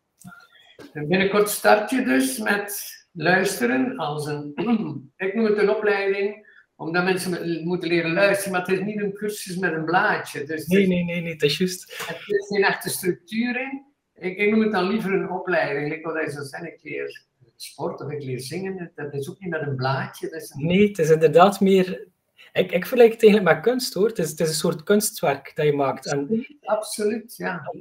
binnenkort 0.94 1.50
start 1.50 1.90
je 1.90 2.04
dus 2.04 2.38
met 2.38 2.90
luisteren 3.12 3.98
als 3.98 4.26
een, 4.26 4.54
ik 5.18 5.36
noem 5.36 5.46
het 5.46 5.58
een 5.58 5.76
opleiding, 5.76 6.48
omdat 6.80 7.04
mensen 7.04 7.64
moeten 7.68 7.90
leren 7.90 8.14
luisteren, 8.14 8.52
maar 8.52 8.62
het 8.62 8.70
is 8.70 8.86
niet 8.86 9.02
een 9.02 9.14
cursus 9.14 9.58
met 9.58 9.74
een 9.74 9.86
blaadje. 9.86 10.44
Dus 10.44 10.68
nee, 10.68 10.88
nee, 10.88 11.04
nee, 11.04 11.22
nee, 11.22 11.36
dat 11.36 11.50
is 11.50 11.58
juist. 11.58 12.04
Het 12.08 12.18
is 12.28 12.48
geen 12.48 12.64
echte 12.64 12.90
structuur 12.90 13.62
in. 13.62 13.86
Ik, 14.16 14.38
ik 14.38 14.52
noem 14.52 14.62
het 14.62 14.72
dan 14.72 14.88
liever 14.88 15.14
een 15.14 15.30
opleiding. 15.30 15.94
Ik 15.94 16.04
wil 16.04 16.14
dat 16.14 16.32
zo 16.32 16.44
zijn, 16.44 16.66
ik 16.66 16.80
leer 16.84 17.26
sport 17.56 18.02
of 18.02 18.12
ik 18.12 18.24
leer 18.24 18.40
zingen. 18.40 18.92
Dat 18.96 19.14
is 19.14 19.30
ook 19.30 19.40
niet 19.40 19.50
met 19.50 19.62
een 19.62 19.76
blaadje. 19.76 20.30
Dat 20.30 20.42
is 20.42 20.50
een... 20.50 20.66
Nee, 20.66 20.88
het 20.88 21.00
is 21.00 21.10
inderdaad 21.10 21.60
meer... 21.60 22.08
Ik, 22.54 22.72
ik 22.72 22.86
vergelijk 22.86 23.12
het 23.12 23.24
eigenlijk 23.24 23.56
met 23.56 23.64
kunst, 23.64 23.94
hoor. 23.94 24.08
Het 24.08 24.20
is, 24.20 24.30
het 24.30 24.40
is 24.40 24.48
een 24.48 24.54
soort 24.54 24.84
kunstwerk 24.84 25.52
dat 25.56 25.66
je 25.66 25.74
maakt. 25.74 26.10
Absoluut, 26.10 26.48
en, 26.48 26.58
absoluut 26.62 27.36
ja. 27.36 27.74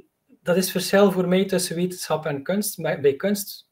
Dat 0.43 0.57
is 0.57 0.71
verschil 0.71 1.11
voor 1.11 1.27
mij 1.27 1.45
tussen 1.45 1.75
wetenschap 1.75 2.25
en 2.25 2.43
kunst. 2.43 2.81
Bij 2.81 3.15
kunst 3.15 3.68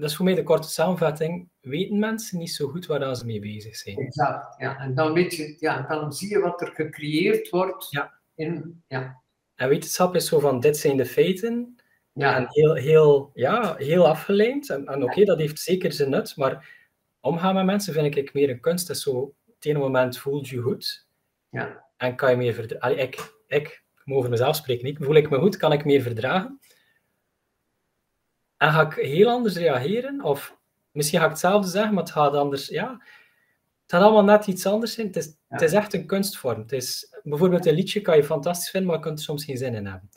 dat 0.00 0.10
is 0.10 0.16
voor 0.16 0.24
mij 0.24 0.34
de 0.34 0.42
korte 0.42 0.68
samenvatting. 0.68 1.48
Weten 1.60 1.98
mensen 1.98 2.38
niet 2.38 2.50
zo 2.50 2.68
goed 2.68 2.86
waar 2.86 3.16
ze 3.16 3.26
mee 3.26 3.40
bezig 3.40 3.76
zijn? 3.76 3.96
Exact, 3.96 4.60
ja. 4.60 4.78
En 4.78 4.94
dan, 4.94 5.12
weet 5.12 5.34
je, 5.34 5.56
ja, 5.58 5.82
dan 5.82 6.12
zie 6.12 6.28
je 6.28 6.38
wat 6.38 6.60
er 6.60 6.72
gecreëerd 6.74 7.48
wordt. 7.48 7.90
Ja. 7.90 8.18
In, 8.34 8.82
ja. 8.88 9.22
En 9.54 9.68
wetenschap 9.68 10.14
is 10.14 10.28
zo 10.28 10.38
van, 10.38 10.60
dit 10.60 10.76
zijn 10.76 10.96
de 10.96 11.06
feiten. 11.06 11.76
Ja. 12.12 12.36
En 12.36 12.46
heel, 12.48 12.74
heel, 12.74 13.30
ja, 13.34 13.76
heel 13.76 14.06
afgeleid. 14.06 14.70
En, 14.70 14.86
en 14.86 15.02
oké, 15.02 15.24
dat 15.24 15.38
heeft 15.38 15.60
zeker 15.60 15.92
zijn 15.92 16.10
nut, 16.10 16.36
maar 16.36 16.68
omgaan 17.20 17.54
met 17.54 17.64
mensen 17.64 17.92
vind 17.92 18.16
ik 18.16 18.32
meer 18.32 18.50
een 18.50 18.60
kunst. 18.60 18.86
Dat 18.86 18.96
is 18.96 19.02
zo, 19.02 19.10
op 19.10 19.34
het 19.54 19.64
ene 19.64 19.78
moment 19.78 20.18
voelt 20.18 20.48
je 20.48 20.58
goed. 20.58 21.06
Ja. 21.50 21.84
En 21.96 22.16
kan 22.16 22.30
je 22.30 22.36
meer 22.36 22.54
verdragen. 22.54 22.98
Ik, 22.98 23.32
ik, 23.46 23.82
ik 23.94 24.02
moet 24.04 24.16
over 24.16 24.30
mezelf 24.30 24.56
spreken. 24.56 24.88
Ik, 24.88 24.98
voel 25.00 25.14
ik 25.14 25.30
me 25.30 25.38
goed, 25.38 25.56
kan 25.56 25.72
ik 25.72 25.84
meer 25.84 26.02
verdragen. 26.02 26.60
En 28.60 28.72
ga 28.72 28.86
ik 28.86 28.92
heel 28.92 29.28
anders 29.28 29.56
reageren? 29.56 30.22
Of 30.22 30.56
misschien 30.90 31.18
ga 31.18 31.24
ik 31.24 31.30
hetzelfde 31.30 31.68
zeggen, 31.68 31.94
maar 31.94 32.02
het 32.02 32.12
gaat 32.12 32.32
anders. 32.32 32.68
Ja, 32.68 32.90
het 33.82 33.92
gaat 33.92 34.02
allemaal 34.02 34.24
net 34.24 34.46
iets 34.46 34.66
anders 34.66 34.94
zijn. 34.94 35.06
Het 35.06 35.16
is, 35.16 35.36
het 35.48 35.60
is 35.60 35.72
echt 35.72 35.94
een 35.94 36.06
kunstvorm. 36.06 36.60
Het 36.60 36.72
is, 36.72 37.18
bijvoorbeeld 37.22 37.66
een 37.66 37.74
liedje 37.74 38.00
kan 38.00 38.16
je 38.16 38.24
fantastisch 38.24 38.70
vinden, 38.70 38.88
maar 38.88 38.98
je 38.98 39.04
kunt 39.04 39.18
er 39.18 39.24
soms 39.24 39.44
geen 39.44 39.56
zin 39.56 39.74
in 39.74 39.86
hebben. 39.86 40.08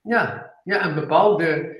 Ja, 0.00 0.54
ja 0.64 0.80
en 0.80 0.94
bepaalde, 0.94 1.76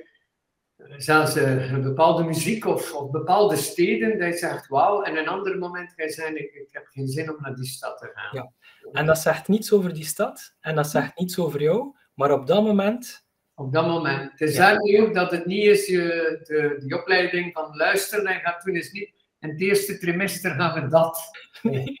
zelfs 0.97 1.37
uh, 1.37 1.71
een 1.71 1.81
bepaalde 1.81 2.23
muziek 2.23 2.65
of, 2.65 2.93
of 2.93 3.11
bepaalde 3.11 3.55
steden, 3.55 4.19
dat 4.19 4.27
je 4.27 4.37
zegt 4.37 4.67
wauw, 4.67 5.01
en 5.01 5.17
een 5.17 5.27
ander 5.27 5.57
moment 5.57 5.95
kan 5.95 6.05
je 6.05 6.11
zeggen, 6.11 6.37
ik, 6.37 6.53
ik 6.53 6.69
heb 6.71 6.85
geen 6.85 7.07
zin 7.07 7.29
om 7.29 7.37
naar 7.39 7.55
die 7.55 7.65
stad 7.65 7.97
te 7.97 8.11
gaan. 8.13 8.29
Ja. 8.31 8.51
En 8.91 9.05
dat 9.05 9.19
zegt 9.19 9.47
niets 9.47 9.71
over 9.71 9.93
die 9.93 10.05
stad, 10.05 10.55
en 10.59 10.75
dat 10.75 10.89
zegt 10.89 11.17
niets 11.17 11.39
over 11.39 11.61
jou, 11.61 11.95
maar 12.13 12.31
op 12.31 12.47
dat 12.47 12.63
moment 12.63 13.22
op 13.55 13.73
dat 13.73 13.87
moment. 13.87 14.31
Het 14.31 14.49
is 14.49 14.55
ja. 14.55 14.79
ook 15.01 15.13
dat 15.13 15.31
het 15.31 15.45
niet 15.45 15.65
is, 15.65 15.87
je, 15.87 16.39
de, 16.43 16.75
die 16.79 16.99
opleiding 16.99 17.53
van 17.53 17.75
luisteren 17.75 18.25
en 18.25 18.39
gaat 18.39 18.63
doen, 18.63 18.75
is 18.75 18.91
niet 18.91 19.13
in 19.39 19.49
het 19.49 19.61
eerste 19.61 19.97
trimester 19.97 20.51
gaan 20.51 20.81
we 20.81 20.87
dat. 20.87 21.19
Nee. 21.61 21.95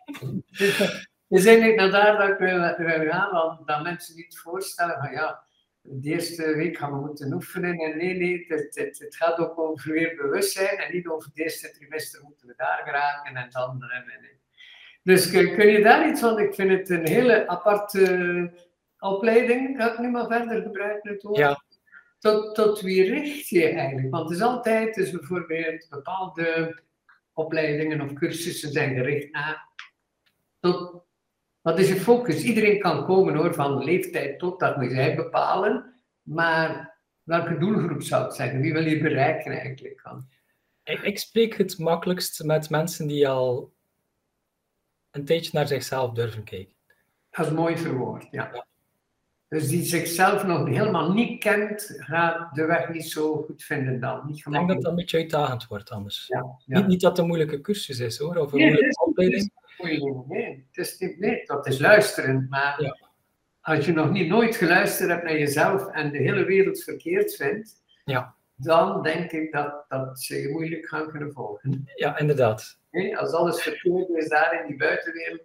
het 1.29 1.39
is 1.39 1.45
eigenlijk 1.45 1.77
naar 1.77 1.91
daar 1.91 2.17
dat 2.17 2.29
ik 2.29 2.37
wil, 2.37 3.09
gaan, 3.09 3.31
want 3.31 3.67
dat 3.67 3.83
mensen 3.83 4.15
niet 4.15 4.39
voorstellen 4.39 4.97
van 4.99 5.11
ja, 5.11 5.43
de 5.81 6.09
eerste 6.09 6.55
week 6.55 6.77
gaan 6.77 6.91
we 6.91 7.05
moeten 7.05 7.33
oefenen. 7.33 7.77
En 7.77 7.97
nee, 7.97 8.17
nee, 8.17 8.45
het, 8.47 8.75
het, 8.75 8.99
het 8.99 9.15
gaat 9.15 9.37
ook 9.37 9.59
over 9.59 9.91
weer 9.91 10.15
bewustzijn 10.15 10.77
en 10.77 10.93
niet 10.93 11.07
over 11.07 11.27
het 11.27 11.39
eerste 11.39 11.71
trimester 11.71 12.23
moeten 12.23 12.47
we 12.47 12.53
daar 12.57 12.81
geraken 12.83 13.35
en 13.35 13.49
dan. 13.49 13.81
En, 13.81 14.03
en, 14.03 14.41
dus 15.03 15.31
kun 15.31 15.67
je 15.67 15.83
daar 15.83 16.09
iets 16.09 16.19
van? 16.19 16.39
Ik 16.39 16.53
vind 16.53 16.69
het 16.69 16.89
een 16.89 17.07
hele 17.07 17.47
aparte 17.47 18.51
opleiding, 19.03 19.77
ga 19.77 19.91
ik 19.91 19.99
nu 19.99 20.09
maar 20.09 20.27
verder 20.27 20.63
woord. 21.21 21.37
Ja. 21.37 21.63
Tot, 22.19 22.55
tot 22.55 22.81
wie 22.81 23.09
richt 23.09 23.47
je 23.47 23.69
eigenlijk? 23.69 24.09
Want 24.09 24.29
het 24.29 24.37
is 24.37 24.43
altijd, 24.43 24.95
dus 24.95 25.11
bijvoorbeeld 25.11 25.87
bepaalde 25.89 26.81
opleidingen 27.33 28.01
of 28.01 28.13
cursussen 28.13 28.71
zijn 28.71 28.95
gericht 28.95 29.31
naar 29.31 29.67
tot, 30.59 31.03
wat 31.61 31.79
is 31.79 31.87
je 31.87 31.95
focus? 31.95 32.43
Iedereen 32.43 32.79
kan 32.79 33.05
komen 33.05 33.35
hoor, 33.35 33.53
van 33.53 33.83
leeftijd 33.83 34.39
tot, 34.39 34.59
dat 34.59 34.77
moet 34.77 34.91
jij 34.91 35.15
bepalen. 35.15 36.01
Maar 36.21 36.97
welke 37.23 37.57
doelgroep 37.57 38.01
zou 38.01 38.23
het 38.23 38.35
zijn? 38.35 38.61
Wie 38.61 38.73
wil 38.73 38.85
je 38.85 39.01
bereiken 39.01 39.51
eigenlijk? 39.51 39.99
Van? 40.01 40.27
Ik, 40.83 40.99
ik 40.99 41.19
spreek 41.19 41.57
het 41.57 41.77
makkelijkst 41.77 42.43
met 42.43 42.69
mensen 42.69 43.07
die 43.07 43.29
al 43.29 43.73
een 45.11 45.25
tijdje 45.25 45.51
naar 45.53 45.67
zichzelf 45.67 46.11
durven 46.11 46.43
kijken. 46.43 46.75
Dat 47.29 47.45
is 47.45 47.51
mooi 47.51 47.77
verwoord, 47.77 48.27
ja. 48.31 48.65
Dus 49.53 49.67
die 49.67 49.83
zichzelf 49.83 50.43
nog 50.43 50.67
helemaal 50.67 51.13
niet 51.13 51.39
kent, 51.39 51.95
gaat 51.97 52.55
de 52.55 52.65
weg 52.65 52.89
niet 52.89 53.11
zo 53.11 53.35
goed 53.35 53.63
vinden 53.63 53.99
dan. 53.99 54.21
Niet 54.25 54.45
ik 54.45 54.51
denk 54.51 54.67
dat 54.67 54.81
dat 54.81 54.91
een 54.91 54.95
beetje 54.95 55.17
uitdagend 55.17 55.67
wordt 55.67 55.89
anders. 55.89 56.25
Ja, 56.27 56.45
Niet, 56.65 56.87
niet, 56.87 57.01
dat 57.01 57.11
het 57.11 57.19
een 57.19 57.27
moeilijke 57.27 57.61
cursus 57.61 57.99
is 57.99 58.17
hoor, 58.17 58.35
of 58.35 58.51
een 58.51 58.57
nee, 58.59 58.71
moeilijke 58.71 59.05
opleiding. 59.05 59.51
Nee, 60.27 60.67
het 60.71 60.85
is 60.85 60.97
niet, 60.99 61.19
nee, 61.19 61.45
dat 61.45 61.67
is 61.67 61.79
luisteren. 61.79 62.47
Maar 62.49 62.81
ja. 62.81 62.97
als 63.61 63.85
je 63.85 63.93
nog 63.93 64.11
niet 64.11 64.27
nooit 64.27 64.55
geluisterd 64.55 65.09
hebt 65.09 65.23
naar 65.23 65.37
jezelf 65.37 65.87
en 65.87 66.11
de 66.11 66.17
hele 66.17 66.45
wereld 66.45 66.83
verkeerd 66.83 67.35
vindt, 67.35 67.83
ja. 68.05 68.35
dan 68.55 69.03
denk 69.03 69.31
ik 69.31 69.51
dat, 69.51 69.85
dat 69.87 70.19
ze 70.19 70.35
je 70.35 70.49
moeilijk 70.49 70.87
gaan 70.87 71.09
kunnen 71.09 71.33
volgen. 71.33 71.91
Ja, 71.95 72.17
inderdaad. 72.17 72.79
Nee, 72.91 73.17
als 73.17 73.31
alles 73.31 73.61
verkeerd 73.61 74.09
is 74.09 74.29
daar 74.29 74.61
in 74.61 74.67
die 74.67 74.77
buitenwereld, 74.77 75.41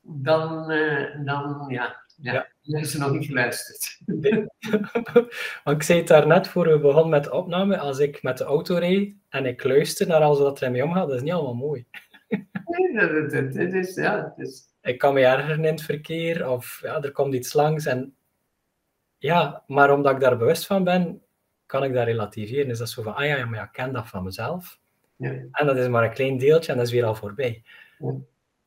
dan, 0.00 0.72
uh, 0.72 1.24
dan 1.24 1.64
ja, 1.68 2.01
ja, 2.22 2.48
mensen 2.62 3.00
nog 3.00 3.10
niet 3.10 3.26
geluisterd. 3.26 3.98
Want 5.64 5.76
ik 5.76 5.82
zei 5.82 5.98
het 5.98 6.08
daarnet 6.08 6.48
voor 6.48 6.68
we 6.68 6.78
begonnen 6.78 7.10
met 7.10 7.24
de 7.24 7.32
opname, 7.32 7.78
als 7.78 7.98
ik 7.98 8.22
met 8.22 8.38
de 8.38 8.44
auto 8.44 8.74
rijd 8.74 9.16
en 9.28 9.46
ik 9.46 9.64
luister 9.64 10.06
naar 10.06 10.20
alles 10.20 10.38
wat 10.38 10.60
er 10.60 10.70
mee 10.70 10.84
omgaat, 10.84 11.08
dat 11.08 11.16
is 11.16 11.22
niet 11.22 11.32
allemaal 11.32 11.54
mooi. 11.54 11.86
nee, 12.28 12.94
dat, 12.94 13.30
dat, 13.30 13.52
dat 13.54 13.72
is, 13.72 13.94
ja, 13.94 14.20
dat 14.22 14.46
is... 14.46 14.70
Ik 14.82 14.98
kan 14.98 15.14
me 15.14 15.20
ergeren 15.20 15.64
in 15.64 15.72
het 15.72 15.82
verkeer, 15.82 16.48
of 16.48 16.80
ja, 16.82 17.02
er 17.02 17.12
komt 17.12 17.34
iets 17.34 17.52
langs. 17.52 17.86
En, 17.86 18.14
ja, 19.18 19.62
maar 19.66 19.92
omdat 19.92 20.12
ik 20.12 20.20
daar 20.20 20.38
bewust 20.38 20.66
van 20.66 20.84
ben, 20.84 21.22
kan 21.66 21.84
ik 21.84 21.92
dat 21.92 22.04
relativeren. 22.04 22.70
Is 22.70 22.78
dat 22.78 22.88
zo 22.88 23.02
van, 23.02 23.14
ah 23.14 23.26
ja, 23.26 23.44
maar 23.44 23.58
ja, 23.58 23.64
ik 23.64 23.72
ken 23.72 23.92
dat 23.92 24.08
van 24.08 24.24
mezelf. 24.24 24.78
Ja. 25.16 25.30
En 25.52 25.66
dat 25.66 25.76
is 25.76 25.88
maar 25.88 26.04
een 26.04 26.12
klein 26.12 26.38
deeltje 26.38 26.72
en 26.72 26.78
dat 26.78 26.86
is 26.86 26.92
weer 26.92 27.04
al 27.04 27.14
voorbij. 27.14 27.62
Ja. 27.98 28.14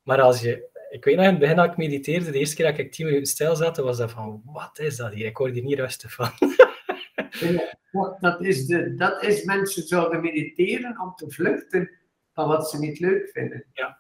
Maar 0.04 0.22
als 0.22 0.42
je 0.42 0.70
ik 0.90 1.04
weet 1.04 1.16
nog 1.16 1.26
in 1.26 1.32
het 1.32 1.40
begin 1.40 1.56
dat 1.56 1.66
ik 1.66 1.78
mediteerde, 1.78 2.32
de 2.32 2.40
eerste 2.40 2.56
keer 2.56 2.66
dat 2.66 2.78
ik 2.78 2.92
tien 2.92 3.06
minuten 3.06 3.26
stil 3.26 3.56
zat, 3.56 3.78
was 3.78 3.98
dat 3.98 4.12
van, 4.12 4.42
wat 4.46 4.80
is 4.80 4.96
dat 4.96 5.14
hier? 5.14 5.26
Ik 5.26 5.38
hoor 5.38 5.50
hier 5.50 5.64
niet 5.64 5.80
rustig 5.80 6.14
van. 6.14 6.30
dat, 8.20 8.42
is 8.42 8.66
de, 8.66 8.96
dat 8.96 9.24
is 9.24 9.44
mensen 9.44 9.84
zouden 9.84 10.22
mediteren 10.22 11.02
om 11.02 11.16
te 11.16 11.30
vluchten 11.30 11.92
van 12.34 12.48
wat 12.48 12.70
ze 12.70 12.80
niet 12.80 13.00
leuk 13.00 13.30
vinden. 13.30 13.66
Ja. 13.74 13.98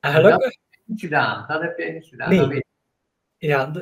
En 0.00 0.12
gelukkig... 0.12 0.40
Dat 0.40 0.52
heb 0.52 0.70
je 0.70 0.80
niet 0.84 1.00
gedaan. 1.00 1.44
Dat 1.48 1.62
heb 1.62 1.78
je 1.78 1.92
niet 1.92 2.06
gedaan. 2.06 2.48
Nee. 2.48 2.64
Ja, 3.36 3.72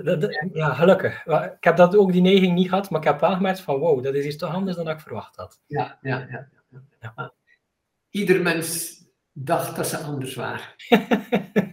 ja, 0.53 0.75
gelukkig. 0.75 1.27
Ik 1.27 1.65
heb 1.65 1.77
dat 1.77 1.97
ook 1.97 2.13
die 2.13 2.23
neiging 2.23 2.55
niet 2.55 2.69
gehad, 2.69 2.91
maar 2.91 3.01
ik 3.01 3.07
heb 3.07 3.21
wel 3.21 3.35
gemerkt 3.35 3.61
van 3.61 3.79
wow, 3.79 4.03
dat 4.03 4.15
is 4.15 4.25
iets 4.25 4.37
toch 4.37 4.55
anders 4.55 4.77
dan 4.77 4.89
ik 4.89 5.01
verwacht 5.01 5.37
had. 5.37 5.61
Ja, 5.67 5.99
ja, 6.03 6.27
ja. 6.31 6.49
ja, 6.71 6.83
ja. 7.01 7.33
Ieder 8.11 8.43
mens 8.43 8.99
dacht 9.33 9.77
dat 9.77 9.87
ze 9.87 9.97
anders 9.97 10.35
waren. 10.35 10.67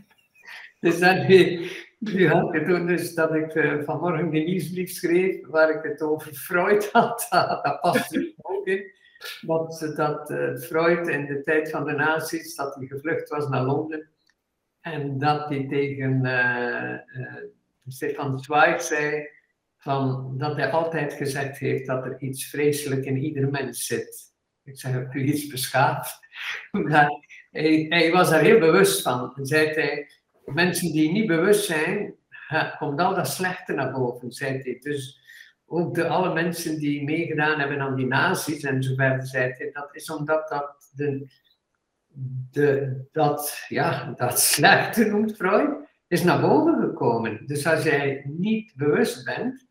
Dus 0.80 1.00
dan, 1.00 1.26
Nu 2.00 2.28
had 2.28 2.56
ik 2.56 2.66
toen 2.66 2.88
dus 2.88 3.14
dat 3.14 3.36
ik 3.36 3.56
uh, 3.56 3.84
vanmorgen 3.84 4.30
de 4.30 4.40
nieuwsbrief 4.40 4.92
schreef 4.92 5.48
waar 5.48 5.70
ik 5.70 5.84
het 5.84 6.02
over 6.02 6.34
Freud 6.34 6.90
had. 6.92 7.28
dat 7.30 7.80
past 7.82 8.16
er 8.16 8.34
ook 8.38 8.68
in. 8.68 8.92
Dat, 9.42 9.94
dat 9.96 10.30
uh, 10.32 10.56
Freud 10.56 11.08
in 11.08 11.26
de 11.26 11.44
tijd 11.44 11.70
van 11.70 11.86
de 11.86 11.92
nazi's, 11.92 12.56
dat 12.56 12.76
hij 12.76 12.86
gevlucht 12.86 13.30
was 13.30 13.48
naar 13.50 13.64
Londen. 13.64 14.10
En 14.82 15.18
dat 15.18 15.50
hij 15.50 15.68
tegen 15.70 16.26
uh, 16.26 16.98
Stefan 17.88 18.40
Zweig 18.40 18.82
zei 18.82 19.28
van, 19.78 20.34
dat 20.38 20.56
hij 20.56 20.72
altijd 20.72 21.14
gezegd 21.14 21.58
heeft 21.58 21.88
dat 21.88 22.06
er 22.06 22.22
iets 22.22 22.50
vreselijk 22.50 23.06
in 23.06 23.18
ieder 23.18 23.50
mens 23.50 23.86
zit. 23.86 24.34
Ik 24.64 24.80
zeg, 24.80 24.92
heb 24.92 25.14
u 25.14 25.24
iets 25.24 25.48
beschaafd? 25.48 26.20
Maar 26.72 27.10
hij, 27.52 27.86
hij, 27.90 28.12
was 28.12 28.30
daar 28.30 28.42
heel 28.42 28.60
bewust 28.60 29.02
van. 29.02 29.34
En 29.36 29.46
zei 29.46 29.68
hij, 29.68 30.10
mensen 30.54 30.92
die 30.92 31.12
niet 31.12 31.28
bewust 31.28 31.66
zijn, 31.66 32.16
komt 32.80 33.00
al 33.00 33.16
dat 33.16 33.28
slechte 33.28 33.74
naar 33.74 33.92
boven, 33.92 34.32
zei 34.32 34.62
hij. 34.62 34.78
Dus 34.80 35.20
ook 35.66 35.96
de, 35.96 36.08
alle 36.08 36.34
mensen 36.34 36.80
die 36.80 37.04
meegedaan 37.04 37.60
hebben 37.60 37.82
aan 37.82 37.96
die 37.96 38.06
nazi's 38.06 38.64
en 38.64 38.84
zo 38.84 38.96
verder, 38.96 39.28
zei 39.28 39.54
hij, 39.58 39.70
dat 39.74 39.96
is 39.96 40.10
omdat 40.10 40.50
dat, 40.50 40.92
de, 40.96 41.28
de, 42.52 42.98
dat, 43.12 43.66
ja, 43.68 44.14
dat 44.16 44.40
slechte, 44.40 45.06
noemt 45.06 45.36
Freud, 45.36 45.70
is 46.08 46.24
naar 46.24 46.42
boven 46.42 46.80
gekomen. 46.82 47.48
Dus 47.48 47.68
als 47.68 47.84
jij 47.84 48.22
niet 48.26 48.74
bewust 48.76 49.26
bent, 49.26 49.68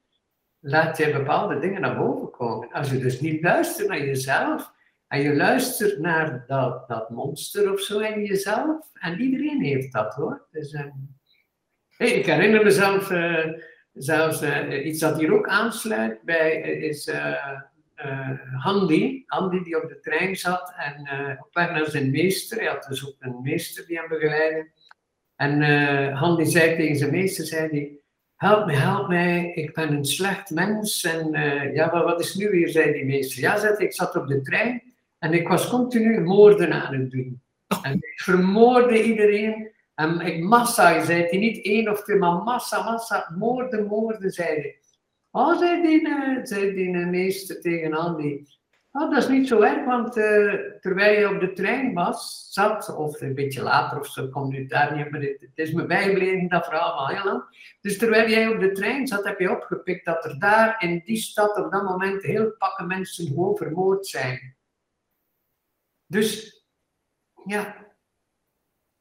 laat 0.60 0.96
jij 0.96 1.12
bepaalde 1.12 1.58
dingen 1.58 1.80
naar 1.80 1.96
boven 1.96 2.30
komen. 2.30 2.72
Als 2.72 2.90
je 2.90 2.98
dus 2.98 3.20
niet 3.20 3.42
luistert 3.42 3.88
naar 3.88 4.04
jezelf, 4.04 4.72
en 5.08 5.22
je 5.22 5.34
luistert 5.34 5.98
naar 5.98 6.44
dat, 6.46 6.88
dat 6.88 7.10
monster 7.10 7.72
of 7.72 7.80
zo 7.80 7.98
in 7.98 8.24
jezelf. 8.24 8.90
En 8.92 9.20
iedereen 9.20 9.62
heeft 9.62 9.92
dat 9.92 10.14
hoor. 10.14 10.46
Dus, 10.50 10.72
uh, 10.72 12.16
ik 12.16 12.26
herinner 12.26 12.64
mezelf 12.64 13.10
uh, 13.10 13.46
zelfs 13.92 14.42
uh, 14.42 14.86
iets 14.86 15.00
dat 15.00 15.18
hier 15.18 15.32
ook 15.32 15.48
aansluit 15.48 16.22
bij 16.22 16.60
is 16.60 17.10
Handy. 18.56 19.22
Handy 19.26 19.62
die 19.62 19.82
op 19.82 19.88
de 19.88 20.00
trein 20.00 20.36
zat 20.36 20.72
en 20.76 21.00
op 21.40 21.54
weg 21.54 21.70
naar 21.70 21.86
zijn 21.86 22.10
meester. 22.10 22.58
Hij 22.58 22.66
had 22.66 22.86
dus 22.88 23.06
ook 23.06 23.16
een 23.18 23.42
meester 23.42 23.86
die 23.86 23.98
hem 23.98 24.08
begeleidde. 24.08 24.70
En 25.36 25.62
Handy 26.12 26.44
zei 26.44 26.76
tegen 26.76 26.96
zijn 26.96 27.10
meester, 27.10 27.46
zei 27.46 27.68
hij, 27.68 27.98
help 28.36 28.66
me, 28.66 28.72
help 28.72 29.08
mij, 29.08 29.52
ik 29.54 29.74
ben 29.74 29.92
een 29.92 30.04
slecht 30.04 30.50
mens. 30.50 31.04
En 31.04 31.30
ja, 31.74 32.04
wat 32.04 32.20
is 32.20 32.34
nu 32.34 32.50
weer, 32.50 32.68
zei 32.68 32.92
die 32.92 33.04
meester. 33.04 33.40
Ja, 33.40 33.58
zei 33.58 33.76
ik 33.76 33.92
zat 33.92 34.16
op 34.16 34.26
de 34.26 34.42
trein 34.42 34.82
en 35.18 35.32
ik 35.32 35.48
was 35.48 35.68
continu 35.68 36.20
moorden 36.20 36.72
aan 36.72 36.94
het 36.94 37.10
doen. 37.10 37.42
En 37.82 37.92
ik 37.92 38.20
vermoorde 38.22 39.02
iedereen. 39.02 39.74
En 39.94 40.20
ik 40.20 40.42
massa, 40.42 41.04
zei 41.04 41.22
hij 41.22 41.38
niet 41.38 41.64
één 41.64 41.90
of 41.90 42.02
twee, 42.02 42.16
maar 42.16 42.42
massa, 42.42 42.84
massa, 42.84 43.34
moorden, 43.38 43.86
moorden, 43.86 44.30
zei 44.30 44.48
hij. 44.48 44.78
Oh, 45.30 45.58
zei 45.58 45.82
die, 45.82 46.08
uh, 46.08 46.38
zei 46.42 46.74
die 46.74 46.88
uh, 46.88 47.06
meester 47.06 47.60
tegen 47.60 47.94
Andy. 47.94 48.44
Oh, 48.92 49.10
dat 49.10 49.22
is 49.22 49.28
niet 49.28 49.48
zo 49.48 49.60
erg, 49.60 49.84
want 49.84 50.16
uh, 50.16 50.54
terwijl 50.80 51.20
je 51.20 51.34
op 51.34 51.40
de 51.40 51.52
trein 51.52 51.94
was, 51.94 52.48
zat, 52.50 52.96
of 52.96 53.20
een 53.20 53.34
beetje 53.34 53.62
later 53.62 53.98
of 53.98 54.06
zo, 54.06 54.28
komt 54.28 54.54
u 54.54 54.66
daar 54.66 54.96
niet, 54.96 55.10
maar 55.10 55.20
het, 55.20 55.40
het 55.40 55.50
is 55.54 55.72
me 55.72 55.86
bijgebleven, 55.86 56.48
dat 56.48 56.64
verhaal 56.64 56.92
al 56.92 57.08
heel 57.08 57.24
lang. 57.24 57.42
Dus 57.80 57.98
terwijl 57.98 58.28
jij 58.28 58.48
op 58.48 58.60
de 58.60 58.72
trein 58.72 59.06
zat, 59.06 59.24
heb 59.24 59.38
je 59.38 59.50
opgepikt 59.50 60.04
dat 60.04 60.24
er 60.24 60.38
daar 60.38 60.76
in 60.78 61.02
die 61.04 61.16
stad 61.16 61.56
op 61.64 61.72
dat 61.72 61.82
moment 61.82 62.22
heel 62.22 62.54
pakken 62.58 62.86
mensen 62.86 63.26
gewoon 63.26 63.56
vermoord 63.56 64.06
zijn. 64.06 64.55
Dus 66.06 66.60
ja, 67.44 67.86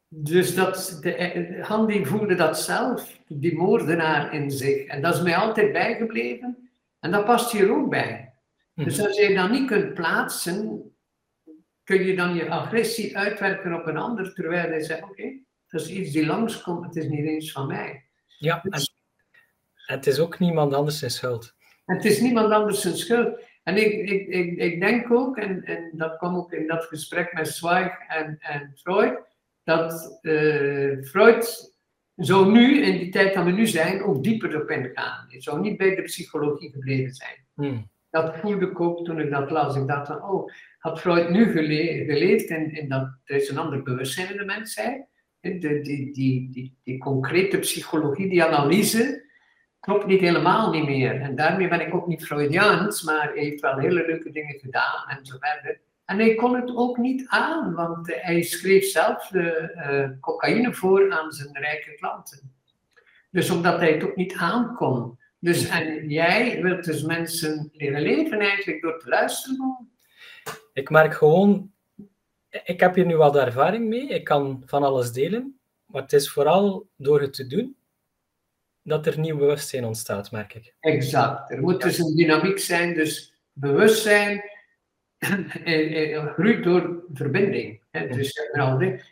dus 0.07 0.55
dat, 0.55 0.97
de, 1.01 1.59
Handy 1.61 2.03
voelde 2.03 2.35
dat 2.35 2.59
zelf, 2.59 3.19
die 3.27 3.57
moordenaar 3.57 4.33
in 4.33 4.51
zich. 4.51 4.85
En 4.85 5.01
dat 5.01 5.15
is 5.15 5.21
mij 5.21 5.35
altijd 5.35 5.71
bijgebleven. 5.71 6.69
En 6.99 7.11
dat 7.11 7.25
past 7.25 7.51
hier 7.51 7.71
ook 7.71 7.89
bij. 7.89 8.33
Dus 8.73 8.97
mhm. 8.97 9.07
als 9.07 9.17
je 9.17 9.33
dat 9.33 9.49
niet 9.49 9.67
kunt 9.67 9.93
plaatsen, 9.93 10.83
kun 11.83 12.03
je 12.03 12.15
dan 12.15 12.35
je 12.35 12.49
agressie 12.49 13.17
uitwerken 13.17 13.73
op 13.73 13.87
een 13.87 13.97
ander, 13.97 14.33
terwijl 14.33 14.69
hij 14.69 14.81
zegt, 14.81 15.03
oké, 15.03 15.39
dat 15.67 15.81
is 15.81 15.89
iets 15.89 16.11
die 16.11 16.25
langskomt, 16.25 16.85
het 16.85 16.95
is 16.95 17.07
niet 17.07 17.25
eens 17.25 17.51
van 17.51 17.67
mij. 17.67 18.05
Ja, 18.37 18.59
dus, 18.63 18.95
en 19.85 19.95
het 19.95 20.07
is 20.07 20.19
ook 20.19 20.39
niemand 20.39 20.73
anders 20.73 20.99
zijn 20.99 21.11
schuld. 21.11 21.55
Het 21.85 22.05
is 22.05 22.19
niemand 22.19 22.51
anders 22.51 22.81
zijn 22.81 22.97
schuld. 22.97 23.39
En 23.65 23.77
ik, 23.77 24.09
ik, 24.09 24.27
ik, 24.27 24.57
ik 24.57 24.79
denk 24.79 25.11
ook, 25.11 25.37
en, 25.37 25.63
en 25.63 25.91
dat 25.93 26.17
kwam 26.17 26.35
ook 26.35 26.53
in 26.53 26.67
dat 26.67 26.83
gesprek 26.83 27.33
met 27.33 27.47
Zweig 27.47 27.97
en, 28.07 28.37
en 28.39 28.71
Freud, 28.75 29.19
dat 29.63 30.19
uh, 30.21 31.03
Freud 31.03 31.73
zou 32.15 32.51
nu, 32.51 32.81
in 32.81 32.97
die 32.97 33.09
tijd 33.09 33.33
dat 33.33 33.43
we 33.43 33.51
nu 33.51 33.67
zijn, 33.67 34.03
ook 34.03 34.23
dieper 34.23 34.61
op 34.61 34.69
ingaan. 34.69 35.25
Hij 35.29 35.41
zou 35.41 35.59
niet 35.59 35.77
bij 35.77 35.95
de 35.95 36.01
psychologie 36.01 36.71
gebleven 36.71 37.13
zijn. 37.13 37.45
Hmm. 37.53 37.89
Dat 38.09 38.35
voelde 38.37 38.65
ik 38.65 38.79
ook 38.79 39.05
toen 39.05 39.19
ik 39.19 39.29
dat 39.29 39.51
las. 39.51 39.75
Ik 39.75 39.87
dacht 39.87 40.07
van, 40.07 40.23
oh, 40.23 40.51
had 40.79 40.99
Freud 40.99 41.29
nu 41.29 41.51
geleefd 41.51 42.49
en, 42.49 42.71
en 42.71 42.89
dat 42.89 43.17
er 43.23 43.35
is 43.35 43.49
een 43.49 43.57
ander 43.57 43.83
bewustzijn 43.83 44.31
in 44.31 44.37
de 44.37 44.45
mensheid. 44.45 45.05
Die, 45.41 45.59
die, 45.59 45.81
die, 45.81 46.49
die, 46.51 46.77
die 46.83 46.97
concrete 46.97 47.57
psychologie, 47.59 48.29
die 48.29 48.43
analyse, 48.43 49.24
klopt 49.85 50.05
niet 50.05 50.21
helemaal 50.21 50.71
niet 50.71 50.85
meer. 50.85 51.21
En 51.21 51.35
daarmee 51.35 51.67
ben 51.67 51.81
ik 51.81 51.93
ook 51.93 52.07
niet 52.07 52.25
Freudiaans, 52.25 53.03
maar 53.03 53.31
hij 53.33 53.43
heeft 53.43 53.61
wel 53.61 53.77
hele 53.77 54.05
leuke 54.05 54.31
dingen 54.31 54.59
gedaan 54.59 55.07
en 55.07 55.25
zo 55.25 55.37
verder. 55.39 55.79
En 56.05 56.19
hij 56.19 56.35
kon 56.35 56.55
het 56.55 56.75
ook 56.75 56.97
niet 56.97 57.25
aan, 57.27 57.73
want 57.73 58.07
hij 58.15 58.41
schreef 58.41 58.85
zelf 58.85 59.27
de 59.27 59.73
uh, 59.75 60.19
cocaïne 60.19 60.73
voor 60.73 61.11
aan 61.11 61.31
zijn 61.31 61.57
rijke 61.57 61.95
klanten. 61.95 62.53
Dus 63.31 63.49
omdat 63.49 63.79
hij 63.79 63.91
het 63.91 64.03
ook 64.03 64.15
niet 64.15 64.35
aankon. 64.35 65.19
Dus 65.39 65.67
en 65.67 66.09
jij 66.09 66.61
wilt 66.61 66.85
dus 66.85 67.03
mensen 67.03 67.69
leren 67.73 68.01
leven 68.01 68.39
eigenlijk 68.39 68.81
door 68.81 68.99
te 68.99 69.09
luisteren? 69.09 69.89
Ik 70.73 70.89
merk 70.89 71.13
gewoon, 71.13 71.71
ik 72.63 72.79
heb 72.79 72.95
hier 72.95 73.05
nu 73.05 73.17
de 73.17 73.39
ervaring 73.39 73.87
mee, 73.87 74.07
ik 74.07 74.23
kan 74.23 74.63
van 74.65 74.83
alles 74.83 75.11
delen, 75.11 75.59
maar 75.85 76.01
het 76.01 76.13
is 76.13 76.31
vooral 76.31 76.87
door 76.95 77.21
het 77.21 77.33
te 77.33 77.47
doen 77.47 77.75
dat 78.85 79.05
er 79.05 79.19
nieuw 79.19 79.37
bewustzijn 79.37 79.85
ontstaat, 79.85 80.31
merk 80.31 80.53
ik. 80.53 80.73
Exact. 80.79 81.51
Er 81.51 81.61
moet 81.61 81.81
dus 81.81 81.97
een 81.97 82.15
dynamiek 82.15 82.59
zijn, 82.59 82.93
dus 82.93 83.33
bewustzijn 83.53 84.43
eh, 85.63 86.15
eh, 86.15 86.33
groeit 86.33 86.63
door 86.63 87.03
verbinding. 87.13 87.81
Hè? 87.91 88.07
Dus 88.07 88.39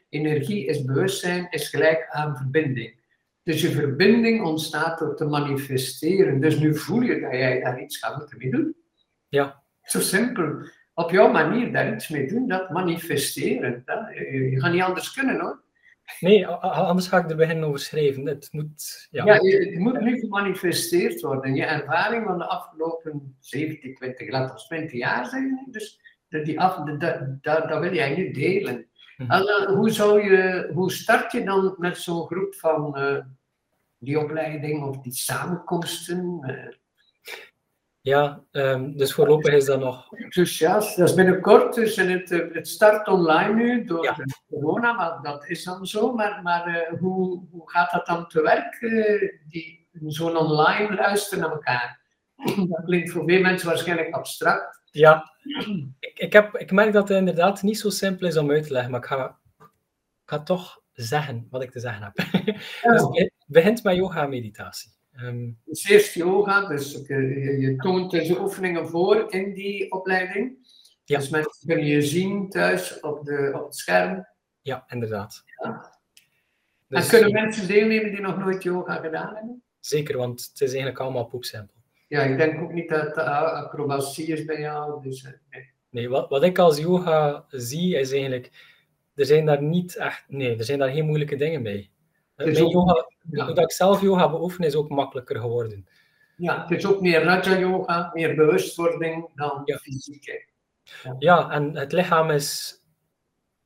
energie 0.09 0.65
is 0.65 0.83
bewustzijn, 0.83 1.47
is 1.49 1.69
gelijk 1.69 2.07
aan 2.09 2.37
verbinding. 2.37 3.01
Dus 3.43 3.61
je 3.61 3.71
verbinding 3.71 4.43
ontstaat 4.43 4.99
door 4.99 5.15
te 5.15 5.25
manifesteren. 5.25 6.41
Dus 6.41 6.59
nu 6.59 6.75
voel 6.75 7.01
je 7.01 7.19
dat 7.19 7.31
jij 7.31 7.59
daar 7.59 7.81
iets 7.81 7.97
gaat 7.97 8.17
moeten 8.17 8.37
mee 8.37 8.51
doen. 8.51 8.75
Ja. 9.27 9.63
Zo 9.81 9.99
simpel. 9.99 10.67
Op 10.93 11.11
jouw 11.11 11.31
manier 11.31 11.71
daar 11.71 11.93
iets 11.93 12.07
mee 12.07 12.27
doen, 12.27 12.47
dat 12.47 12.69
manifesteren. 12.69 13.83
Je 14.31 14.59
gaat 14.59 14.71
niet 14.71 14.81
anders 14.81 15.13
kunnen 15.13 15.39
hoor. 15.39 15.62
Nee, 16.19 16.47
anders 16.47 17.07
ga 17.07 17.17
ik 17.17 17.29
er 17.29 17.35
beginnen 17.35 17.67
over 17.67 17.79
schrijven. 17.79 18.25
Het 18.25 18.47
moet, 18.51 19.07
ja. 19.11 19.25
ja, 19.25 19.33
het 19.33 19.79
moet 19.79 20.01
nu 20.01 20.19
gemanifesteerd 20.19 21.21
worden. 21.21 21.55
Je 21.55 21.65
ervaring 21.65 22.25
van 22.25 22.37
de 22.37 22.45
afgelopen 22.45 23.35
17, 23.39 23.95
20, 23.95 24.29
laten 24.29 24.55
we 24.55 24.61
20 24.61 24.91
jaar 24.91 25.25
zijn. 25.25 25.67
Dus 25.71 25.99
die 26.27 26.59
af, 26.59 26.77
dat, 27.41 27.79
wil 27.79 27.93
jij 27.93 28.15
nu 28.15 28.31
delen. 28.31 28.87
Mhm. 29.17 29.31
En, 29.31 29.41
uh, 29.41 29.75
hoe, 29.75 29.89
zou 29.89 30.31
je, 30.31 30.69
hoe 30.73 30.91
start 30.91 31.31
je 31.31 31.43
dan 31.43 31.75
met 31.77 31.97
zo'n 31.97 32.25
groep 32.25 32.55
van 32.55 32.99
uh, 32.99 33.19
die 33.97 34.19
opleiding 34.19 34.83
of 34.83 34.97
die 35.01 35.13
samenkomsten? 35.13 36.43
Uh, 36.49 36.73
ja, 38.03 38.43
um, 38.51 38.97
dus 38.97 39.13
voorlopig 39.13 39.53
is 39.53 39.65
dat 39.65 39.79
nog. 39.79 40.09
Dus 40.29 40.57
ja, 40.57 40.73
dat 40.73 40.97
is 40.97 41.13
binnenkort. 41.13 41.75
Dus 41.75 41.95
het, 41.95 42.31
eh, 42.31 42.53
het 42.53 42.67
start 42.67 43.07
online 43.07 43.53
nu 43.53 43.83
door 43.83 44.15
corona, 44.49 44.93
maar 44.93 45.19
dat 45.21 45.49
is 45.49 45.63
dan 45.63 45.85
zo. 45.85 46.13
Maar, 46.13 46.41
maar 46.41 46.67
uh, 46.67 46.99
hoe, 46.99 47.43
hoe 47.51 47.69
gaat 47.69 47.91
dat 47.91 48.05
dan 48.05 48.27
te 48.27 48.41
werk? 48.41 48.81
Uh, 48.81 49.31
die 49.47 49.87
zo'n 50.05 50.37
online 50.37 50.95
luisteren 50.95 51.43
naar 51.43 51.51
elkaar. 51.51 52.01
dat 52.69 52.83
klinkt 52.85 53.11
voor 53.11 53.23
veel 53.25 53.41
mensen 53.41 53.67
waarschijnlijk 53.67 54.13
abstract. 54.13 54.81
Ja, 54.91 55.31
ik, 55.99 56.19
ik, 56.19 56.33
heb, 56.33 56.55
ik 56.55 56.71
merk 56.71 56.93
dat 56.93 57.07
het 57.07 57.17
inderdaad 57.17 57.61
niet 57.61 57.79
zo 57.79 57.89
simpel 57.89 58.27
is 58.27 58.37
om 58.37 58.51
uit 58.51 58.63
te 58.63 58.73
leggen, 58.73 58.91
maar 58.91 58.99
ik 58.99 59.05
ga, 59.05 59.39
ik 59.59 59.65
ga 60.25 60.43
toch 60.43 60.81
zeggen 60.93 61.47
wat 61.49 61.63
ik 61.63 61.71
te 61.71 61.79
zeggen 61.79 62.03
heb. 62.03 62.15
dus 62.91 63.01
het 63.09 63.33
begint 63.45 63.83
met 63.83 63.95
yoga-meditatie. 63.95 64.91
Um, 65.21 65.59
dus 65.65 65.89
eerst 65.89 66.13
yoga, 66.13 66.67
dus 66.67 67.01
je, 67.07 67.57
je 67.59 67.75
toont 67.75 68.11
deze 68.11 68.39
oefeningen 68.39 68.87
voor 68.87 69.25
in 69.33 69.53
die 69.53 69.91
opleiding. 69.91 70.57
Ja. 71.03 71.17
Dus 71.17 71.29
mensen 71.29 71.67
kunnen 71.67 71.85
je 71.85 72.01
zien 72.01 72.49
thuis 72.49 72.99
op, 72.99 73.25
de, 73.25 73.51
op 73.55 73.65
het 73.65 73.75
scherm. 73.75 74.27
Ja, 74.61 74.83
inderdaad. 74.87 75.43
Ja. 75.63 75.99
Dus, 76.87 77.03
en 77.03 77.09
kunnen 77.09 77.31
mensen 77.31 77.67
deelnemen 77.67 78.11
die 78.11 78.21
nog 78.21 78.37
nooit 78.37 78.63
yoga 78.63 78.95
gedaan 78.95 79.35
hebben? 79.35 79.63
Zeker, 79.79 80.17
want 80.17 80.49
het 80.51 80.61
is 80.61 80.67
eigenlijk 80.67 80.99
allemaal 80.99 81.25
poepsimpel. 81.25 81.75
Ja, 82.07 82.21
ik 82.21 82.37
denk 82.37 82.61
ook 82.61 82.73
niet 82.73 82.89
dat 82.89 83.15
acrobatie 83.15 84.27
is 84.27 84.45
bij 84.45 84.59
jou. 84.59 85.03
Dus, 85.03 85.23
eh, 85.23 85.31
nee, 85.49 85.71
nee 85.89 86.09
wat, 86.09 86.29
wat 86.29 86.43
ik 86.43 86.57
als 86.57 86.77
yoga 86.77 87.45
zie 87.49 87.97
is 87.97 88.11
eigenlijk, 88.11 88.51
er 89.15 89.25
zijn 89.25 89.45
daar 89.45 89.61
niet 89.61 89.95
echt, 89.95 90.23
nee, 90.27 90.57
er 90.57 90.63
zijn 90.63 90.79
daar 90.79 90.91
geen 90.91 91.05
moeilijke 91.05 91.35
dingen 91.35 91.63
bij. 91.63 91.89
Is 92.35 92.61
ook- 92.61 92.71
yoga, 92.71 93.07
ja. 93.31 93.45
Doordat 93.45 93.63
ik 93.63 93.71
zelf 93.71 94.01
yoga 94.01 94.29
beoefen, 94.29 94.63
is 94.63 94.75
ook 94.75 94.89
makkelijker 94.89 95.39
geworden. 95.39 95.87
Ja, 96.37 96.61
het 96.61 96.71
is 96.77 96.85
ook 96.85 97.01
meer 97.01 97.23
Raja 97.23 97.57
Yoga, 97.59 98.09
meer 98.13 98.35
bewustwording 98.35 99.29
dan 99.35 99.61
Ja. 99.65 99.77
fysiek. 99.77 100.47
Ja, 101.19 101.49
en 101.51 101.75
het 101.77 101.91
lichaam 101.91 102.29
is, 102.29 102.77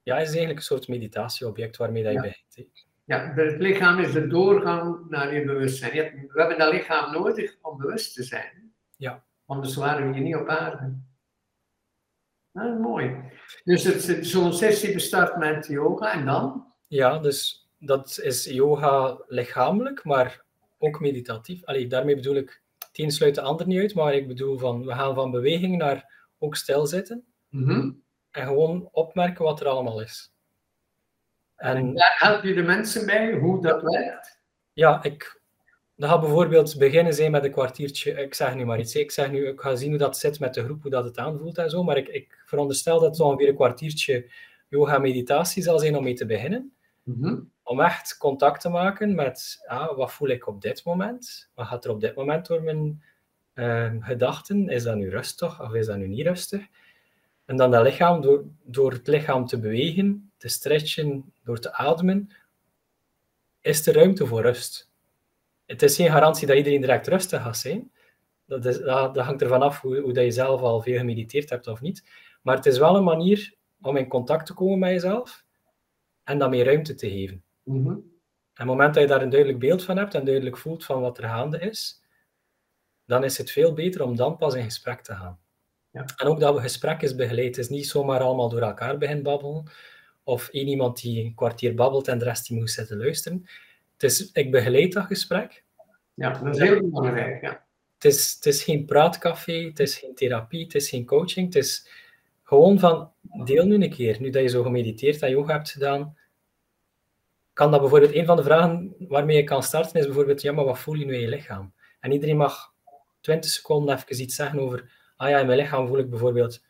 ja, 0.04 0.16
is 0.18 0.28
eigenlijk 0.28 0.58
een 0.58 0.64
soort 0.66 0.88
meditatieobject 0.88 1.78
waarmee 1.78 2.04
dat 2.04 2.12
je 2.14 2.18
Ja. 2.22 2.34
begint. 2.48 2.86
Ja, 3.06 3.34
het 3.34 3.60
lichaam 3.60 4.00
is 4.00 4.12
de 4.12 4.28
doorgang 4.28 5.10
naar 5.10 5.34
je 5.34 5.46
bewustzijn. 5.46 5.96
Je 5.96 6.02
hebt- 6.02 6.34
We 6.34 6.40
hebben 6.40 6.58
dat 6.58 6.74
lichaam 6.74 7.12
nodig 7.12 7.58
om 7.62 7.78
bewust 7.78 8.14
te 8.14 8.24
zijn. 8.24 8.74
Ja. 8.98 9.24
Anders 9.46 9.76
waren 9.76 10.08
we 10.08 10.14
hier 10.14 10.24
niet 10.24 10.36
op 10.36 10.48
aarde. 10.48 11.00
Ah, 12.54 12.80
mooi. 12.80 13.16
Dus 13.64 13.84
het- 13.84 14.26
zo'n 14.28 14.54
sessie 14.54 14.94
bestart 14.94 15.38
met 15.38 15.68
yoga 15.68 16.12
en 16.14 16.26
dan? 16.26 16.74
Ja, 16.88 17.20
dus 17.20 17.67
dat 17.80 18.20
is 18.24 18.46
yoga 18.46 19.24
lichamelijk, 19.28 20.04
maar 20.04 20.44
ook 20.78 21.00
meditatief. 21.00 21.66
Allee, 21.66 21.88
daarmee 21.88 22.16
bedoel 22.16 22.36
ik, 22.36 22.62
het 22.80 23.00
een 23.00 23.12
sluit 23.12 23.36
de 23.36 23.42
ander 23.42 23.68
niet 23.68 23.80
uit, 23.80 23.94
maar 23.94 24.14
ik 24.14 24.28
bedoel 24.28 24.58
van, 24.58 24.86
we 24.86 24.92
gaan 24.94 25.16
van 25.16 25.32
beweging 25.32 25.78
naar 25.78 26.26
ook 26.40 26.56
stilzitten 26.56 27.26
Mhm. 27.50 27.92
en 28.32 28.48
gewoon 28.48 28.90
opmerken 28.92 29.44
wat 29.44 29.60
er 29.60 29.68
allemaal 29.68 30.02
is. 30.02 30.32
En 31.56 31.76
En 31.76 31.94
daar 31.94 32.16
help 32.20 32.44
je 32.44 32.54
de 32.54 32.62
mensen 32.62 33.06
bij 33.06 33.34
hoe 33.34 33.62
dat 33.62 33.82
werkt. 33.82 34.40
ja, 34.74 35.04
ik, 35.04 35.42
dat 35.96 36.10
gaat 36.10 36.20
bijvoorbeeld 36.22 36.78
beginnen 36.78 37.14
zijn 37.14 37.32
met 37.32 37.44
een 37.44 37.52
kwartiertje, 37.52 38.12
ik 38.12 38.34
zeg 38.34 38.56
nu 38.56 38.66
maar 38.66 38.80
iets, 38.80 38.96
ik 38.96 39.12
zeg 39.12 39.32
nu, 39.32 39.48
ik 39.48 39.62
ga 39.62 39.76
zien 39.76 39.90
hoe 39.90 39.98
dat 39.98 40.18
zit 40.18 40.40
met 40.40 40.54
de 40.54 40.64
groep, 40.64 40.82
hoe 40.82 40.92
dat 40.92 41.04
het 41.04 41.18
aanvoelt 41.18 41.58
en 41.58 41.70
zo, 41.70 41.84
maar 41.84 41.98
ik, 41.98 42.08
ik 42.08 42.44
veronderstel 42.46 43.00
dat 43.00 43.10
het 43.10 43.20
ongeveer 43.20 43.48
een 43.48 43.56
kwartiertje 43.56 44.32
yoga-meditatie 44.70 45.64
zal 45.64 45.80
zijn 45.80 45.96
om 45.96 46.04
mee 46.04 46.14
te 46.14 46.26
beginnen. 46.26 46.72
Mhm. 47.08 47.40
om 47.64 47.82
echt 47.82 48.18
contact 48.18 48.62
te 48.62 48.70
maken 48.70 49.16
met 49.16 49.64
ah, 49.66 49.98
wat 49.98 50.12
voel 50.12 50.28
ik 50.28 50.48
op 50.48 50.62
dit 50.62 50.86
moment? 50.86 51.50
Wat 51.54 51.68
gaat 51.68 51.86
er 51.86 51.92
op 51.92 52.02
dit 52.02 52.16
moment 52.16 52.48
door 52.48 52.62
mijn 52.62 53.04
eh, 53.54 53.94
gedachten? 54.00 54.70
Is 54.70 54.84
dat 54.84 54.96
nu 54.96 55.10
rustig 55.10 55.62
of 55.62 55.74
is 55.74 55.86
dat 55.86 55.98
nu 55.98 56.08
niet 56.08 56.26
rustig? 56.26 56.66
En 57.46 57.56
dan 57.56 57.72
dat 57.72 57.84
lichaam, 57.84 58.22
door, 58.22 58.46
door 58.64 58.92
het 58.92 59.08
lichaam 59.08 59.46
te 59.46 59.60
bewegen, 59.60 60.32
te 60.38 60.48
stretchen, 60.48 61.34
door 61.44 61.60
te 61.60 61.74
ademen, 61.74 62.30
is 63.62 63.88
er 63.88 63.94
ruimte 63.94 64.26
voor 64.26 64.42
rust. 64.42 64.92
Het 65.66 65.82
is 65.82 65.96
geen 65.96 66.12
garantie 66.12 66.48
dat 66.48 66.58
iedereen 66.58 66.82
direct 66.82 67.08
rustig 67.08 67.42
gaat 67.42 67.58
zijn. 67.58 67.92
Dat, 68.46 68.66
is, 68.66 68.78
dat 68.80 69.18
hangt 69.18 69.42
ervan 69.42 69.62
af 69.62 69.82
hoe, 69.82 70.00
hoe 70.00 70.14
dat 70.14 70.24
je 70.24 70.32
zelf 70.32 70.62
al 70.62 70.82
veel 70.82 70.98
gemediteerd 70.98 71.50
hebt 71.50 71.68
of 71.68 71.82
niet. 71.82 72.04
Maar 72.42 72.56
het 72.56 72.66
is 72.66 72.78
wel 72.78 72.96
een 72.96 73.04
manier 73.04 73.54
om 73.82 73.98
in 73.98 74.08
contact 74.08 74.46
te 74.46 74.54
komen 74.54 74.80
met 74.80 74.90
jezelf 74.90 75.46
en 76.28 76.38
dan 76.38 76.50
meer 76.50 76.66
ruimte 76.66 76.96
te 76.96 77.10
geven. 77.10 77.44
Mhm. 77.64 77.90
En 77.90 77.94
op 77.94 78.04
het 78.54 78.66
moment 78.66 78.94
dat 78.94 79.04
je 79.04 79.10
daar 79.10 79.22
een 79.22 79.30
duidelijk 79.30 79.60
beeld 79.60 79.84
van 79.84 79.98
hebt 79.98 80.14
en 80.14 80.26
duidelijk 80.26 80.58
voelt 80.58 80.86
van 80.86 81.02
wat 81.02 81.18
er 81.18 81.24
gaande 81.24 81.60
is, 81.60 82.02
dan 83.06 83.24
is 83.24 83.38
het 83.38 83.52
veel 83.52 83.74
beter 83.74 84.04
om 84.04 84.16
dan 84.16 84.38
pas 84.38 84.56
in 84.56 84.64
gesprek 84.64 85.02
te 85.02 85.14
gaan. 85.14 85.40
Ja. 85.92 86.06
En 86.18 86.28
ook 86.28 86.40
dat 86.40 86.56
we 86.56 86.62
gesprek 86.62 87.02
is 87.02 87.16
begeleid. 87.16 87.56
Het 87.56 87.58
is 87.58 87.70
niet 87.70 87.88
zomaar 87.88 88.20
allemaal 88.20 88.50
door 88.50 88.62
elkaar 88.62 88.98
beginnen 88.98 89.24
babbelen, 89.24 89.72
of 90.24 90.50
één 90.50 90.68
iemand 90.68 91.02
die 91.02 91.24
een 91.24 91.36
kwartier 91.36 91.76
babbelt 91.76 92.08
en 92.08 92.18
de 92.18 92.26
rest 92.26 92.48
die 92.48 92.58
moet 92.58 92.70
zitten 92.70 92.98
luisteren. 92.98 93.46
Het 93.94 94.04
is, 94.04 94.32
ik 94.32 94.52
begeleid 94.52 94.94
dat 94.94 95.06
gesprek. 95.06 95.64
Ja, 96.14 96.32
dat 96.32 96.56
is 96.56 96.62
heel 96.62 96.90
belangrijk. 96.90 97.42
Ja. 97.42 97.66
Het 97.94 98.06
is, 98.06 98.34
het 98.34 98.46
is 98.46 98.64
geen 98.64 98.86
praatcafé, 98.86 99.54
het 99.54 99.80
is 99.80 99.98
geen 99.98 100.16
therapie, 100.16 100.64
het 100.64 100.76
is 100.76 100.90
geen 100.90 101.06
coaching. 101.06 101.46
Het 101.46 101.56
is 101.56 101.90
gewoon 102.44 102.80
van, 102.80 103.12
deel 103.46 103.66
nu 103.66 103.76
een 103.76 103.90
keer. 103.90 104.22
Nu 104.22 104.30
dat 104.30 104.42
je 104.42 104.48
zo 104.48 104.64
gemediteerd 104.64 105.22
en 105.22 105.30
yoga 105.30 105.54
hebt 105.54 105.72
gedaan, 105.72 106.17
kan 107.58 107.72
dat 107.72 107.80
bijvoorbeeld, 107.80 108.14
een 108.14 108.26
van 108.26 108.36
de 108.36 108.44
vragen 108.44 108.96
waarmee 109.00 109.36
je 109.36 109.44
kan 109.44 109.64
starten 109.64 110.00
is 110.00 110.06
bijvoorbeeld, 110.06 110.42
ja, 110.42 110.52
maar 110.52 110.66
wat 110.66 110.80
voel 110.80 110.96
je 110.96 111.06
nu 111.06 111.14
in 111.14 111.20
je 111.20 111.28
lichaam? 111.28 111.74
En 112.00 112.12
iedereen 112.12 112.38
mag 112.38 112.74
20 113.22 113.50
seconden 113.50 113.96
even 113.96 114.22
iets 114.22 114.36
zeggen 114.36 114.60
over, 114.60 114.92
ah 115.16 115.30
ja, 115.30 115.40
in 115.40 115.46
mijn 115.46 115.60
lichaam 115.60 115.88
voel 115.88 115.98
ik 115.98 116.10
bijvoorbeeld 116.10 116.64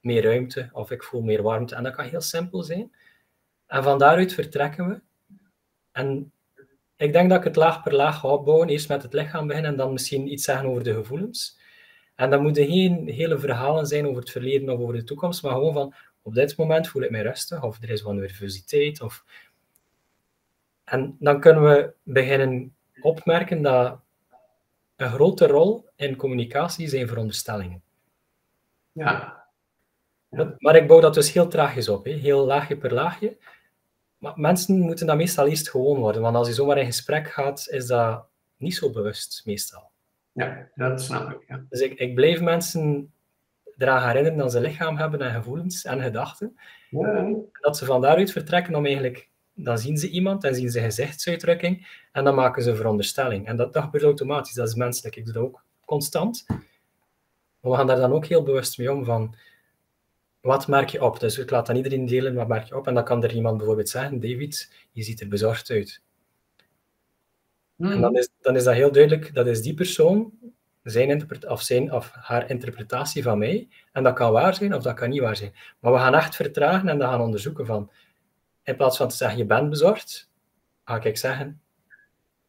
meer 0.00 0.22
ruimte, 0.22 0.68
of 0.72 0.90
ik 0.90 1.02
voel 1.02 1.22
meer 1.22 1.42
warmte. 1.42 1.74
En 1.74 1.82
dat 1.82 1.94
kan 1.94 2.04
heel 2.04 2.20
simpel 2.20 2.62
zijn. 2.62 2.94
En 3.66 3.82
van 3.82 3.98
daaruit 3.98 4.32
vertrekken 4.32 4.88
we. 4.88 5.00
En 5.92 6.32
ik 6.96 7.12
denk 7.12 7.28
dat 7.28 7.38
ik 7.38 7.44
het 7.44 7.56
laag 7.56 7.82
per 7.82 7.94
laag 7.94 8.18
ga 8.18 8.28
opbouwen. 8.28 8.68
Eerst 8.68 8.88
met 8.88 9.02
het 9.02 9.12
lichaam 9.12 9.46
beginnen 9.46 9.70
en 9.70 9.76
dan 9.76 9.92
misschien 9.92 10.32
iets 10.32 10.44
zeggen 10.44 10.68
over 10.68 10.82
de 10.82 10.94
gevoelens. 10.94 11.58
En 12.14 12.30
dan 12.30 12.42
moeten 12.42 12.66
geen 12.66 13.08
hele 13.08 13.38
verhalen 13.38 13.86
zijn 13.86 14.06
over 14.06 14.20
het 14.20 14.30
verleden 14.30 14.70
of 14.70 14.80
over 14.80 14.94
de 14.94 15.04
toekomst, 15.04 15.42
maar 15.42 15.52
gewoon 15.52 15.72
van 15.72 15.94
op 16.22 16.34
dit 16.34 16.56
moment 16.56 16.88
voel 16.88 17.02
ik 17.02 17.10
mij 17.10 17.22
rustig, 17.22 17.62
of 17.62 17.82
er 17.82 17.90
is 17.90 18.02
wat 18.02 18.14
nervositeit. 18.14 19.00
Of... 19.00 19.24
En 20.90 21.16
dan 21.18 21.40
kunnen 21.40 21.62
we 21.62 21.92
beginnen 22.02 22.74
opmerken 23.00 23.62
dat 23.62 24.00
een 24.96 25.10
grote 25.10 25.46
rol 25.46 25.88
in 25.96 26.16
communicatie 26.16 26.88
zijn 26.88 27.08
veronderstellingen. 27.08 27.82
Ja. 28.92 29.44
Maar, 30.28 30.54
maar 30.58 30.76
ik 30.76 30.86
bouw 30.86 31.00
dat 31.00 31.14
dus 31.14 31.32
heel 31.32 31.48
traagjes 31.48 31.88
op, 31.88 32.04
heel 32.04 32.46
laagje 32.46 32.76
per 32.76 32.94
laagje. 32.94 33.36
Maar 34.18 34.32
mensen 34.36 34.78
moeten 34.78 35.06
dat 35.06 35.16
meestal 35.16 35.46
eerst 35.46 35.70
gewoon 35.70 35.98
worden, 35.98 36.22
want 36.22 36.36
als 36.36 36.48
je 36.48 36.54
zomaar 36.54 36.78
in 36.78 36.84
gesprek 36.84 37.28
gaat, 37.28 37.66
is 37.68 37.86
dat 37.86 38.26
niet 38.56 38.74
zo 38.74 38.90
bewust, 38.90 39.42
meestal. 39.44 39.90
ja, 40.32 40.68
dat 40.74 41.02
snap 41.02 41.30
ik. 41.30 41.48
Ja. 41.48 41.64
Dus 41.68 41.80
ik, 41.80 41.98
ik 41.98 42.14
blijf 42.14 42.40
mensen 42.40 43.12
eraan 43.76 44.06
herinneren 44.06 44.38
dat 44.38 44.52
ze 44.52 44.60
lichaam 44.60 44.96
hebben 44.96 45.20
en 45.20 45.34
gevoelens 45.34 45.84
en 45.84 46.00
gedachten. 46.00 46.58
Ja. 46.90 47.34
Dat 47.60 47.76
ze 47.76 47.84
van 47.84 48.00
daaruit 48.00 48.32
vertrekken 48.32 48.74
om 48.74 48.86
eigenlijk... 48.86 49.29
Dan 49.64 49.78
zien 49.78 49.96
ze 49.96 50.08
iemand 50.08 50.44
en 50.44 50.54
zien 50.54 50.70
ze 50.70 50.80
gezichtsuitdrukking 50.80 51.86
en 52.12 52.24
dan 52.24 52.34
maken 52.34 52.62
ze 52.62 52.76
veronderstelling. 52.76 53.46
En 53.46 53.56
dat, 53.56 53.72
dat 53.72 53.82
gebeurt 53.82 54.04
automatisch, 54.04 54.54
dat 54.54 54.68
is 54.68 54.74
menselijk. 54.74 55.16
Ik 55.16 55.24
doe 55.24 55.34
dat 55.34 55.42
ook 55.42 55.64
constant. 55.84 56.44
Maar 57.60 57.70
we 57.70 57.74
gaan 57.74 57.86
daar 57.86 57.96
dan 57.96 58.12
ook 58.12 58.26
heel 58.26 58.42
bewust 58.42 58.78
mee 58.78 58.92
om 58.92 59.04
van... 59.04 59.34
Wat 60.40 60.68
merk 60.68 60.88
je 60.88 61.04
op? 61.04 61.20
Dus 61.20 61.38
ik 61.38 61.50
laat 61.50 61.68
aan 61.68 61.76
iedereen 61.76 62.06
delen, 62.06 62.34
wat 62.34 62.48
merk 62.48 62.68
je 62.68 62.76
op? 62.76 62.86
En 62.86 62.94
dan 62.94 63.04
kan 63.04 63.22
er 63.22 63.34
iemand 63.34 63.56
bijvoorbeeld 63.56 63.88
zeggen, 63.88 64.20
David, 64.20 64.72
je 64.92 65.02
ziet 65.02 65.20
er 65.20 65.28
bezorgd 65.28 65.70
uit. 65.70 66.02
En 67.78 68.00
dan 68.00 68.16
is, 68.16 68.28
dan 68.40 68.56
is 68.56 68.64
dat 68.64 68.74
heel 68.74 68.92
duidelijk, 68.92 69.34
dat 69.34 69.46
is 69.46 69.62
die 69.62 69.74
persoon, 69.74 70.32
zijn, 70.82 71.28
of 71.48 71.62
zijn 71.62 71.92
of 71.92 72.10
haar 72.12 72.50
interpretatie 72.50 73.22
van 73.22 73.38
mij. 73.38 73.68
En 73.92 74.02
dat 74.02 74.14
kan 74.14 74.32
waar 74.32 74.54
zijn 74.54 74.74
of 74.74 74.82
dat 74.82 74.94
kan 74.94 75.10
niet 75.10 75.20
waar 75.20 75.36
zijn. 75.36 75.54
Maar 75.78 75.92
we 75.92 75.98
gaan 75.98 76.14
echt 76.14 76.36
vertragen 76.36 76.88
en 76.88 76.98
dan 76.98 77.10
gaan 77.10 77.20
onderzoeken 77.20 77.66
van, 77.66 77.90
in 78.70 78.76
plaats 78.76 78.96
van 78.96 79.08
te 79.08 79.16
zeggen, 79.16 79.38
je 79.38 79.44
bent 79.44 79.70
bezorgd, 79.70 80.30
ga 80.84 81.02
ik 81.02 81.16
zeggen, 81.16 81.60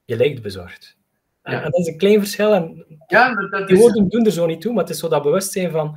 je 0.05 0.15
lijkt 0.15 0.41
bezorgd. 0.41 0.97
En, 1.41 1.51
Ja. 1.53 1.63
en 1.63 1.71
dat 1.71 1.79
is 1.79 1.87
een 1.87 1.97
klein 1.97 2.19
verschil 2.19 2.53
en 2.53 2.85
Ja, 3.07 3.35
dat 3.35 3.67
die 3.67 3.75
is... 3.75 3.81
woorden 3.81 4.09
doen 4.09 4.25
er 4.25 4.31
zo 4.31 4.45
niet 4.45 4.61
toe, 4.61 4.73
maar 4.73 4.83
het 4.83 4.93
is 4.93 4.99
zo 4.99 5.07
dat 5.07 5.23
bewustzijn 5.23 5.71
van, 5.71 5.93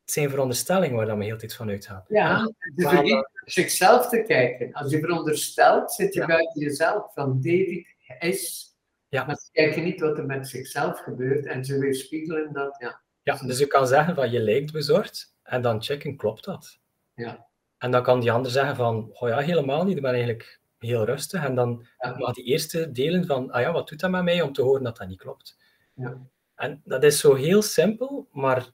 het 0.00 0.12
zijn 0.12 0.30
veronderstellingen 0.30 0.96
waar 0.96 1.06
dan 1.06 1.18
we 1.18 1.24
heel 1.24 1.36
tijd 1.38 1.54
van 1.54 1.68
uitgaan. 1.70 2.04
Ja, 2.08 2.50
je 2.74 2.82
vergeet 2.88 3.28
zichzelf 3.44 4.08
te 4.08 4.22
kijken. 4.26 4.72
Als 4.72 4.90
je 4.92 4.98
veronderstelt, 5.00 5.92
zit 5.92 6.14
je 6.14 6.20
Ja. 6.20 6.26
buiten 6.26 6.60
jezelf. 6.60 7.12
Van 7.14 7.40
David 7.40 7.86
is... 8.18 8.68
Ja. 9.08 9.24
Maar 9.24 9.36
ze 9.36 9.48
kijken 9.52 9.84
niet 9.84 10.00
wat 10.00 10.18
er 10.18 10.26
met 10.26 10.48
zichzelf 10.48 10.98
gebeurt 11.00 11.46
en 11.46 11.64
ze 11.64 11.78
weerspiegelen 11.78 12.52
dat. 12.52 12.76
Ja. 12.80 13.00
Ja, 13.22 13.36
dus 13.46 13.58
je 13.58 13.66
kan 13.66 13.86
zeggen 13.86 14.14
van 14.14 14.30
je 14.30 14.40
lijkt 14.40 14.72
bezorgd 14.72 15.34
en 15.42 15.62
dan 15.62 15.82
checken, 15.82 16.16
klopt 16.16 16.44
dat? 16.44 16.78
Ja. 17.14 17.46
En 17.78 17.90
dan 17.90 18.02
kan 18.02 18.20
die 18.20 18.32
ander 18.32 18.50
zeggen 18.50 18.76
van, 18.76 19.10
oh 19.12 19.28
ja, 19.28 19.38
helemaal 19.38 19.84
niet, 19.84 19.96
ik 19.96 20.02
ben 20.02 20.12
eigenlijk 20.12 20.60
heel 20.78 21.04
rustig. 21.04 21.44
En 21.44 21.54
dan 21.54 21.86
Ja. 21.98 22.16
mag 22.18 22.34
die 22.34 22.44
eerste 22.44 22.92
delen 22.92 23.26
van, 23.26 23.50
ah 23.50 23.60
ja, 23.60 23.72
wat 23.72 23.88
doet 23.88 24.00
dat 24.00 24.10
met 24.10 24.22
mij 24.22 24.42
om 24.42 24.52
te 24.52 24.62
horen 24.62 24.82
dat 24.82 24.96
dat 24.96 25.08
niet 25.08 25.18
klopt? 25.18 25.56
Ja. 25.94 26.18
En 26.54 26.80
dat 26.84 27.02
is 27.04 27.20
zo 27.20 27.34
heel 27.34 27.62
simpel, 27.62 28.28
maar 28.30 28.66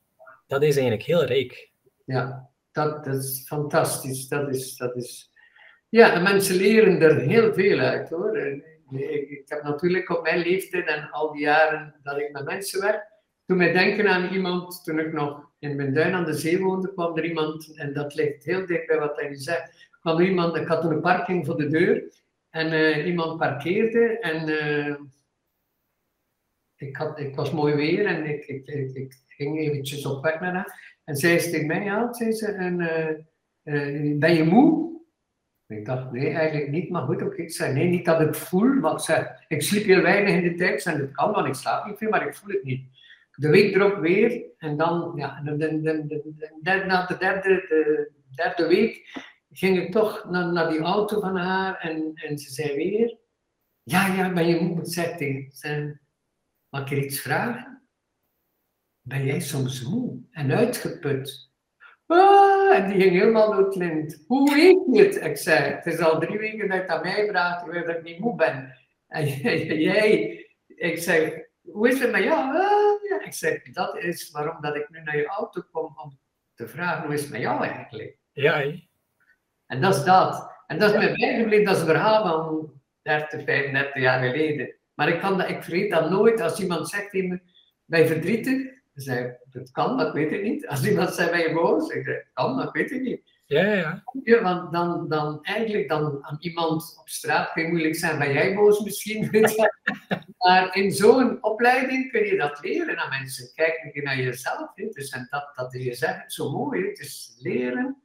dat 0.47 0.63
is 0.63 0.75
eigenlijk 0.75 1.03
heel 1.07 1.25
rijk. 1.25 1.71
Ja, 2.05 2.49
dat, 2.73 3.05
dat 3.05 3.15
is 3.15 3.45
fantastisch. 3.47 4.29
Dat 4.29 4.49
is, 4.49 4.77
dat 4.77 4.97
is... 4.97 5.33
Ja, 5.89 6.13
en 6.13 6.23
mensen 6.23 6.57
leren 6.57 7.01
er 7.01 7.17
heel 7.21 7.53
veel 7.55 7.79
uit 7.79 8.09
hoor. 8.09 8.39
Ik, 8.39 8.65
ik 9.31 9.43
heb 9.45 9.63
natuurlijk 9.63 10.09
op 10.11 10.23
mijn 10.23 10.39
leeftijd 10.39 10.87
en 10.87 11.11
al 11.11 11.33
die 11.33 11.41
jaren 11.41 11.95
dat 12.03 12.19
ik 12.19 12.33
met 12.33 12.45
mensen 12.45 12.81
werk, 12.81 13.07
toen 13.47 13.57
mij 13.57 13.73
denken 13.73 14.09
aan 14.09 14.33
iemand, 14.33 14.85
toen 14.85 14.99
ik 14.99 15.13
nog 15.13 15.50
in 15.61 15.77
mijn 15.77 15.95
duin 15.95 16.15
aan 16.15 16.25
de 16.25 16.33
zee 16.33 16.59
woonde, 16.59 16.93
kwam 16.93 17.17
er 17.17 17.25
iemand, 17.25 17.75
en 17.77 17.93
dat 17.93 18.15
ligt 18.15 18.45
heel 18.45 18.67
dicht 18.67 18.87
bij 18.87 18.99
wat 18.99 19.21
hij 19.21 19.35
zegt, 19.35 19.89
kwam 20.01 20.19
er 20.19 20.27
iemand, 20.27 20.57
ik 20.57 20.67
had 20.67 20.85
een 20.85 21.01
parking 21.01 21.47
voor 21.47 21.57
de 21.57 21.69
deur, 21.69 22.13
en 22.51 22.73
eh, 22.73 23.07
iemand 23.07 23.39
parkeerde, 23.39 24.19
en 24.19 24.49
eh, 24.49 24.95
ik, 26.77 26.97
had, 26.97 27.19
ik 27.19 27.35
was 27.35 27.53
mooi 27.53 27.75
weer, 27.75 28.07
en 28.07 28.25
ik, 28.25 28.47
ik, 28.47 28.67
ik, 28.95 29.19
ging 29.27 29.59
eventjes 29.59 30.07
op 30.07 30.23
weg 30.23 30.41
naar 30.41 30.55
haar, 30.55 30.99
en 31.05 31.17
zij 31.17 31.35
is 31.35 31.51
tegen 31.51 31.67
mij 31.67 31.91
aan, 31.91 32.15
zei 32.15 32.33
ze, 32.33 32.47
en, 32.47 32.81
eh, 33.63 34.19
ben 34.19 34.35
je 34.35 34.45
moe? 34.45 34.89
Ik 35.67 35.85
dacht, 35.85 36.13
nee, 36.13 36.29
eigenlijk 36.29 36.71
niet, 36.71 36.91
maar 36.91 37.03
goed, 37.03 37.23
ook 37.23 37.35
ik 37.35 37.51
zei, 37.51 37.73
nee, 37.73 37.89
niet 37.89 38.05
dat 38.05 38.21
ik 38.21 38.35
voel, 38.35 38.75
maar 38.75 38.95
ik 38.95 39.45
ik 39.49 39.63
sliep 39.63 39.85
heel 39.85 40.03
weinig 40.03 40.35
in 40.35 40.43
de 40.43 40.55
tijd, 40.55 40.87
en 40.87 40.99
dat 40.99 41.13
kan, 41.13 41.33
want 41.33 41.47
ik 41.47 41.55
slaap 41.55 41.87
niet 41.87 41.99
veel, 41.99 42.11
maar 42.11 42.27
ik 42.27 42.35
voel 42.35 42.55
het 42.55 42.65
niet. 42.65 42.83
De 43.41 43.49
week 43.49 43.75
erop 43.75 43.99
weer, 43.99 44.45
en 44.59 44.77
dan, 44.77 45.13
ja, 45.15 45.43
na 45.43 45.57
de 45.57 47.17
derde, 47.19 47.67
de 47.69 48.11
derde 48.35 48.67
week 48.67 49.21
ging 49.51 49.79
ik 49.79 49.93
toch 49.93 50.25
naar, 50.31 50.53
naar 50.53 50.69
die 50.69 50.81
auto 50.81 51.21
van 51.21 51.37
haar, 51.37 51.79
en, 51.79 52.13
en 52.15 52.39
ze 52.39 52.53
zei 52.53 52.77
weer, 52.77 53.19
Ja, 53.83 54.15
ja, 54.15 54.29
maar 54.29 54.45
je 54.45 54.61
moet 54.61 54.93
zeggen, 54.93 56.01
mag 56.69 56.81
ik 56.81 56.91
er 56.91 57.05
iets 57.05 57.21
vragen? 57.21 57.83
Ben 59.01 59.25
jij 59.25 59.41
soms 59.41 59.83
moe 59.83 60.21
en 60.31 60.53
uitgeput? 60.53 61.51
Ah, 62.07 62.77
en 62.77 62.89
die 62.89 63.01
ging 63.01 63.13
helemaal 63.13 63.53
door 63.53 63.65
het 63.65 63.77
lint. 63.77 64.25
Hoe 64.27 64.55
weet 64.55 64.97
je 64.97 65.03
het? 65.03 65.25
Ik 65.25 65.37
zei, 65.37 65.75
het 65.75 65.87
is 65.87 65.99
al 65.99 66.21
drie 66.21 66.39
weken 66.39 66.69
dat 66.69 66.77
je 66.77 66.89
aan 66.89 67.03
mij 67.03 67.29
vraagt 67.29 67.65
terwijl 67.65 67.89
ik 67.89 68.03
niet 68.03 68.19
moe 68.19 68.37
ben. 68.37 68.77
En 69.07 69.27
jij, 69.91 70.47
ik 70.67 70.99
zeg, 70.99 71.49
hoe 71.63 71.89
is 71.89 72.01
het 72.01 72.11
met 72.11 72.23
jou? 72.23 72.55
Ja. 73.09 73.21
Ik 73.25 73.33
zeg, 73.33 73.63
dat 73.63 73.97
is 73.97 74.31
waarom 74.31 74.61
dat 74.61 74.77
ik 74.77 74.89
nu 74.91 75.01
naar 75.03 75.17
je 75.17 75.27
auto 75.27 75.63
kom 75.73 75.95
om 75.97 76.19
te 76.55 76.69
vragen, 76.69 77.05
hoe 77.05 77.15
is 77.15 77.21
het 77.21 77.31
met 77.31 77.41
jou 77.41 77.65
eigenlijk? 77.65 78.19
Ja, 78.33 78.65
En 79.67 79.81
dat 79.81 79.97
is 79.97 80.05
dat. 80.05 80.51
En 80.67 80.79
dat 80.79 80.91
is 80.91 80.97
mij 80.97 81.15
bijgebleven, 81.15 81.65
dat 81.65 81.75
is 81.75 81.81
een 81.81 81.87
verhaal 81.87 82.27
van 82.27 82.73
30, 83.03 83.45
35 83.45 84.03
jaar 84.03 84.23
geleden. 84.23 84.75
Maar 84.95 85.09
ik, 85.09 85.21
kan 85.21 85.39
dat, 85.39 85.49
ik 85.49 85.63
vergeet 85.63 85.91
dat 85.91 86.11
nooit 86.11 86.41
als 86.41 86.61
iemand 86.61 86.89
zegt 86.89 87.11
tegen 87.11 87.29
me, 87.29 87.41
ben 87.85 88.01
je 88.01 88.07
verdrietig? 88.07 88.79
zei, 88.95 89.37
dat 89.51 89.71
kan, 89.71 89.99
dat 89.99 90.13
weet 90.13 90.33
ik 90.33 90.43
niet. 90.43 90.67
Als 90.67 90.87
iemand 90.87 91.15
zei, 91.15 91.31
ben 91.31 91.41
je 91.41 91.55
boos? 91.55 91.89
Ik 91.89 92.05
zei, 92.05 92.23
kan, 92.33 92.57
dat 92.57 92.73
weet 92.73 92.91
ik 92.91 93.01
niet. 93.01 93.23
Ja, 93.51 93.65
ja. 93.65 94.03
ja 94.23 94.43
want 94.43 94.73
dan, 94.73 95.09
dan 95.09 95.39
eigenlijk 95.43 95.89
dan 95.89 96.25
aan 96.25 96.37
iemand 96.41 96.97
op 97.01 97.09
straat 97.09 97.53
kun 97.53 97.63
je 97.63 97.69
moeilijk 97.69 97.95
zijn, 97.97 98.19
ben 98.19 98.33
jij 98.33 98.55
boos 98.55 98.81
misschien? 98.81 99.29
maar 100.45 100.77
in 100.77 100.93
zo'n 100.93 101.43
opleiding 101.43 102.11
kun 102.11 102.25
je 102.25 102.37
dat 102.37 102.61
leren 102.63 102.99
aan 102.99 103.09
mensen. 103.09 103.55
Kijk 103.55 103.81
een 103.85 103.93
keer 103.93 104.03
naar 104.03 104.17
jezelf. 104.17 104.75
Dus, 104.75 105.11
en 105.11 105.27
dat, 105.31 105.53
dat 105.55 105.83
je 105.83 105.95
zegt 105.95 106.33
zo 106.33 106.51
mooi. 106.51 106.87
Het 106.87 106.99
is 106.99 107.37
leren. 107.39 107.97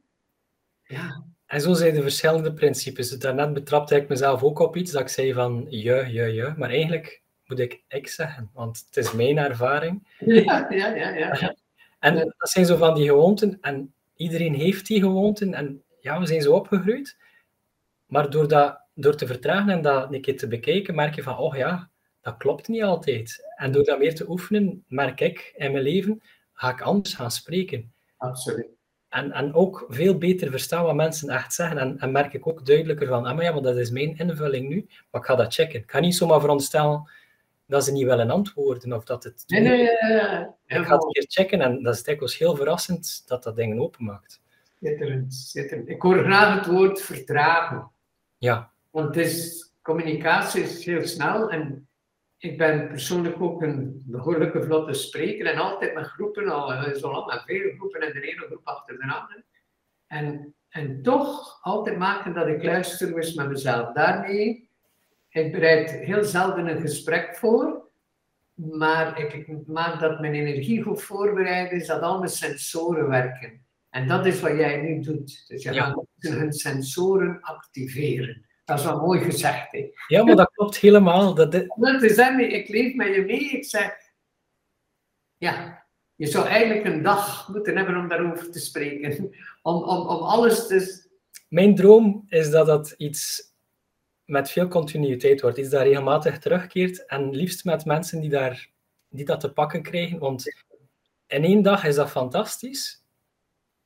Ja. 0.82 1.24
En 1.46 1.60
zo 1.60 1.72
zijn 1.72 1.94
de 1.94 2.02
verschillende 2.02 2.52
principes. 2.52 3.10
Daarnet 3.10 3.52
betrapte 3.52 3.96
ik 3.96 4.08
mezelf 4.08 4.42
ook 4.42 4.58
op 4.58 4.76
iets 4.76 4.92
dat 4.92 5.00
ik 5.00 5.08
zei 5.08 5.32
van 5.32 5.66
je, 5.68 6.06
je, 6.08 6.32
je. 6.32 6.54
Maar 6.56 6.70
eigenlijk 6.70 7.22
moet 7.44 7.58
ik 7.58 7.84
ik 7.88 8.08
zeggen, 8.08 8.50
want 8.52 8.84
het 8.86 8.96
is 8.96 9.12
mijn 9.12 9.38
ervaring. 9.38 10.16
Ja, 10.18 10.66
ja, 10.70 10.94
ja. 10.94 11.14
ja. 11.14 11.54
En 11.98 12.14
dat 12.14 12.50
zijn 12.50 12.66
zo 12.66 12.76
van 12.76 12.94
die 12.94 13.06
gewoonten, 13.06 13.58
en 13.60 13.94
iedereen 14.16 14.54
heeft 14.54 14.86
die 14.86 15.00
gewoonten, 15.00 15.54
en 15.54 15.82
ja, 16.00 16.20
we 16.20 16.26
zijn 16.26 16.42
zo 16.42 16.52
opgegroeid. 16.52 17.16
Maar 18.06 18.30
door, 18.30 18.48
dat, 18.48 18.80
door 18.94 19.14
te 19.14 19.26
vertragen 19.26 19.70
en 19.70 19.82
dat 19.82 20.12
een 20.12 20.20
keer 20.20 20.36
te 20.36 20.48
bekijken, 20.48 20.94
merk 20.94 21.14
je 21.14 21.22
van, 21.22 21.38
oh 21.38 21.56
ja, 21.56 21.90
dat 22.20 22.36
klopt 22.36 22.68
niet 22.68 22.82
altijd. 22.82 23.44
En 23.56 23.72
door 23.72 23.84
dat 23.84 23.98
meer 23.98 24.14
te 24.14 24.28
oefenen, 24.28 24.84
merk 24.88 25.20
ik 25.20 25.52
in 25.56 25.72
mijn 25.72 25.84
leven, 25.84 26.22
ga 26.52 26.70
ik 26.70 26.80
anders 26.80 27.14
gaan 27.14 27.30
spreken. 27.30 27.92
Absoluut. 28.16 28.74
En, 29.08 29.32
en 29.32 29.54
ook 29.54 29.86
veel 29.88 30.18
beter 30.18 30.50
verstaan 30.50 30.84
wat 30.84 30.94
mensen 30.94 31.28
echt 31.28 31.52
zeggen. 31.52 31.78
En, 31.78 31.98
en 31.98 32.12
merk 32.12 32.32
ik 32.32 32.46
ook 32.46 32.66
duidelijker 32.66 33.06
van, 33.06 33.26
ah, 33.26 33.34
maar 33.34 33.44
ja, 33.44 33.52
maar 33.52 33.62
dat 33.62 33.76
is 33.76 33.90
mijn 33.90 34.16
invulling 34.16 34.68
nu, 34.68 34.86
maar 35.10 35.20
ik 35.20 35.26
ga 35.26 35.34
dat 35.34 35.54
checken. 35.54 35.80
Ik 35.80 35.90
ga 35.90 36.00
niet 36.00 36.14
zomaar 36.14 36.40
veronderstellen 36.40 37.10
dat 37.66 37.84
ze 37.84 37.92
niet 37.92 38.06
willen 38.06 38.30
antwoorden 38.30 38.92
of 38.92 39.04
dat 39.04 39.24
het. 39.24 39.44
Nee, 39.46 39.60
nee, 39.60 39.76
nee, 39.76 40.46
Ik 40.66 40.86
ga 40.86 40.94
het 40.94 41.04
een 41.04 41.10
keer 41.10 41.26
checken 41.28 41.60
en 41.60 41.82
dat 41.82 41.94
is 41.94 42.02
dikwijls 42.02 42.38
heel 42.38 42.56
verrassend 42.56 43.22
dat 43.26 43.42
dat 43.42 43.56
dingen 43.56 43.80
openmaakt. 43.80 44.42
Schitterend, 44.76 45.34
schitterend. 45.34 45.88
Ik 45.88 46.02
hoor 46.02 46.18
graag 46.18 46.54
het 46.54 46.66
woord 46.66 47.00
vertragen. 47.00 47.90
Ja. 48.38 48.70
Want 48.90 49.14
het 49.14 49.26
is, 49.26 49.64
communicatie 49.82 50.62
is 50.62 50.84
heel 50.84 51.06
snel 51.06 51.50
en 51.50 51.88
ik 52.38 52.58
ben 52.58 52.88
persoonlijk 52.88 53.40
ook 53.40 53.62
een 53.62 54.02
behoorlijke 54.06 54.62
vlotte 54.62 54.92
spreker 54.92 55.46
en 55.46 55.58
altijd 55.58 55.94
met 55.94 56.06
groepen, 56.06 56.48
al 56.48 56.72
eh, 56.72 56.94
zo 56.94 57.12
lang 57.12 57.26
met 57.26 57.42
veel 57.46 57.72
groepen 57.76 58.00
en 58.00 58.12
de 58.12 58.20
ene 58.20 58.46
groep 58.46 58.60
achter 58.64 58.96
de 58.96 59.02
andere. 59.02 59.44
En, 60.06 60.54
en 60.68 61.02
toch 61.02 61.58
altijd 61.62 61.98
maken 61.98 62.34
dat 62.34 62.46
ik 62.46 62.64
luister 62.64 63.14
met 63.14 63.48
mezelf. 63.48 63.92
Daarmee 63.92 64.65
ik 65.36 65.52
bereid 65.52 65.90
heel 65.90 66.24
zelden 66.24 66.66
een 66.66 66.80
gesprek 66.80 67.36
voor, 67.36 67.88
maar 68.54 69.20
ik 69.20 69.66
maak 69.66 70.00
dat 70.00 70.20
mijn 70.20 70.34
energie 70.34 70.82
goed 70.82 71.02
voorbereid 71.02 71.72
is, 71.72 71.86
dat 71.86 72.02
al 72.02 72.18
mijn 72.18 72.30
sensoren 72.30 73.08
werken. 73.08 73.64
En 73.90 74.08
dat 74.08 74.26
is 74.26 74.40
wat 74.40 74.56
jij 74.56 74.80
nu 74.80 75.00
doet. 75.00 75.44
Dus 75.48 75.62
je 75.62 75.72
gaat 75.72 76.04
hun 76.18 76.52
sensoren 76.52 77.40
activeren. 77.40 78.44
Dat 78.64 78.78
is 78.78 78.84
wel 78.84 79.00
mooi 79.00 79.20
gezegd. 79.20 79.72
Hè? 79.72 79.90
Ja, 80.06 80.24
maar 80.24 80.36
dat 80.36 80.50
klopt 80.52 80.76
helemaal. 80.76 81.34
Dat, 81.34 81.52
dat 81.52 82.02
is 82.02 82.16
hem, 82.16 82.40
ik 82.40 82.68
leef 82.68 82.94
met 82.94 83.14
je 83.14 83.22
mee. 83.22 83.50
Ik 83.50 83.64
zeg, 83.64 83.92
ja, 85.36 85.86
je 86.14 86.26
zou 86.26 86.46
eigenlijk 86.46 86.84
een 86.84 87.02
dag 87.02 87.48
moeten 87.48 87.76
hebben 87.76 87.96
om 87.96 88.08
daarover 88.08 88.50
te 88.50 88.58
spreken. 88.60 89.30
Om, 89.62 89.82
om, 89.82 90.06
om 90.06 90.22
alles 90.22 90.66
te... 90.66 91.04
Mijn 91.48 91.74
droom 91.74 92.24
is 92.28 92.50
dat 92.50 92.66
dat 92.66 92.94
iets 92.96 93.54
met 94.26 94.50
veel 94.50 94.68
continuïteit 94.68 95.40
wordt. 95.40 95.58
Iets 95.58 95.68
dat 95.68 95.82
regelmatig 95.82 96.38
terugkeert 96.38 97.06
en 97.06 97.30
liefst 97.30 97.64
met 97.64 97.84
mensen 97.84 98.20
die, 98.20 98.30
daar, 98.30 98.70
die 99.08 99.24
dat 99.24 99.40
te 99.40 99.52
pakken 99.52 99.82
krijgen. 99.82 100.18
Want 100.18 100.44
in 101.26 101.44
één 101.44 101.62
dag 101.62 101.84
is 101.84 101.94
dat 101.94 102.10
fantastisch, 102.10 103.04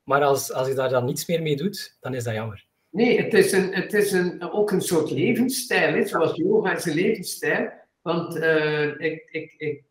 maar 0.03 0.23
als, 0.23 0.53
als 0.53 0.67
je 0.67 0.73
daar 0.73 0.89
dan 0.89 1.05
niets 1.05 1.25
meer 1.25 1.41
mee 1.41 1.55
doet, 1.55 1.97
dan 1.99 2.13
is 2.13 2.23
dat 2.23 2.33
jammer. 2.33 2.69
Nee, 2.89 3.21
het 3.21 3.33
is, 3.33 3.51
een, 3.51 3.73
het 3.73 3.93
is 3.93 4.11
een, 4.11 4.51
ook 4.51 4.71
een 4.71 4.81
soort 4.81 5.11
levensstijl, 5.11 5.93
hè? 5.93 6.05
zoals 6.05 6.35
yoga 6.35 6.75
is 6.75 6.85
een 6.85 6.93
levensstijl. 6.93 7.69
Want 8.01 8.35
uh, 8.35 8.99
ik, 8.99 9.27
ik, 9.31 9.53
ik, 9.57 9.83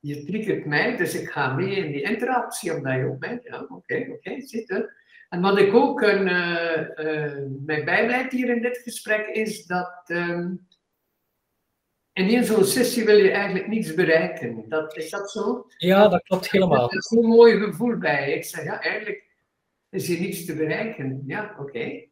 je 0.00 0.24
triggert 0.24 0.64
mij, 0.64 0.96
dus 0.96 1.14
ik 1.14 1.30
ga 1.30 1.54
mee 1.54 1.76
in 1.76 1.92
die 1.92 2.02
interactie 2.02 2.74
omdat 2.74 2.94
je 2.94 3.04
ook 3.04 3.18
bent. 3.18 3.44
Ja, 3.44 3.60
oké, 3.62 3.96
oké, 3.96 4.10
okay, 4.10 4.40
zitten. 4.40 4.94
En 5.28 5.40
wat 5.40 5.58
ik 5.58 5.74
ook 5.74 6.02
een, 6.02 6.28
uh, 6.28 6.78
uh, 6.96 7.38
mij 7.64 7.84
bijblijft 7.84 8.32
hier 8.32 8.48
in 8.48 8.62
dit 8.62 8.78
gesprek 8.78 9.26
is 9.26 9.66
dat 9.66 10.02
um, 10.06 10.66
in 12.14 12.44
zo'n 12.44 12.64
sessie 12.64 13.04
wil 13.04 13.16
je 13.16 13.30
eigenlijk 13.30 13.66
niets 13.66 13.94
bereiken. 13.94 14.64
Dat, 14.68 14.96
is 14.96 15.10
dat 15.10 15.30
zo? 15.30 15.66
Ja, 15.78 16.08
dat 16.08 16.22
klopt 16.22 16.50
helemaal. 16.50 16.90
Er 16.90 16.96
is 16.96 17.10
een 17.10 17.28
mooi 17.28 17.58
gevoel 17.58 17.98
bij. 17.98 18.32
Ik 18.32 18.44
zeg, 18.44 18.64
ja, 18.64 18.80
eigenlijk 18.80 19.24
is 19.90 20.06
hier 20.06 20.20
niets 20.20 20.44
te 20.44 20.54
bereiken. 20.54 21.22
Ja, 21.26 21.56
oké. 21.58 22.04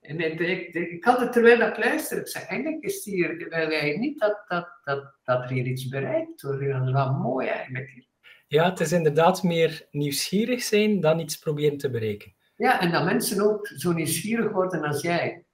En 0.00 0.20
ik, 0.20 0.40
ik, 0.40 0.74
ik, 0.74 1.04
had 1.04 1.20
het 1.20 1.32
terwijl 1.32 1.60
ik 1.60 1.76
luisterde, 1.76 2.22
ik 2.22 2.28
zeg, 2.28 2.46
eigenlijk 2.46 2.82
is 2.82 3.04
hier, 3.04 3.36
wil 3.48 3.98
niet 3.98 4.18
dat, 4.18 4.44
dat, 4.48 4.68
dat, 4.84 5.14
dat 5.24 5.42
er 5.42 5.48
hier 5.48 5.66
iets 5.66 5.88
bereikt 5.88 6.42
wordt. 6.42 6.60
Dat 6.60 6.86
is 6.86 6.92
wel 6.92 7.12
mooi 7.12 7.48
eigenlijk. 7.48 8.04
Ja, 8.48 8.70
het 8.70 8.80
is 8.80 8.92
inderdaad 8.92 9.42
meer 9.42 9.86
nieuwsgierig 9.90 10.62
zijn 10.62 11.00
dan 11.00 11.18
iets 11.18 11.38
proberen 11.38 11.78
te 11.78 11.90
bereiken. 11.90 12.35
Ja, 12.56 12.80
en 12.80 12.90
dat 12.90 13.04
mensen 13.04 13.40
ook 13.40 13.66
zo 13.66 13.92
nieuwsgierig 13.92 14.52
worden 14.52 14.84
als 14.84 15.00
jij. 15.00 15.44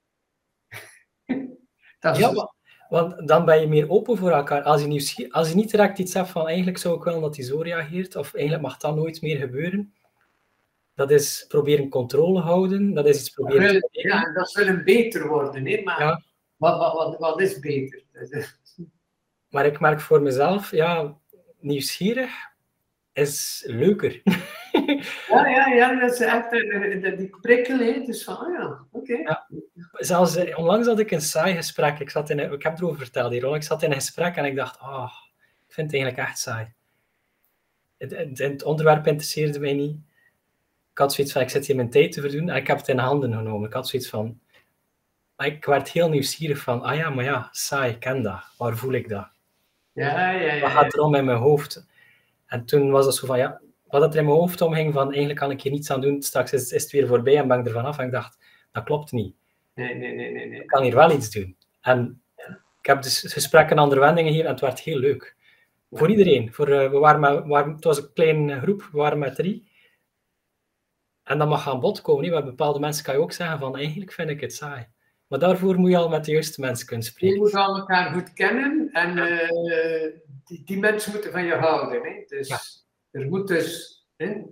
dat 2.00 2.16
ja, 2.16 2.52
want 2.92 3.28
dan 3.28 3.44
ben 3.44 3.60
je 3.60 3.66
meer 3.66 3.90
open 3.90 4.16
voor 4.16 4.30
elkaar. 4.30 4.62
Als 4.62 4.80
je, 4.80 4.86
nieuwsgierig, 4.86 5.32
als 5.32 5.48
je 5.48 5.54
niet 5.54 5.70
direct 5.70 5.98
iets 5.98 6.14
hebt 6.14 6.28
van 6.28 6.46
eigenlijk 6.46 6.78
zou 6.78 6.96
ik 6.96 7.02
willen 7.02 7.20
dat 7.20 7.36
hij 7.36 7.44
zo 7.44 7.60
reageert, 7.60 8.16
of 8.16 8.34
eigenlijk 8.34 8.64
mag 8.64 8.76
dat 8.76 8.96
nooit 8.96 9.22
meer 9.22 9.36
gebeuren. 9.36 9.94
Dat 10.94 11.10
is 11.10 11.44
proberen 11.48 11.88
controle 11.88 12.40
houden, 12.40 12.94
dat 12.94 13.06
is 13.06 13.18
iets 13.18 13.30
proberen... 13.30 13.88
Ja, 13.90 14.32
dat 14.32 14.50
zullen 14.50 14.84
beter 14.84 15.28
worden, 15.28 15.66
hè? 15.66 15.82
maar 15.82 16.00
ja. 16.00 16.22
wat, 16.56 16.78
wat, 16.78 16.92
wat, 16.92 17.18
wat 17.18 17.40
is 17.40 17.58
beter? 17.58 18.02
maar 19.52 19.66
ik 19.66 19.80
merk 19.80 20.00
voor 20.00 20.22
mezelf, 20.22 20.70
ja, 20.70 21.18
nieuwsgierig 21.60 22.30
is 23.12 23.62
leuker. 23.66 24.22
Ja, 25.28 25.48
ja, 25.48 25.66
ja, 25.66 26.00
dat 26.00 26.12
is 26.12 26.20
echt 26.20 26.52
uh, 26.52 27.16
die 27.16 27.36
prikkel, 27.40 27.78
hè. 27.78 28.00
Dus 28.04 28.24
van, 28.24 28.36
oh 28.36 28.52
ja, 28.52 28.78
oké. 28.92 29.14
Ja. 29.14 29.46
Zelfs, 29.92 30.36
uh, 30.36 30.58
onlangs 30.58 30.86
had 30.86 30.98
ik 30.98 31.10
een 31.10 31.20
saai 31.20 31.54
gesprek. 31.54 31.98
Ik, 31.98 32.10
zat 32.10 32.30
in 32.30 32.38
een, 32.38 32.52
ik 32.52 32.62
heb 32.62 32.78
erover 32.78 32.98
verteld 32.98 33.32
hier, 33.32 33.54
ik 33.54 33.62
zat 33.62 33.82
in 33.82 33.90
een 33.90 33.96
gesprek 33.96 34.36
en 34.36 34.44
ik 34.44 34.56
dacht, 34.56 34.80
oh, 34.80 35.12
ik 35.68 35.74
vind 35.74 35.92
het 35.92 36.00
eigenlijk 36.00 36.28
echt 36.28 36.38
saai. 36.38 36.72
Het, 37.98 38.10
het, 38.10 38.38
het, 38.38 38.62
onderwerp 38.62 39.06
interesseerde 39.06 39.60
mij 39.60 39.72
niet. 39.72 39.96
Ik 40.92 40.98
had 40.98 41.12
zoiets 41.12 41.32
van, 41.32 41.42
ik 41.42 41.50
zit 41.50 41.66
hier 41.66 41.76
mijn 41.76 41.90
tijd 41.90 42.12
te 42.12 42.20
verdoen 42.20 42.48
en 42.48 42.56
ik 42.56 42.66
heb 42.66 42.78
het 42.78 42.88
in 42.88 42.98
handen 42.98 43.32
genomen. 43.32 43.68
Ik 43.68 43.74
had 43.74 43.88
zoiets 43.88 44.08
van, 44.08 44.40
ik 45.38 45.64
werd 45.64 45.88
heel 45.88 46.08
nieuwsgierig 46.08 46.58
van, 46.58 46.82
ah 46.82 46.96
ja, 46.96 47.10
maar 47.10 47.24
ja, 47.24 47.48
saai, 47.50 47.92
ik 47.92 48.00
ken 48.00 48.22
dat. 48.22 48.40
Waar 48.56 48.76
voel 48.76 48.92
ik 48.92 49.08
dat? 49.08 49.28
Ja, 49.92 50.30
ja, 50.30 50.52
ja. 50.52 50.60
Wat 50.60 50.70
gaat 50.70 50.92
er 50.92 51.00
om 51.00 51.14
in 51.14 51.24
mijn 51.24 51.38
hoofd? 51.38 51.86
En 52.46 52.64
toen 52.64 52.90
was 52.90 53.06
het 53.06 53.14
zo 53.14 53.26
van, 53.26 53.38
ja, 53.38 53.60
wat 54.00 54.14
er 54.14 54.20
in 54.20 54.26
mijn 54.26 54.36
hoofd 54.36 54.60
omging 54.60 54.92
van 54.92 55.06
eigenlijk 55.06 55.38
kan 55.38 55.50
ik 55.50 55.62
hier 55.62 55.72
niets 55.72 55.90
aan 55.90 56.00
doen, 56.00 56.22
straks 56.22 56.52
is, 56.52 56.72
is 56.72 56.82
het 56.82 56.92
weer 56.92 57.06
voorbij 57.06 57.36
en 57.36 57.48
ben 57.48 57.58
ik 57.58 57.66
er 57.66 57.72
vanaf. 57.72 57.98
En 57.98 58.06
ik 58.06 58.12
dacht, 58.12 58.38
dat 58.72 58.84
klopt 58.84 59.12
niet. 59.12 59.34
Nee, 59.74 59.94
nee, 59.94 60.14
nee, 60.14 60.30
nee, 60.30 60.46
nee. 60.46 60.60
Ik 60.60 60.66
kan 60.66 60.82
hier 60.82 60.94
wel 60.94 61.12
iets 61.12 61.30
doen. 61.30 61.56
En 61.80 62.22
ik 62.80 62.86
heb 62.86 63.02
dus 63.02 63.32
gesprekken 63.32 63.76
en 63.76 63.82
andere 63.82 64.00
wendingen 64.00 64.32
hier 64.32 64.44
en 64.44 64.50
het 64.50 64.60
werd 64.60 64.80
heel 64.80 64.98
leuk. 64.98 65.36
Voor 65.90 66.10
iedereen. 66.10 66.52
Voor, 66.52 66.68
uh, 66.68 66.90
we 66.90 66.98
waren 66.98 67.20
met, 67.20 67.46
waren, 67.46 67.74
het 67.74 67.84
was 67.84 67.98
een 67.98 68.12
kleine 68.12 68.60
groep, 68.60 68.88
we 68.92 68.98
waren 68.98 69.18
met 69.18 69.34
drie. 69.34 69.70
En 71.22 71.38
dat 71.38 71.48
mag 71.48 71.68
aan 71.68 71.80
bod 71.80 72.00
komen. 72.00 72.30
Bij 72.30 72.44
bepaalde 72.44 72.78
mensen 72.78 73.04
kan 73.04 73.14
je 73.14 73.20
ook 73.20 73.32
zeggen 73.32 73.58
van 73.58 73.76
eigenlijk 73.76 74.12
vind 74.12 74.30
ik 74.30 74.40
het 74.40 74.54
saai. 74.54 74.86
Maar 75.26 75.38
daarvoor 75.38 75.78
moet 75.78 75.90
je 75.90 75.96
al 75.96 76.08
met 76.08 76.24
de 76.24 76.32
juiste 76.32 76.60
mensen 76.60 76.86
kunnen 76.86 77.06
spreken. 77.06 77.36
Je 77.36 77.42
moet 77.42 77.54
al 77.54 77.76
elkaar 77.76 78.12
goed 78.12 78.32
kennen 78.32 78.88
en 78.92 79.16
uh, 79.16 80.12
die, 80.44 80.62
die, 80.64 80.78
mensen 80.78 81.12
moeten 81.12 81.32
van 81.32 81.44
je 81.44 81.54
houden. 81.54 82.02
Hè? 82.02 82.24
Dus... 82.26 82.48
Ja. 82.48 82.58
Er 83.12 83.28
moet 83.28 83.48
dus, 83.48 84.00
hè, 84.16 84.42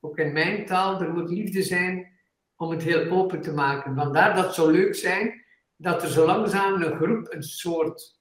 ook 0.00 0.18
in 0.18 0.32
mijn 0.32 0.66
taal, 0.66 1.00
er 1.00 1.12
moet 1.12 1.30
liefde 1.30 1.62
zijn 1.62 2.18
om 2.56 2.70
het 2.70 2.82
heel 2.82 3.10
open 3.10 3.40
te 3.40 3.52
maken. 3.52 3.94
Vandaar 3.94 4.34
dat 4.34 4.44
het 4.44 4.54
zo 4.54 4.70
leuk 4.70 4.94
zijn 4.94 5.44
dat 5.76 6.02
er 6.02 6.08
zo 6.08 6.26
langzaam 6.26 6.82
een 6.82 6.96
groep 6.96 7.32
een 7.32 7.42
soort 7.42 8.20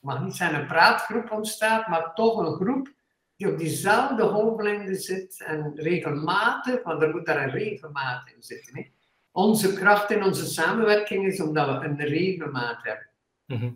mag 0.00 0.24
niet 0.24 0.36
zijn 0.36 0.54
een 0.54 0.66
praatgroep 0.66 1.30
ontstaat, 1.30 1.88
maar 1.88 2.14
toch 2.14 2.38
een 2.38 2.54
groep 2.54 2.92
die 3.36 3.52
op 3.52 3.58
diezelfde 3.58 4.22
golflengte 4.22 4.94
zit 4.94 5.42
en 5.46 5.72
regelmatig, 5.74 6.82
want 6.82 7.02
er 7.02 7.10
moet 7.10 7.26
daar 7.26 7.42
een 7.42 7.50
regelmaat 7.50 8.32
in 8.34 8.42
zitten. 8.42 8.76
Hè. 8.76 8.90
Onze 9.32 9.72
kracht 9.72 10.10
in 10.10 10.22
onze 10.22 10.46
samenwerking 10.46 11.26
is 11.26 11.40
omdat 11.40 11.66
we 11.66 11.86
een 11.86 12.00
regelmaat 12.00 12.82
hebben. 12.82 13.10
Mhm. 13.46 13.70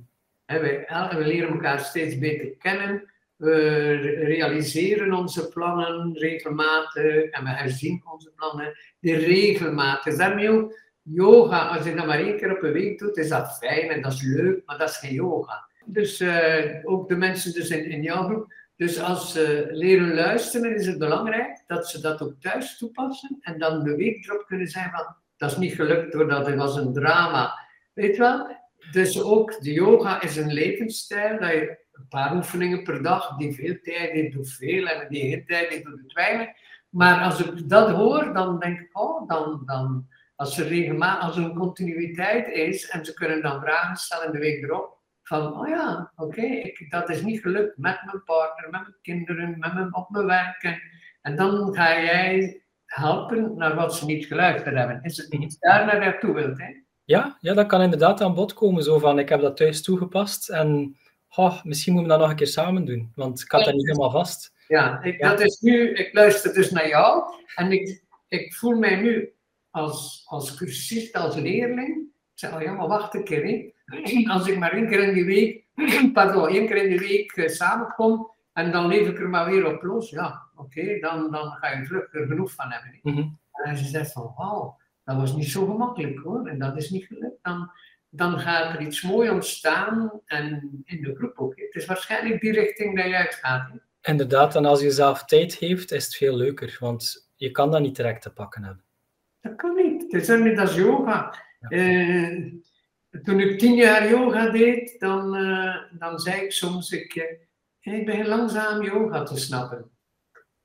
We, 0.46 1.08
we 1.16 1.26
leren 1.26 1.52
elkaar 1.52 1.80
steeds 1.80 2.18
beter 2.18 2.56
kennen. 2.56 3.11
We 3.42 3.94
realiseren 4.24 5.12
onze 5.12 5.48
plannen 5.48 6.12
regelmatig 6.14 7.30
en 7.30 7.44
we 7.44 7.50
herzien 7.50 8.02
onze 8.12 8.32
plannen. 8.36 8.74
Dus 9.00 10.16
daarmee 10.16 10.50
ook 10.50 10.78
yoga, 11.02 11.66
als 11.66 11.84
je 11.84 11.94
dat 11.94 12.06
maar 12.06 12.18
één 12.18 12.36
keer 12.36 12.56
op 12.56 12.62
een 12.62 12.72
week 12.72 12.98
doet, 12.98 13.16
is 13.16 13.28
dat 13.28 13.58
fijn 13.58 13.90
en 13.90 14.02
dat 14.02 14.12
is 14.12 14.22
leuk, 14.22 14.62
maar 14.66 14.78
dat 14.78 14.88
is 14.88 14.96
geen 14.96 15.14
yoga. 15.14 15.68
Dus 15.84 16.20
eh, 16.20 16.80
ook 16.82 17.08
de 17.08 17.16
mensen 17.16 17.52
dus 17.52 17.70
in, 17.70 17.84
in 17.84 18.02
jouw 18.02 18.24
groep. 18.24 18.54
Dus 18.76 19.00
als 19.00 19.32
ze 19.32 19.68
leren 19.70 20.14
luisteren, 20.14 20.74
is 20.74 20.86
het 20.86 20.98
belangrijk 20.98 21.62
dat 21.66 21.88
ze 21.88 22.00
dat 22.00 22.22
ook 22.22 22.34
thuis 22.40 22.78
toepassen 22.78 23.38
en 23.40 23.58
dan 23.58 23.84
de 23.84 23.96
week 23.96 24.24
erop 24.24 24.46
kunnen 24.46 24.68
zijn 24.68 24.90
van 24.90 25.16
dat 25.36 25.50
is 25.50 25.56
niet 25.56 25.74
gelukt 25.74 26.12
doordat 26.12 26.46
het 26.46 26.56
was 26.56 26.76
een 26.76 26.92
drama. 26.92 27.58
Weet 27.92 28.16
je 28.16 28.22
wel? 28.22 28.56
Dus 28.92 29.22
ook 29.22 29.62
de 29.62 29.72
yoga 29.72 30.22
is 30.22 30.36
een 30.36 30.52
levensstijl, 30.52 31.38
dat 31.38 31.50
je 31.50 31.78
een 32.02 32.08
paar 32.08 32.36
oefeningen 32.36 32.82
per 32.82 33.02
dag, 33.02 33.36
die 33.36 33.54
veel 33.54 33.76
tijd 33.82 34.10
heeft, 34.10 34.32
doet 34.32 34.52
veel 34.52 34.86
en 34.86 35.08
die 35.08 35.30
geen 35.30 35.46
tijd 35.46 35.68
heeft, 35.68 35.84
doet 35.84 36.12
weinig. 36.12 36.48
Maar 36.88 37.24
als 37.24 37.44
ik 37.44 37.68
dat 37.68 37.90
hoor, 37.90 38.34
dan 38.34 38.58
denk 38.58 38.80
ik, 38.80 38.98
oh, 38.98 39.28
dan, 39.28 39.62
dan 39.64 40.06
als 40.36 40.58
er 40.58 40.66
regelmatig, 40.66 41.22
als 41.24 41.36
er 41.36 41.44
een 41.44 41.54
continuïteit 41.54 42.48
is 42.48 42.88
en 42.88 43.04
ze 43.04 43.14
kunnen 43.14 43.42
dan 43.42 43.60
vragen 43.60 43.96
stellen 43.96 44.32
de 44.32 44.38
week 44.38 44.62
erop, 44.62 45.00
van, 45.22 45.60
oh 45.60 45.68
ja, 45.68 46.12
oké, 46.16 46.72
dat 46.88 47.10
is 47.10 47.22
niet 47.22 47.40
gelukt 47.40 47.78
met 47.78 48.00
mijn 48.04 48.24
partner, 48.24 48.70
met 48.70 48.80
mijn 48.80 48.96
kinderen, 49.02 49.58
met 49.58 49.74
mijn, 49.74 49.94
op 49.94 50.10
mijn 50.10 50.26
werk. 50.26 50.80
En, 51.22 51.36
dan 51.36 51.74
ga 51.74 52.00
jij 52.00 52.62
helpen 52.86 53.56
naar 53.56 53.74
wat 53.74 53.94
ze 53.94 54.04
niet 54.04 54.26
geluisterd 54.26 54.76
hebben. 54.76 55.02
Is 55.02 55.16
het 55.16 55.38
niet 55.38 55.56
daar 55.60 55.86
naar 55.86 55.98
naartoe 55.98 56.34
wilt, 56.34 56.58
hè? 56.58 56.82
Ja, 57.04 57.36
ja, 57.40 57.54
dat 57.54 57.66
kan 57.66 57.82
inderdaad 57.82 58.20
aan 58.20 58.34
bod 58.34 58.54
komen. 58.54 58.82
Zo 58.82 58.98
van, 58.98 59.18
ik 59.18 59.28
heb 59.28 59.40
dat 59.40 59.56
thuis 59.56 59.82
toegepast 59.82 60.48
en 60.48 60.96
oh, 61.34 61.64
misschien 61.64 61.92
moeten 61.92 62.12
we 62.12 62.18
dat 62.18 62.26
nog 62.26 62.30
een 62.30 62.44
keer 62.44 62.52
samen 62.52 62.84
doen, 62.84 63.12
want 63.14 63.40
ik 63.40 63.50
had 63.50 63.64
dat 63.64 63.74
niet 63.74 63.86
helemaal 63.86 64.10
vast. 64.10 64.52
Ja, 64.68 65.02
ik, 65.02 65.20
dat 65.20 65.40
is 65.40 65.60
nu, 65.60 65.92
ik 65.94 66.12
luister 66.12 66.54
dus 66.54 66.70
naar 66.70 66.88
jou 66.88 67.34
en 67.54 67.72
ik, 67.72 68.02
ik 68.28 68.54
voel 68.54 68.78
mij 68.78 68.96
nu 68.96 69.32
als, 69.70 70.22
als 70.26 70.54
cursist, 70.54 71.14
als 71.16 71.34
leerling. 71.34 71.96
Ik 72.32 72.38
zeg, 72.38 72.54
oh 72.54 72.62
ja, 72.62 72.72
maar 72.72 72.88
wacht 72.88 73.14
een 73.14 73.24
keer, 73.24 73.44
hè. 73.44 73.70
Als 74.32 74.46
ik 74.48 74.58
maar 74.58 74.72
één 74.72 74.88
keer 74.88 75.08
in 75.08 75.14
de 75.14 75.24
week, 75.24 75.64
pardon, 76.12 76.48
één 76.48 76.66
keer 76.66 76.76
in 76.76 76.90
de 76.90 76.98
week 76.98 77.36
uh, 77.36 77.48
samenkom 77.48 78.30
en 78.52 78.72
dan 78.72 78.86
leef 78.86 79.08
ik 79.08 79.18
er 79.18 79.28
maar 79.28 79.50
weer 79.50 79.66
op 79.74 79.82
los, 79.82 80.10
ja, 80.10 80.42
oké, 80.56 80.98
dan, 80.98 81.30
dan 81.30 81.50
ga 81.50 81.68
je 81.68 82.08
er 82.12 82.26
genoeg 82.26 82.52
van 82.52 82.70
hebben. 82.70 82.98
Mhm. 83.02 83.28
En 83.52 83.76
ze 83.76 83.84
zegt 83.84 84.12
van, 84.12 84.32
wauw, 84.36 84.78
dat 85.04 85.16
was 85.16 85.34
niet 85.34 85.50
zo 85.50 85.66
gemakkelijk 85.66 86.18
hoor, 86.18 86.46
en 86.46 86.58
dat 86.58 86.76
is 86.76 86.90
niet 86.90 87.04
gelukt. 87.04 87.38
Dan, 87.42 87.70
dan 88.14 88.38
gaat 88.38 88.74
er 88.74 88.80
iets 88.80 89.02
moois 89.02 89.30
ontstaan 89.30 90.20
en 90.24 90.70
in 90.84 91.02
de 91.02 91.14
groep 91.14 91.38
ook. 91.38 91.52
Het 91.56 91.74
is 91.74 91.86
waarschijnlijk 91.86 92.40
die 92.40 92.52
richting 92.52 92.96
dat 92.96 93.06
je 93.06 93.16
uitgaat. 93.16 93.70
Inderdaad, 94.02 94.56
en 94.56 94.64
als 94.64 94.80
je 94.80 94.90
zelf 94.90 95.24
tijd 95.24 95.54
heeft, 95.54 95.92
is 95.92 96.04
het 96.04 96.16
veel 96.16 96.36
leuker, 96.36 96.76
want 96.80 97.30
je 97.36 97.50
kan 97.50 97.70
dat 97.70 97.80
niet 97.80 97.96
direct 97.96 98.22
te 98.22 98.32
pakken 98.32 98.62
hebben. 98.62 98.84
Dat 99.40 99.54
kan 99.56 99.74
niet. 99.74 100.12
Het 100.12 100.28
is 100.28 100.58
als 100.58 100.74
yoga. 100.74 101.34
Ja. 101.60 101.68
Eh, 101.68 102.52
toen 103.22 103.40
ik 103.40 103.58
tien 103.58 103.74
jaar 103.74 104.08
yoga 104.08 104.50
deed, 104.50 105.00
dan, 105.00 105.36
eh, 105.36 105.76
dan 105.98 106.18
zei 106.18 106.40
ik 106.40 106.52
soms, 106.52 106.90
ik, 106.90 107.14
eh, 107.14 107.94
ik 107.94 108.06
begin 108.06 108.26
langzaam 108.26 108.82
yoga 108.82 109.22
te 109.22 109.38
snappen. 109.38 109.90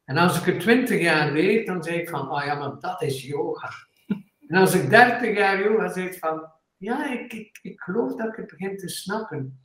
En 0.04 0.18
als 0.18 0.39
ik 0.39 0.45
het 0.45 0.60
twintig 0.60 1.02
jaar 1.02 1.34
deed, 1.34 1.68
dan 1.68 1.84
zei 1.84 1.98
ik 1.98 2.10
van, 2.10 2.32
oh 2.32 2.43
ja, 2.45 2.56
maar 2.56 2.80
dat 2.80 3.02
is 3.02 3.26
yoga. 3.26 3.70
En 4.48 4.56
als 4.56 4.74
ik 4.74 4.89
dertig 4.89 5.38
jaar 5.38 5.64
yoga 5.64 5.93
deed, 5.93 6.18
van, 6.18 6.52
ja, 6.78 7.11
ik, 7.11 7.34
ik, 7.34 7.59
ik 7.61 7.82
geloof 7.82 8.15
dat 8.15 8.28
ik 8.28 8.36
het 8.36 8.47
begin 8.47 8.78
te 8.78 8.89
snappen. 8.89 9.59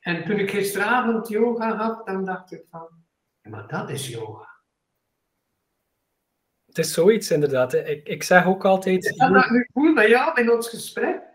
En 0.00 0.24
toen 0.24 0.38
ik 0.38 0.50
gisteravond 0.50 1.28
yoga 1.28 1.76
had, 1.76 2.06
dan 2.06 2.24
dacht 2.24 2.52
ik 2.52 2.64
van, 2.70 2.88
maar 3.42 3.68
dat 3.68 3.90
is 3.90 4.08
yoga. 4.08 4.46
Het 6.66 6.78
is 6.78 6.92
zoiets 6.92 7.30
inderdaad. 7.30 7.74
Ik, 7.74 8.06
ik 8.08 8.22
zeg 8.22 8.46
ook 8.46 8.64
altijd, 8.64 9.04
Is 9.04 9.16
dat 9.16 9.44
ik 9.44 9.50
nu 9.50 9.68
voel 9.72 9.94
bij 9.94 10.08
jou 10.08 10.40
in 10.40 10.50
ons 10.50 10.68
gesprek? 10.68 11.28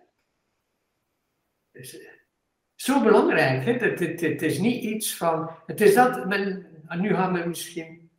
is 1.73 1.99
eh, 1.99 2.09
zo 2.75 3.03
belangrijk. 3.03 3.65
Hè? 3.65 3.71
Het, 3.71 3.99
het, 3.99 4.21
het 4.21 4.41
is 4.41 4.57
niet 4.57 4.83
iets 4.83 5.17
van. 5.17 5.49
Het 5.65 5.81
is 5.81 5.93
dat 5.93 6.27
men. 6.27 6.65
en 6.87 7.01
Nu 7.01 7.13
gaan 7.13 7.33
we 7.33 7.47
misschien 7.47 8.11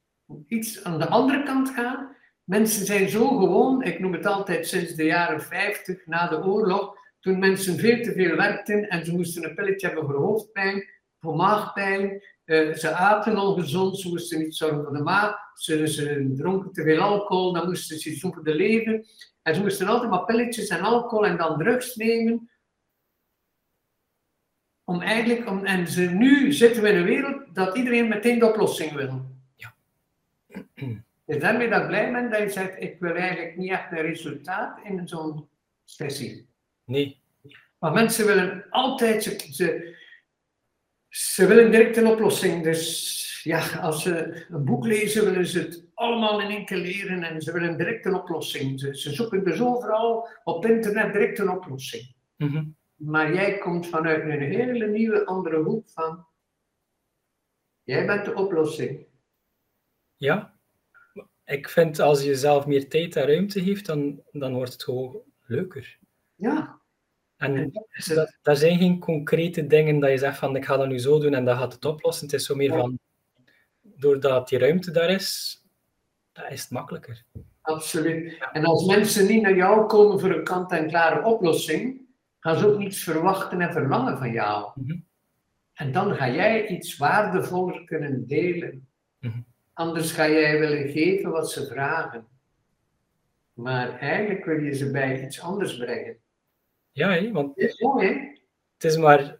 iets 0.49 0.85
aan 0.85 0.99
de 0.99 1.09
andere 1.09 1.43
kant 1.43 1.71
gaan. 1.71 2.17
Mensen 2.45 2.87
zijn 2.87 3.09
zo 3.09 3.29
gewoon, 3.29 3.83
ik 3.83 3.99
noem 3.99 4.13
het 4.13 4.27
altijd 4.27 4.67
sinds 4.67 4.95
de 4.95 5.05
jaren 5.05 5.43
50 5.43 6.07
na 6.07 6.29
de 6.29 6.45
oorlog, 6.45 6.97
toen 7.21 7.39
mensen 7.39 7.79
veel 7.79 8.03
te 8.03 8.13
veel 8.13 8.37
werkten 8.37 8.89
en 8.89 9.05
ze 9.05 9.13
moesten 9.13 9.45
een 9.45 9.55
pilletje 9.55 9.87
hebben 9.87 10.05
voor 10.05 10.17
hoofdpijn, 10.17 10.89
voor 11.21 11.37
maagpijn. 11.37 12.23
Eh, 12.45 12.73
ze 12.73 12.95
aten 12.95 13.39
ongezond, 13.39 13.99
ze 13.99 14.09
moesten 14.09 14.39
niet 14.39 14.57
zorgen 14.57 14.85
voor 14.85 14.97
de 14.97 15.03
maag. 15.03 15.37
Ze, 15.55 15.89
ze 15.89 16.33
dronken 16.37 16.73
te 16.73 16.83
veel 16.83 17.01
alcohol, 17.01 17.53
dan 17.53 17.67
moesten 17.67 17.99
ze 17.99 18.19
voor 18.19 18.45
de 18.45 18.55
leven. 18.55 19.07
En 19.43 19.55
ze 19.55 19.61
moesten 19.61 19.87
altijd 19.87 20.11
maar 20.11 20.25
pilletjes 20.25 20.69
en 20.69 20.81
alcohol 20.81 21.27
en 21.27 21.37
dan 21.37 21.59
drugs 21.59 21.95
nemen 21.95 22.49
om 24.85 25.01
eigenlijk, 25.01 25.49
om, 25.49 25.65
en 25.65 25.89
ze, 25.89 26.01
nu 26.01 26.53
zitten 26.53 26.83
we 26.83 26.89
in 26.89 26.97
een 26.97 27.05
wereld 27.05 27.55
dat 27.55 27.77
iedereen 27.77 28.09
meteen 28.09 28.39
de 28.39 28.49
oplossing 28.49 28.93
wil. 28.93 29.27
Ja. 29.57 29.75
Dus 31.25 31.39
daarmee 31.39 31.69
dat 31.69 31.81
ik 31.81 31.87
blij 31.87 32.13
ben 32.13 32.31
dat 32.31 32.39
je 32.39 32.49
zegt, 32.49 32.81
ik 32.83 32.99
wil 33.01 33.15
eigenlijk 33.15 33.57
niet 33.57 33.71
echt 33.71 33.93
een 33.93 34.01
resultaat 34.01 34.81
in 34.85 35.09
zo'n 35.09 35.49
sessie. 35.85 36.49
nee, 36.85 37.23
Maar 37.79 37.93
mensen 37.93 38.27
willen 38.27 38.67
altijd, 38.71 39.23
ze, 39.23 39.39
ze, 39.51 39.97
ze 41.09 41.47
willen 41.47 41.71
direct 41.71 41.97
een 41.97 42.07
oplossing. 42.07 42.63
Dus 42.63 43.41
ja, 43.43 43.77
als 43.81 44.03
ze 44.03 44.45
een 44.49 44.65
boek 44.65 44.85
lezen, 44.87 45.25
willen 45.25 45.47
ze 45.47 45.59
het 45.59 45.85
allemaal 45.95 46.41
in 46.41 46.51
één 46.51 46.65
keer 46.65 46.77
leren 46.77 47.23
en 47.23 47.41
ze 47.41 47.53
willen 47.53 47.77
direct 47.77 48.05
een 48.07 48.15
oplossing. 48.15 48.81
Ze, 48.81 48.97
ze 48.97 49.13
zoeken 49.13 49.45
dus 49.45 49.61
overal 49.61 50.29
op 50.45 50.67
internet 50.67 51.13
direct 51.13 51.39
een 51.39 51.51
oplossing. 51.51 52.15
Mhm. 52.37 52.65
Maar 52.95 53.35
jij 53.35 53.59
komt 53.59 53.87
vanuit 53.87 54.23
een 54.23 54.41
hele 54.41 54.87
nieuwe 54.87 55.27
andere 55.27 55.63
hoek 55.63 55.91
van. 55.91 56.27
Jij 57.83 58.07
bent 58.07 58.25
de 58.25 58.35
oplossing. 58.35 59.07
ja. 60.17 60.54
Ik 61.45 61.69
vind 61.69 61.99
als 62.01 62.23
je 62.23 62.35
zelf 62.35 62.67
meer 62.67 62.89
tijd 62.89 63.17
en 63.17 63.27
ruimte 63.27 63.63
geeft, 63.65 63.87
dan, 63.87 64.23
dan 64.33 64.55
wordt 64.55 64.73
het 64.73 64.83
gewoon 64.83 65.21
leuker. 65.47 65.99
Ja. 66.35 66.81
En 67.37 67.57
En 67.57 67.71
dat 67.73 67.87
is 67.91 68.07
het. 68.07 68.17
dat, 68.17 68.37
daar 68.43 68.57
zijn 68.57 68.79
geen 68.79 68.99
concrete 68.99 69.67
dingen 69.67 69.99
dat 69.99 70.11
je 70.11 70.19
zegt 70.19 70.39
van 70.39 70.57
ik 70.57 70.65
ga 70.65 70.77
dat 70.77 70.89
nu 70.89 70.99
zo 70.99 71.19
doen 71.21 71.35
en 71.35 71.45
dat 71.45 71.57
gaat 71.59 71.73
het 71.73 71.85
oplossen. 71.85 72.27
Het 72.27 72.35
is 72.35 72.47
zo 72.47 72.55
meer 72.55 72.71
Ja. 72.73 72.79
van, 72.79 72.99
doordat 73.83 74.49
die 74.49 74.59
ruimte 74.59 74.91
daar 74.91 75.11
is, 75.11 75.59
dat 76.33 76.51
is 76.51 76.63
het 76.63 76.71
makkelijker. 76.71 77.25
Absoluut. 77.61 78.39
En 78.53 78.65
als 78.65 78.87
mensen 78.87 79.27
niet 79.27 79.43
naar 79.43 79.57
jou 79.57 79.87
komen 79.87 80.21
voor 80.21 80.31
een 80.31 80.45
kant-en-klare 80.45 81.25
oplossing, 81.25 82.01
gaan 82.41 82.59
ze 82.59 82.67
ook 82.67 82.79
niets 82.79 83.03
verwachten 83.03 83.61
en 83.61 83.73
verlangen 83.73 84.19
van 84.19 84.31
jou. 84.33 84.71
Mhm. 84.75 84.99
En 85.73 85.93
dan 85.93 86.15
ga 86.15 86.31
jij 86.31 86.67
iets 86.67 86.97
waardevoller 86.97 87.85
kunnen 87.85 88.27
delen. 88.27 88.89
Mhm. 89.19 89.39
Anders 89.75 90.13
ga 90.13 90.29
jij 90.29 90.59
willen 90.59 90.89
geven 90.89 91.31
wat 91.31 91.51
ze 91.51 91.67
vragen. 91.67 92.27
Maar 93.53 93.99
eigenlijk 93.99 94.45
wil 94.45 94.61
je 94.61 94.73
ze 94.75 94.91
bij 94.91 95.25
iets 95.25 95.41
anders 95.41 95.77
brengen. 95.77 96.17
Ja, 96.93 97.31
want 97.31 97.59
Is 97.59 97.81
mooi, 97.81 98.07
hè? 98.07 98.13
het 98.75 98.85
is 98.85 98.97
maar 98.97 99.37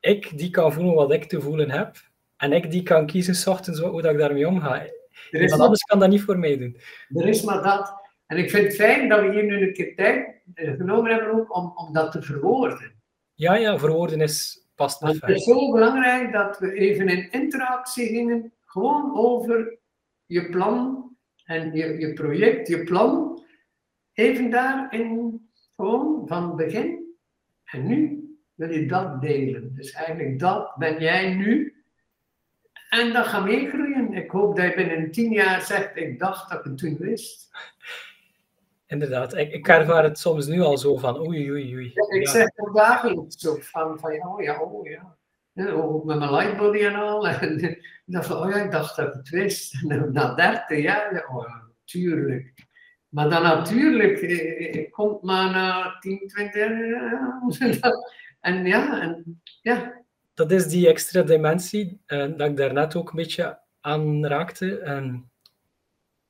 ik 0.00 0.38
die 0.38 0.50
kan 0.50 0.72
voelen 0.72 0.94
wat 0.94 1.12
ik 1.12 1.24
te 1.24 1.40
voelen 1.40 1.70
heb. 1.70 1.96
En 2.36 2.52
ik 2.52 2.70
die 2.70 2.82
kan 2.82 3.06
kiezen 3.06 3.34
's 3.34 3.46
ochtends 3.46 3.80
hoe 3.80 4.02
dat 4.02 4.12
ik 4.12 4.18
daarmee 4.18 4.46
omga. 4.48 4.86
Iemand 5.30 5.50
maar, 5.50 5.60
anders 5.60 5.82
kan 5.82 5.98
dat 5.98 6.08
niet 6.08 6.22
voor 6.22 6.38
mij 6.38 6.58
doen. 6.58 6.76
er 7.08 7.28
is 7.28 7.42
maar 7.42 7.62
dat. 7.62 7.94
En 8.26 8.36
ik 8.36 8.50
vind 8.50 8.64
het 8.66 8.74
fijn 8.74 9.08
dat 9.08 9.20
we 9.20 9.30
hier 9.32 9.44
nu 9.44 9.66
een 9.66 9.72
keer 9.72 9.94
tijd 9.96 10.40
eh, 10.54 10.72
genomen 10.72 11.10
hebben 11.10 11.32
ook 11.32 11.56
om, 11.56 11.72
om 11.76 11.92
dat 11.92 12.12
te 12.12 12.22
verwoorden. 12.22 12.92
Ja, 13.34 13.56
ja, 13.56 13.78
verwoorden 13.78 14.20
is 14.20 14.66
past 14.74 15.00
Want 15.00 15.12
het 15.12 15.20
perfect. 15.20 15.48
is 15.48 15.54
zo 15.54 15.72
belangrijk 15.72 16.32
dat 16.32 16.58
we 16.58 16.72
even 16.72 17.08
in 17.08 17.30
interactie 17.32 18.06
gingen, 18.06 18.52
gewoon 18.68 19.16
over 19.16 19.78
je 20.26 20.48
plan 20.48 21.08
en 21.44 21.72
je, 21.72 21.98
je 21.98 22.12
project, 22.12 22.68
je 22.68 22.84
plan. 22.84 23.42
Even 24.12 24.50
daarin, 24.50 25.48
gewoon 25.76 26.26
van 26.26 26.56
begin. 26.56 27.14
En 27.64 27.86
nu 27.86 28.22
wil 28.54 28.70
je 28.70 28.86
dat 28.86 29.20
delen. 29.20 29.74
Dus 29.74 29.92
eigenlijk 29.92 30.38
dat 30.38 30.74
ben 30.76 31.00
jij 31.00 31.34
nu. 31.34 31.82
En 32.88 33.12
dat 33.12 33.26
gaat 33.26 33.44
meegroeien. 33.44 34.12
Ik 34.12 34.30
hoop 34.30 34.56
dat 34.56 34.64
je 34.64 34.74
binnen 34.74 35.10
tien 35.10 35.32
jaar 35.32 35.62
zegt, 35.62 35.96
ik 35.96 36.18
dacht 36.18 36.50
dat 36.50 36.58
ik 36.58 36.64
het 36.64 36.78
toen 36.78 36.96
wist. 36.96 37.50
Inderdaad, 38.86 39.34
ik, 39.36 39.52
ik 39.52 39.68
ervaar 39.68 40.02
het 40.02 40.18
soms 40.18 40.46
nu 40.46 40.60
al 40.60 40.78
zo 40.78 40.96
van 40.96 41.26
oei, 41.26 41.50
oei, 41.50 41.74
oei. 41.74 41.92
Ik 42.08 42.28
zeg 42.28 42.48
het 42.54 42.74
dagelijks 42.74 43.36
zo 43.36 43.56
van, 43.60 43.98
van 43.98 44.12
ja, 44.14 44.28
oh 44.28 44.42
ja, 44.42 44.60
oh 44.60 44.86
ja. 44.86 45.17
Ook 45.66 46.04
met 46.04 46.18
mijn 46.18 46.30
lightbody 46.30 46.78
en 46.78 46.94
al. 46.94 47.28
En 48.08 48.14
dacht 48.14 48.26
van, 48.26 48.36
oh 48.36 48.50
ja, 48.50 48.56
ik 48.56 48.70
dacht 48.70 48.96
dat 48.96 49.06
ik 49.06 49.12
het 49.14 49.28
wist. 49.28 49.74
En 49.88 50.12
na 50.12 50.34
30 50.34 50.82
jaar, 50.82 51.28
oh 51.28 51.46
ja, 51.46 51.62
tuurlijk. 51.84 52.66
Maar 53.08 53.30
dan 53.30 53.42
natuurlijk, 53.42 54.20
ik 54.20 54.90
kom 54.90 55.18
maar 55.22 55.50
na 55.50 55.96
10, 56.00 56.22
20 56.26 56.54
jaar. 56.54 57.40
En 58.40 58.66
ja, 58.66 59.00
en, 59.00 59.40
ja. 59.62 60.02
Dat 60.34 60.50
is 60.50 60.66
die 60.66 60.88
extra 60.88 61.22
dimensie 61.22 62.00
uh, 62.06 62.36
dat 62.36 62.48
ik 62.48 62.56
daarnet 62.56 62.96
ook 62.96 63.10
een 63.10 63.16
beetje 63.16 63.58
aan 63.80 64.26
raakte. 64.26 64.78
En 64.78 65.30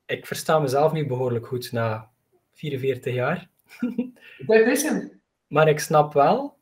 ik 0.05 0.25
versta 0.25 0.59
mezelf 0.59 0.91
nu 0.91 1.07
behoorlijk 1.07 1.47
goed 1.47 1.71
na 1.71 2.09
44 2.51 3.13
jaar. 3.13 3.49
Dat 4.45 4.67
is 4.67 4.83
hem. 4.83 5.21
Maar 5.47 5.67
ik 5.67 5.79
snap 5.79 6.13
wel, 6.13 6.58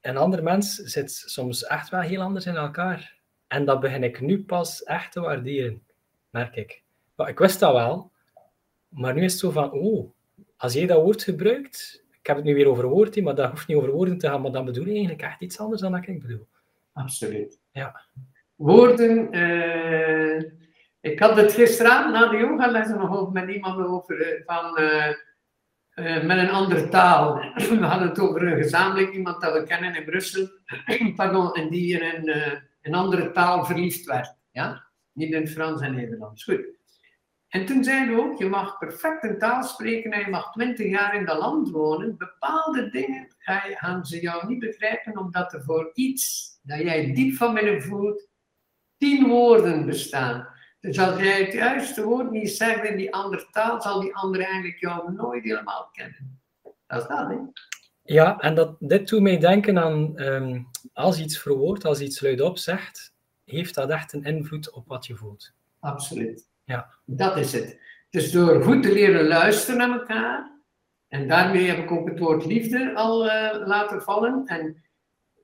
een 0.00 0.16
ander 0.16 0.42
mens 0.42 0.74
zit 0.74 1.10
soms 1.10 1.64
echt 1.64 1.88
wel 1.88 2.00
heel 2.00 2.20
anders 2.20 2.46
in 2.46 2.56
elkaar. 2.56 3.16
En 3.46 3.64
dat 3.64 3.80
begin 3.80 4.02
ik 4.02 4.20
nu 4.20 4.44
pas 4.44 4.82
echt 4.82 5.12
te 5.12 5.20
waarderen, 5.20 5.82
merk 6.30 6.56
ik. 6.56 6.82
Maar 7.14 7.28
ik 7.28 7.38
wist 7.38 7.60
dat 7.60 7.72
wel, 7.72 8.12
maar 8.88 9.14
nu 9.14 9.24
is 9.24 9.32
het 9.32 9.40
zo 9.40 9.50
van, 9.50 9.72
oh, 9.72 10.10
als 10.56 10.72
jij 10.72 10.86
dat 10.86 11.02
woord 11.02 11.22
gebruikt, 11.22 12.04
ik 12.20 12.26
heb 12.26 12.36
het 12.36 12.44
nu 12.44 12.54
weer 12.54 12.68
over 12.68 12.86
woorden, 12.86 13.22
maar 13.22 13.34
dat 13.34 13.50
hoeft 13.50 13.68
niet 13.68 13.76
over 13.76 13.90
woorden 13.90 14.18
te 14.18 14.28
gaan, 14.28 14.40
maar 14.40 14.52
dan 14.52 14.64
bedoel 14.64 14.84
je 14.84 14.90
eigenlijk 14.90 15.22
echt 15.22 15.40
iets 15.40 15.58
anders 15.58 15.80
dan 15.80 15.92
dat 15.92 16.06
ik 16.06 16.22
bedoel. 16.22 16.46
Absoluut. 16.92 17.60
Ja. 17.72 18.00
Woorden, 18.54 19.36
uh, 19.36 20.42
ik 21.00 21.18
had 21.18 21.36
het 21.36 21.52
gisteravond 21.52 22.12
na 22.12 22.28
de 22.28 22.36
yogales 22.36 22.88
nog 22.88 23.16
over 23.16 23.32
met 23.32 23.48
iemand 23.48 23.86
over 23.86 24.20
eh, 24.20 24.42
van, 24.46 24.80
uh, 24.80 25.06
uh, 25.98 26.22
met 26.22 26.38
een 26.38 26.50
andere 26.50 26.88
taal. 26.88 27.34
We 27.54 27.76
hadden 27.76 28.08
het 28.08 28.18
over 28.18 28.42
een 28.42 28.62
gezamenlijk 28.62 29.12
iemand 29.12 29.40
dat 29.40 29.52
we 29.52 29.62
kennen 29.62 29.94
in 29.94 30.04
Brussel, 30.04 30.48
pardon, 31.16 31.54
en 31.54 31.68
die 31.68 32.00
in 32.00 32.28
een, 32.28 32.62
een 32.82 32.94
andere 32.94 33.30
taal 33.30 33.64
verliefd 33.64 34.04
werd. 34.04 34.36
Ja? 34.50 34.86
Niet 35.12 35.32
in 35.32 35.48
Frans 35.48 35.80
en 35.80 35.94
Nederlands. 35.94 36.44
Goed. 36.44 36.76
En 37.48 37.66
toen 37.66 37.84
zeiden 37.84 38.14
we 38.14 38.22
ook, 38.22 38.38
je 38.38 38.48
mag 38.48 38.78
perfect 38.78 39.24
een 39.24 39.38
taal 39.38 39.62
spreken 39.62 40.10
en 40.10 40.20
je 40.20 40.30
mag 40.30 40.52
twintig 40.52 40.90
jaar 40.90 41.14
in 41.14 41.24
dat 41.24 41.38
land 41.38 41.70
wonen. 41.70 42.16
Bepaalde 42.16 42.90
dingen 42.90 43.34
gaan 43.74 44.04
ze 44.04 44.20
jou 44.20 44.46
niet 44.46 44.58
begrijpen, 44.58 45.18
omdat 45.18 45.52
er 45.52 45.62
voor 45.62 45.90
iets 45.94 46.50
dat 46.62 46.78
jij 46.78 47.12
diep 47.12 47.34
van 47.34 47.54
binnen 47.54 47.82
voelt, 47.82 48.28
tien 48.98 49.28
woorden 49.28 49.86
bestaan. 49.86 50.48
Dus 50.80 50.98
als 50.98 51.20
jij 51.20 51.42
het 51.42 51.52
juiste 51.52 52.04
woord 52.04 52.30
niet 52.30 52.50
zegt 52.50 52.84
in 52.84 52.96
die 52.96 53.14
andere 53.14 53.46
taal, 53.50 53.80
zal 53.80 54.00
die 54.00 54.14
andere 54.14 54.44
eigenlijk 54.44 54.80
jou 54.80 55.12
nooit 55.12 55.44
helemaal 55.44 55.88
kennen. 55.92 56.40
Dat 56.86 57.02
is 57.02 57.08
dat, 57.08 57.28
hè? 57.28 57.36
Ja, 58.02 58.38
en 58.38 58.54
dat, 58.54 58.76
dit 58.78 59.08
doet 59.08 59.22
mij 59.22 59.38
denken 59.38 59.78
aan 59.78 60.20
um, 60.20 60.66
als 60.92 61.20
iets 61.20 61.38
verwoordt, 61.38 61.84
als 61.84 62.00
iets 62.00 62.20
luidop 62.20 62.58
zegt, 62.58 63.14
heeft 63.44 63.74
dat 63.74 63.90
echt 63.90 64.12
een 64.12 64.24
invloed 64.24 64.72
op 64.72 64.86
wat 64.86 65.06
je 65.06 65.14
voelt. 65.14 65.52
Absoluut. 65.80 66.48
Ja. 66.64 66.94
Dat 67.04 67.36
is 67.36 67.52
het. 67.52 67.80
Dus 68.10 68.30
door 68.30 68.62
goed 68.62 68.82
te 68.82 68.92
leren 68.92 69.26
luisteren 69.26 69.78
naar 69.78 69.98
elkaar, 69.98 70.58
en 71.08 71.28
daarmee 71.28 71.66
heb 71.66 71.78
ik 71.78 71.90
ook 71.90 72.08
het 72.08 72.18
woord 72.18 72.44
liefde 72.44 72.94
al 72.94 73.26
uh, 73.26 73.66
laten 73.66 74.02
vallen. 74.02 74.46
En 74.46 74.84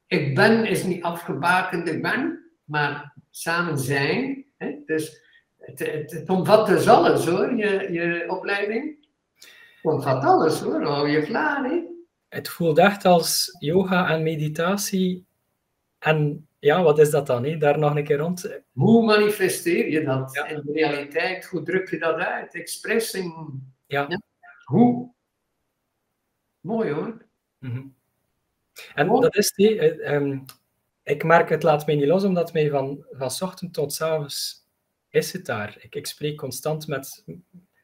ik 0.06 0.34
ben 0.34 0.66
is 0.66 0.84
niet 0.84 1.02
afgebakend 1.02 1.88
ik 1.88 2.02
ben, 2.02 2.50
maar 2.64 3.14
samen 3.30 3.78
zijn. 3.78 4.44
Hè? 4.56 4.76
Dus 4.86 5.23
het, 5.66 5.78
het, 5.78 6.10
het, 6.10 6.28
omvat 6.28 6.66
dus 6.66 6.88
alles 6.88 7.26
hoor, 7.26 7.56
je, 7.56 7.92
je 7.92 8.24
opleiding. 8.28 9.06
Het 9.36 9.92
omvat 9.92 10.24
alles 10.24 10.60
hoor, 10.60 10.82
hou 10.82 11.08
je 11.08 11.22
klaar. 11.22 11.64
Hè? 11.64 11.82
Het 12.28 12.48
voelt 12.48 12.78
echt 12.78 13.04
als 13.04 13.56
yoga 13.58 14.10
en 14.10 14.22
meditatie. 14.22 15.26
En 15.98 16.48
ja, 16.58 16.82
wat 16.82 16.98
is 16.98 17.10
dat 17.10 17.26
dan? 17.26 17.44
Hè? 17.44 17.56
Daar 17.56 17.78
nog 17.78 17.96
een 17.96 18.04
keer 18.04 18.18
rond. 18.18 18.60
Hoe 18.72 19.04
manifesteer 19.04 19.90
je 19.90 20.04
dat 20.04 20.46
in 20.48 20.62
de 20.64 20.72
realiteit? 20.72 21.44
Hoe 21.44 21.62
druk 21.62 21.90
je 21.90 21.98
dat 21.98 22.16
uit? 22.16 22.54
Expressing. 22.54 23.60
Ja. 23.86 24.06
ja. 24.08 24.20
Hoe? 24.64 25.12
Mooi 26.60 26.92
hoor. 26.92 27.26
Mm 27.58 27.70
-hmm. 27.70 27.94
En 28.94 29.08
dat 29.08 29.36
is 29.36 29.52
die. 29.52 30.04
Um, 30.12 30.44
ik 31.02 31.24
merk 31.24 31.48
het 31.48 31.62
laat 31.62 31.86
mij 31.86 31.94
niet 31.94 32.06
los, 32.06 32.24
omdat 32.24 32.52
mij 32.52 32.70
van, 32.70 33.06
van 33.10 33.48
ochtend 33.48 33.74
tot 33.74 34.00
avonds 34.00 34.63
is 35.14 35.32
het 35.32 35.46
daar. 35.46 35.76
Ik, 35.80 35.94
ik 35.94 36.06
spreek 36.06 36.36
constant 36.36 36.86
met 36.86 37.24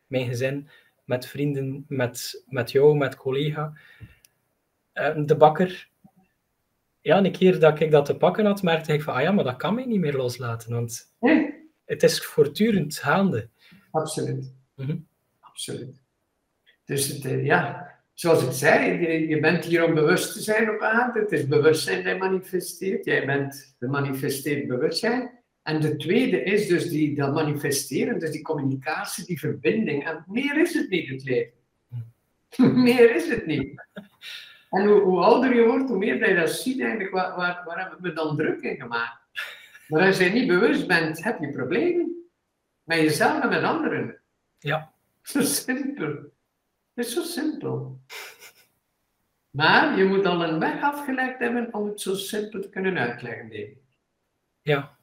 mijn 0.06 0.26
gezin, 0.26 0.68
met 1.04 1.26
vrienden, 1.26 1.84
met, 1.88 2.44
met 2.48 2.70
jou, 2.70 2.96
met 2.96 3.16
collega. 3.16 3.72
Uh, 4.94 5.24
de 5.24 5.36
bakker. 5.36 5.88
Ja, 7.00 7.24
een 7.24 7.32
keer 7.32 7.60
dat 7.60 7.80
ik 7.80 7.90
dat 7.90 8.04
te 8.04 8.16
pakken 8.16 8.44
had, 8.44 8.62
merkte 8.62 8.92
ik 8.92 9.02
van, 9.02 9.14
ah 9.14 9.22
ja, 9.22 9.32
maar 9.32 9.44
dat 9.44 9.56
kan 9.56 9.74
mij 9.74 9.84
niet 9.84 10.00
meer 10.00 10.16
loslaten, 10.16 10.72
want 10.72 11.14
nee. 11.20 11.54
het 11.84 12.02
is 12.02 12.24
voortdurend 12.24 12.98
gaande. 12.98 13.48
Absoluut. 13.90 14.54
Mm 14.74 14.86
-hmm. 14.86 15.06
Absoluut. 15.40 16.02
Dus 16.84 17.08
het, 17.08 17.24
uh, 17.24 17.44
ja, 17.44 17.90
zoals 18.14 18.42
ik 18.42 18.52
zei, 18.52 19.00
je, 19.00 19.28
je, 19.28 19.40
bent 19.40 19.64
hier 19.64 19.84
om 19.84 19.94
bewust 19.94 20.32
te 20.32 20.40
zijn 20.40 20.70
op 20.70 20.80
aarde. 20.80 21.20
Het 21.20 21.32
is 21.32 21.46
bewustzijn 21.46 22.04
dat 22.04 22.18
manifesteert. 22.18 23.04
Jij 23.04 23.26
bent 23.26 23.76
gemanifesteerd 23.78 24.68
bewustzijn. 24.68 25.39
En 25.62 25.80
de 25.80 25.96
tweede 25.96 26.42
is 26.42 26.66
dus 26.66 26.88
die, 26.88 27.14
dat 27.14 27.34
manifesteren, 27.34 28.18
dus 28.18 28.30
die 28.30 28.42
communicatie, 28.42 29.24
die 29.24 29.38
verbinding. 29.38 30.06
En 30.06 30.24
meer 30.26 30.60
is 30.60 30.74
het 30.74 30.90
niet, 30.90 31.08
het 31.08 31.24
leven. 31.24 31.58
meer 32.84 33.14
is 33.14 33.28
het 33.28 33.46
niet. 33.46 33.86
En 34.70 34.86
hoe, 34.86 35.00
hoe, 35.00 35.20
ouder 35.20 35.54
je 35.54 35.66
wordt, 35.66 35.88
hoe 35.88 35.98
meer 35.98 36.28
je 36.28 36.34
dat 36.34 36.50
ziet, 36.50 36.80
eigenlijk, 36.80 37.10
waar, 37.10 37.36
waar, 37.36 37.62
waar 37.64 37.80
hebben 37.80 38.00
we 38.00 38.12
dan 38.12 38.36
druk 38.36 38.60
in 38.60 38.76
gemaakt? 38.76 39.18
Maar 39.88 40.06
als 40.06 40.18
je 40.18 40.24
niet 40.24 40.46
bewust 40.46 40.86
bent, 40.86 41.24
heb 41.24 41.40
je 41.40 41.50
problemen. 41.50 42.28
Met 42.82 42.98
jezelf 42.98 43.42
en 43.42 43.48
met 43.48 43.62
anderen. 43.62 44.20
Ja. 44.58 44.92
Zo 45.22 45.40
simpel. 45.40 46.08
Het 46.94 47.06
is 47.06 47.12
zo 47.14 47.22
simpel. 47.22 48.00
Maar 49.50 49.98
je 49.98 50.04
moet 50.04 50.26
al 50.26 50.44
een 50.44 50.58
weg 50.58 50.82
afgelegd 50.82 51.38
hebben 51.38 51.74
om 51.74 51.86
het 51.86 52.00
zo 52.00 52.14
simpel 52.14 52.60
te 52.60 52.68
kunnen 52.68 52.98
uitleggen. 52.98 53.76
Ja. 54.62 54.98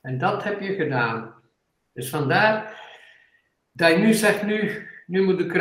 En 0.00 0.18
dat 0.18 0.44
heb 0.44 0.60
je 0.60 0.74
gedaan. 0.74 1.34
Dus 1.92 2.08
vandaar 2.08 2.80
dat 3.72 3.90
je 3.90 3.96
nu 3.96 4.12
zegt, 4.12 4.42
nu, 4.42 4.86
nu, 5.06 5.22
moet, 5.22 5.40
ik 5.40 5.52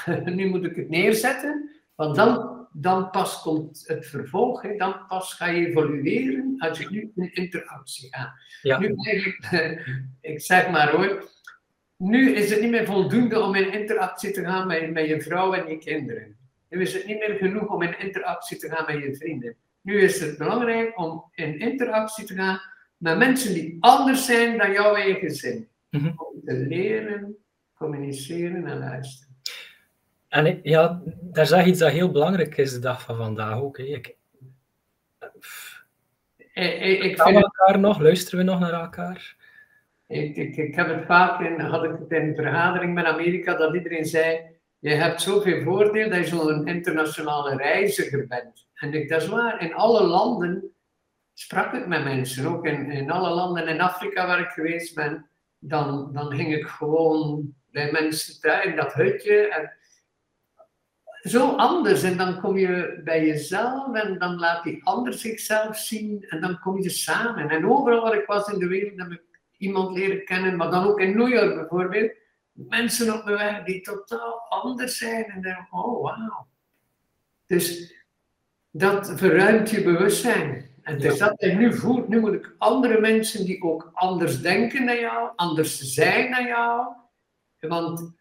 nu 0.34 0.48
moet 0.48 0.64
ik 0.64 0.76
het 0.76 0.88
neerzetten, 0.88 1.70
want 1.94 2.16
dan, 2.16 2.66
dan 2.72 3.10
pas 3.10 3.42
komt 3.42 3.84
het 3.86 4.06
vervolg, 4.06 4.62
hè. 4.62 4.76
dan 4.76 5.06
pas 5.06 5.34
ga 5.34 5.46
je 5.46 5.66
evolueren 5.66 6.54
als 6.58 6.78
je 6.78 6.90
nu 6.90 7.12
in 7.14 7.34
interactie 7.34 8.08
gaat. 8.14 8.32
Ja. 8.62 8.78
Nu 8.78 8.94
eigenlijk, 8.96 9.86
ik 10.20 10.40
zeg 10.40 10.70
maar 10.70 10.90
hoor, 10.90 11.30
nu 11.96 12.34
is 12.34 12.50
het 12.50 12.60
niet 12.60 12.70
meer 12.70 12.86
voldoende 12.86 13.40
om 13.40 13.54
in 13.54 13.72
interactie 13.72 14.30
te 14.30 14.44
gaan 14.44 14.66
met, 14.66 14.92
met 14.92 15.06
je 15.06 15.20
vrouw 15.20 15.52
en 15.54 15.68
je 15.68 15.78
kinderen. 15.78 16.36
Nu 16.68 16.80
is 16.80 16.94
het 16.94 17.06
niet 17.06 17.18
meer 17.18 17.36
genoeg 17.36 17.68
om 17.68 17.82
in 17.82 17.98
interactie 17.98 18.56
te 18.56 18.68
gaan 18.68 18.94
met 18.94 19.04
je 19.04 19.16
vrienden. 19.16 19.56
Nu 19.80 20.00
is 20.00 20.20
het 20.20 20.38
belangrijk 20.38 20.98
om 20.98 21.30
in 21.34 21.58
interactie 21.58 22.24
te 22.24 22.34
gaan 22.34 22.60
met 23.02 23.18
mensen 23.18 23.54
die 23.54 23.76
anders 23.80 24.24
zijn 24.24 24.58
dan 24.58 24.72
jouw 24.72 24.94
eigen 24.94 25.20
gezin. 25.20 25.68
Mm 25.90 26.00
-hmm. 26.00 26.14
Om 26.16 26.40
te 26.44 26.54
leren, 26.54 27.36
communiceren 27.74 28.66
en 28.66 28.78
luisteren. 28.78 29.36
En 30.28 30.46
ik, 30.46 30.60
ja, 30.62 31.02
daar 31.20 31.46
zeg 31.46 31.66
iets 31.66 31.78
dat 31.78 31.90
heel 31.90 32.10
belangrijk 32.10 32.56
is 32.56 32.72
de 32.72 32.78
dag 32.78 33.02
van 33.02 33.16
vandaag 33.16 33.60
ook. 33.60 33.78
Hè. 33.78 33.84
Ik, 33.84 34.16
ik, 36.36 36.80
ik, 36.80 37.02
ik 37.02 37.22
vind 37.22 37.36
elkaar 37.36 37.78
nog? 37.78 38.00
Luisteren 38.00 38.38
we 38.44 38.50
nog 38.50 38.60
naar 38.60 38.72
elkaar? 38.72 39.36
Ik, 40.06 40.36
ik, 40.36 40.56
ik 40.56 40.74
heb 40.74 40.88
het 40.88 41.06
vaak 41.06 41.40
in, 41.40 41.60
had 41.60 41.84
ik 41.84 41.90
het 41.90 42.10
in 42.10 42.28
een 42.28 42.34
vergadering 42.34 42.94
met 42.94 43.04
Amerika, 43.04 43.56
dat 43.56 43.74
iedereen 43.74 44.04
zei, 44.04 44.40
je 44.78 44.94
hebt 44.94 45.22
zoveel 45.22 45.62
voordeel 45.62 46.10
dat 46.10 46.18
je 46.18 46.24
zo'n 46.26 46.66
internationale 46.66 47.56
reiziger 47.56 48.26
bent. 48.26 48.66
En 48.74 48.94
ik, 48.94 49.08
dat 49.08 49.22
is 49.22 49.28
waar, 49.28 49.62
in 49.62 49.74
alle 49.74 50.06
landen 50.06 50.72
sprak 51.34 51.72
ik 51.72 51.86
met 51.86 52.04
mensen, 52.04 52.46
ook 52.46 52.66
in, 52.66 52.90
in 52.90 53.10
alle 53.10 53.30
landen 53.30 53.68
in 53.68 53.80
Afrika 53.80 54.26
waar 54.26 54.40
ik 54.40 54.50
geweest 54.50 54.94
ben, 54.94 55.26
dan, 55.58 56.12
dan 56.12 56.32
ging 56.32 56.54
ik 56.54 56.66
gewoon 56.66 57.54
bij 57.70 57.92
mensen 57.92 58.40
thuis 58.40 58.64
in 58.64 58.76
dat 58.76 58.92
hutje. 58.92 59.48
En 59.48 59.72
zo 61.22 61.56
anders. 61.56 62.02
En 62.02 62.16
dan 62.16 62.40
kom 62.40 62.58
je 62.58 63.00
bij 63.04 63.26
jezelf 63.26 63.94
en 63.94 64.18
dan 64.18 64.38
laat 64.38 64.64
die 64.64 64.84
ander 64.84 65.12
zichzelf 65.14 65.76
zien 65.76 66.24
en 66.28 66.40
dan 66.40 66.58
kom 66.58 66.82
je 66.82 66.90
samen. 66.90 67.50
En 67.50 67.70
overal 67.70 68.02
waar 68.02 68.18
ik 68.18 68.26
was 68.26 68.48
in 68.48 68.58
de 68.58 68.66
wereld 68.66 68.98
heb 68.98 69.10
ik 69.10 69.22
iemand 69.56 69.96
leren 69.96 70.24
kennen, 70.24 70.56
maar 70.56 70.70
dan 70.70 70.84
ook 70.84 71.00
in 71.00 71.16
New 71.16 71.28
York 71.28 71.54
bijvoorbeeld. 71.54 72.12
Mensen 72.52 73.14
op 73.14 73.24
mijn 73.24 73.36
weg 73.36 73.64
die 73.64 73.80
totaal 73.80 74.38
anders 74.48 74.98
zijn. 74.98 75.24
En 75.24 75.42
dan, 75.42 75.66
oh 75.70 76.02
wauw. 76.02 76.46
Dus 77.46 77.94
dat 78.70 79.12
verruimt 79.16 79.70
je 79.70 79.82
bewustzijn. 79.82 80.71
En 80.82 80.94
het 80.94 81.04
is 81.04 81.18
dat 81.18 81.40
nu 81.40 81.74
voelt, 81.74 82.08
nu 82.08 82.20
moet 82.20 82.32
ik 82.32 82.54
andere 82.58 83.00
mensen 83.00 83.44
die 83.44 83.62
ook 83.62 83.90
anders 83.94 84.40
denken 84.40 84.86
dan 84.86 84.98
jou, 84.98 85.32
anders 85.36 85.78
zijn 85.78 86.30
dan 86.30 86.46
jou. 86.46 86.86
Want 87.60 88.12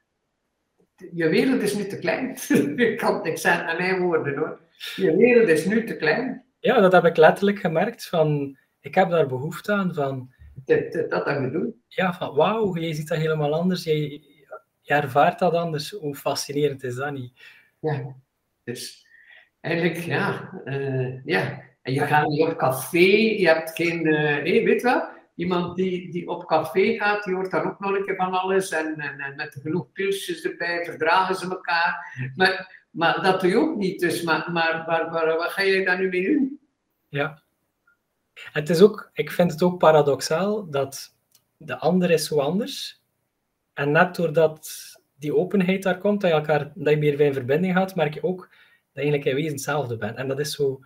je 1.12 1.30
wereld 1.30 1.62
is 1.62 1.74
nu 1.74 1.88
te 1.88 2.00
klein. 2.00 2.38
ik 2.90 2.98
kan 2.98 3.22
niks 3.24 3.42
zeggen 3.42 3.66
aan 3.66 3.78
mijn 3.78 4.02
woorden 4.02 4.38
hoor. 4.38 4.60
Je 4.96 5.16
wereld 5.16 5.50
is 5.50 5.66
nu 5.66 5.86
te 5.86 5.98
klein. 5.98 6.46
Ja, 6.60 6.80
dat 6.80 6.92
heb 6.92 7.06
ik 7.06 7.18
letterlijk 7.18 7.60
gemerkt. 7.60 8.08
Van, 8.08 8.58
ik 8.80 8.96
heb 8.96 9.10
daar 9.10 9.28
behoefte 9.28 9.74
aan. 9.74 9.94
Van, 9.94 10.34
Dat, 10.66 10.92
dat, 10.92 11.10
dat 11.26 11.52
doet. 11.52 11.74
ja, 11.88 12.14
van 12.14 12.36
wauw, 12.36 12.78
je 12.78 12.94
ziet 12.94 13.08
dat 13.08 13.18
helemaal 13.18 13.54
anders. 13.54 13.84
Je, 13.84 14.10
je 14.82 14.94
ervaart 14.94 15.40
dat 15.40 15.54
anders. 15.54 15.92
Hoe 15.92 16.16
fascinerend 16.16 16.84
is 16.84 16.96
dat 16.96 17.12
niet? 17.12 17.42
Ja. 17.80 18.16
Dus 18.64 19.08
eigenlijk, 19.60 19.98
ja. 19.98 20.52
eh, 20.66 21.26
ja. 21.26 21.62
En 21.82 21.94
je 21.94 22.00
gaat 22.00 22.28
niet 22.28 22.42
op 22.42 22.58
café, 22.58 23.08
je 23.38 23.48
hebt 23.48 23.72
geen, 23.76 24.06
eh 24.06 24.36
hé, 24.36 24.64
weet 24.64 24.82
wel, 24.82 25.08
iemand 25.36 25.76
die, 25.76 26.12
die 26.12 26.28
op 26.28 26.46
café 26.46 26.98
gaat, 26.98 27.24
die 27.24 27.34
hoort 27.34 27.52
dan 27.52 27.64
ook 27.64 27.80
nog 27.80 27.96
een 27.96 28.06
keer 28.06 28.16
van 28.16 28.34
alles 28.34 28.72
en, 28.72 29.00
en, 29.00 29.36
met 29.36 29.58
genoeg 29.62 29.92
pilsjes 29.92 30.44
erbij 30.44 30.86
verdragen 30.86 31.36
ze 31.36 31.50
elkaar. 31.50 32.16
Maar, 32.36 32.86
maar 32.92 33.22
dat 33.22 33.42
doe 33.42 33.50
je 33.50 33.58
ook 33.58 33.78
niet, 33.78 34.00
dus 34.00 34.22
maar, 34.22 34.52
maar, 34.52 34.84
maar, 34.88 35.12
maar 35.12 35.26
wat 35.26 35.52
ga 35.52 35.62
je 35.62 35.86
daar 35.86 36.00
nu 36.00 36.10
mee 36.10 36.24
doen? 36.24 36.60
Ja. 37.10 37.42
Het 38.34 38.70
is 38.70 38.82
ook, 38.82 39.10
ik 39.14 39.32
vind 39.32 39.52
het 39.52 39.64
ook 39.64 39.78
paradoxaal 39.78 40.70
dat 40.70 41.16
de 41.58 41.78
ander 41.78 42.12
is 42.12 42.28
zo 42.28 42.40
anders. 42.40 43.02
En 43.74 43.92
net 43.92 44.16
doordat 44.16 44.70
die 45.16 45.36
openheid 45.36 45.84
daar 45.84 45.98
komt, 45.98 46.22
dat 46.22 46.30
je, 46.30 46.36
elkaar, 46.36 46.72
dat 46.76 46.94
je 46.94 47.00
meer 47.00 47.20
in 47.20 47.34
verbinding 47.34 47.74
gaat, 47.74 47.96
merk 47.96 48.14
je 48.14 48.24
ook 48.24 48.40
dat 48.94 49.04
eigenlijk 49.04 49.26
in 49.26 49.36
wezen 49.36 49.52
hetzelfde 49.52 49.98
bent. 49.98 50.18
En 50.18 50.28
dat 50.28 50.40
is 50.40 50.56
zo... 50.56 50.80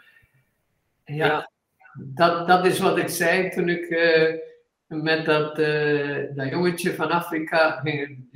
Ja. 1.06 1.52
Dat, 1.98 2.48
dat 2.48 2.66
is 2.66 2.80
wat 2.80 2.98
ik 2.98 3.08
zei 3.08 3.50
toen 3.50 3.70
ik 3.70 3.90
eh, 3.90 4.36
met 4.88 5.26
dat, 5.26 5.60
eh, 5.60 6.36
dat 6.36 6.50
jongetje 6.50 6.96
van 6.96 7.12
Afrika 7.12 7.82
een 7.84 8.30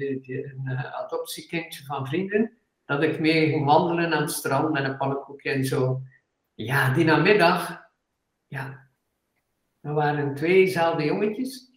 eh, 0.66 0.94
adoptiekindje 0.94 1.84
van 1.86 2.08
vrienden, 2.08 2.58
dat 2.86 3.04
ik 3.04 3.20
mee 3.20 3.50
ging 3.50 3.66
wandelen 3.66 4.14
aan 4.14 4.22
het 4.22 4.32
strand 4.32 4.72
met 4.72 4.84
een 4.84 4.98
pannenkoekje 4.98 5.52
en 5.52 5.66
zo. 5.66 6.02
Ja, 6.54 6.94
die 6.94 7.06
namiddag, 7.06 7.82
ja, 8.48 8.88
er 9.82 9.94
waren 9.94 10.36
tweezelfde 10.36 11.04
jongetjes. 11.04 11.68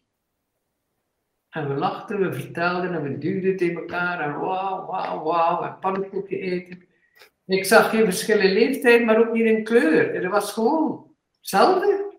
En 1.48 1.68
we 1.68 1.74
lachten, 1.74 2.20
we 2.20 2.32
vertelden 2.32 2.94
en 2.94 3.02
we 3.02 3.18
duwden 3.18 3.56
tegen 3.56 3.76
elkaar 3.76 4.20
en 4.20 4.38
wauw, 4.40 4.86
wauw, 4.86 5.22
wauw, 5.22 5.62
en 5.62 5.78
pannenkoekje 5.78 6.38
eten. 6.38 6.86
Ik 7.44 7.64
zag 7.64 7.90
geen 7.90 8.04
verschil 8.04 8.40
in 8.40 8.52
leeftijd, 8.52 9.04
maar 9.04 9.18
ook 9.18 9.32
niet 9.32 9.44
in 9.44 9.64
kleur. 9.64 10.14
Er 10.14 10.30
was 10.30 10.52
gewoon 10.52 11.14
hetzelfde. 11.36 12.18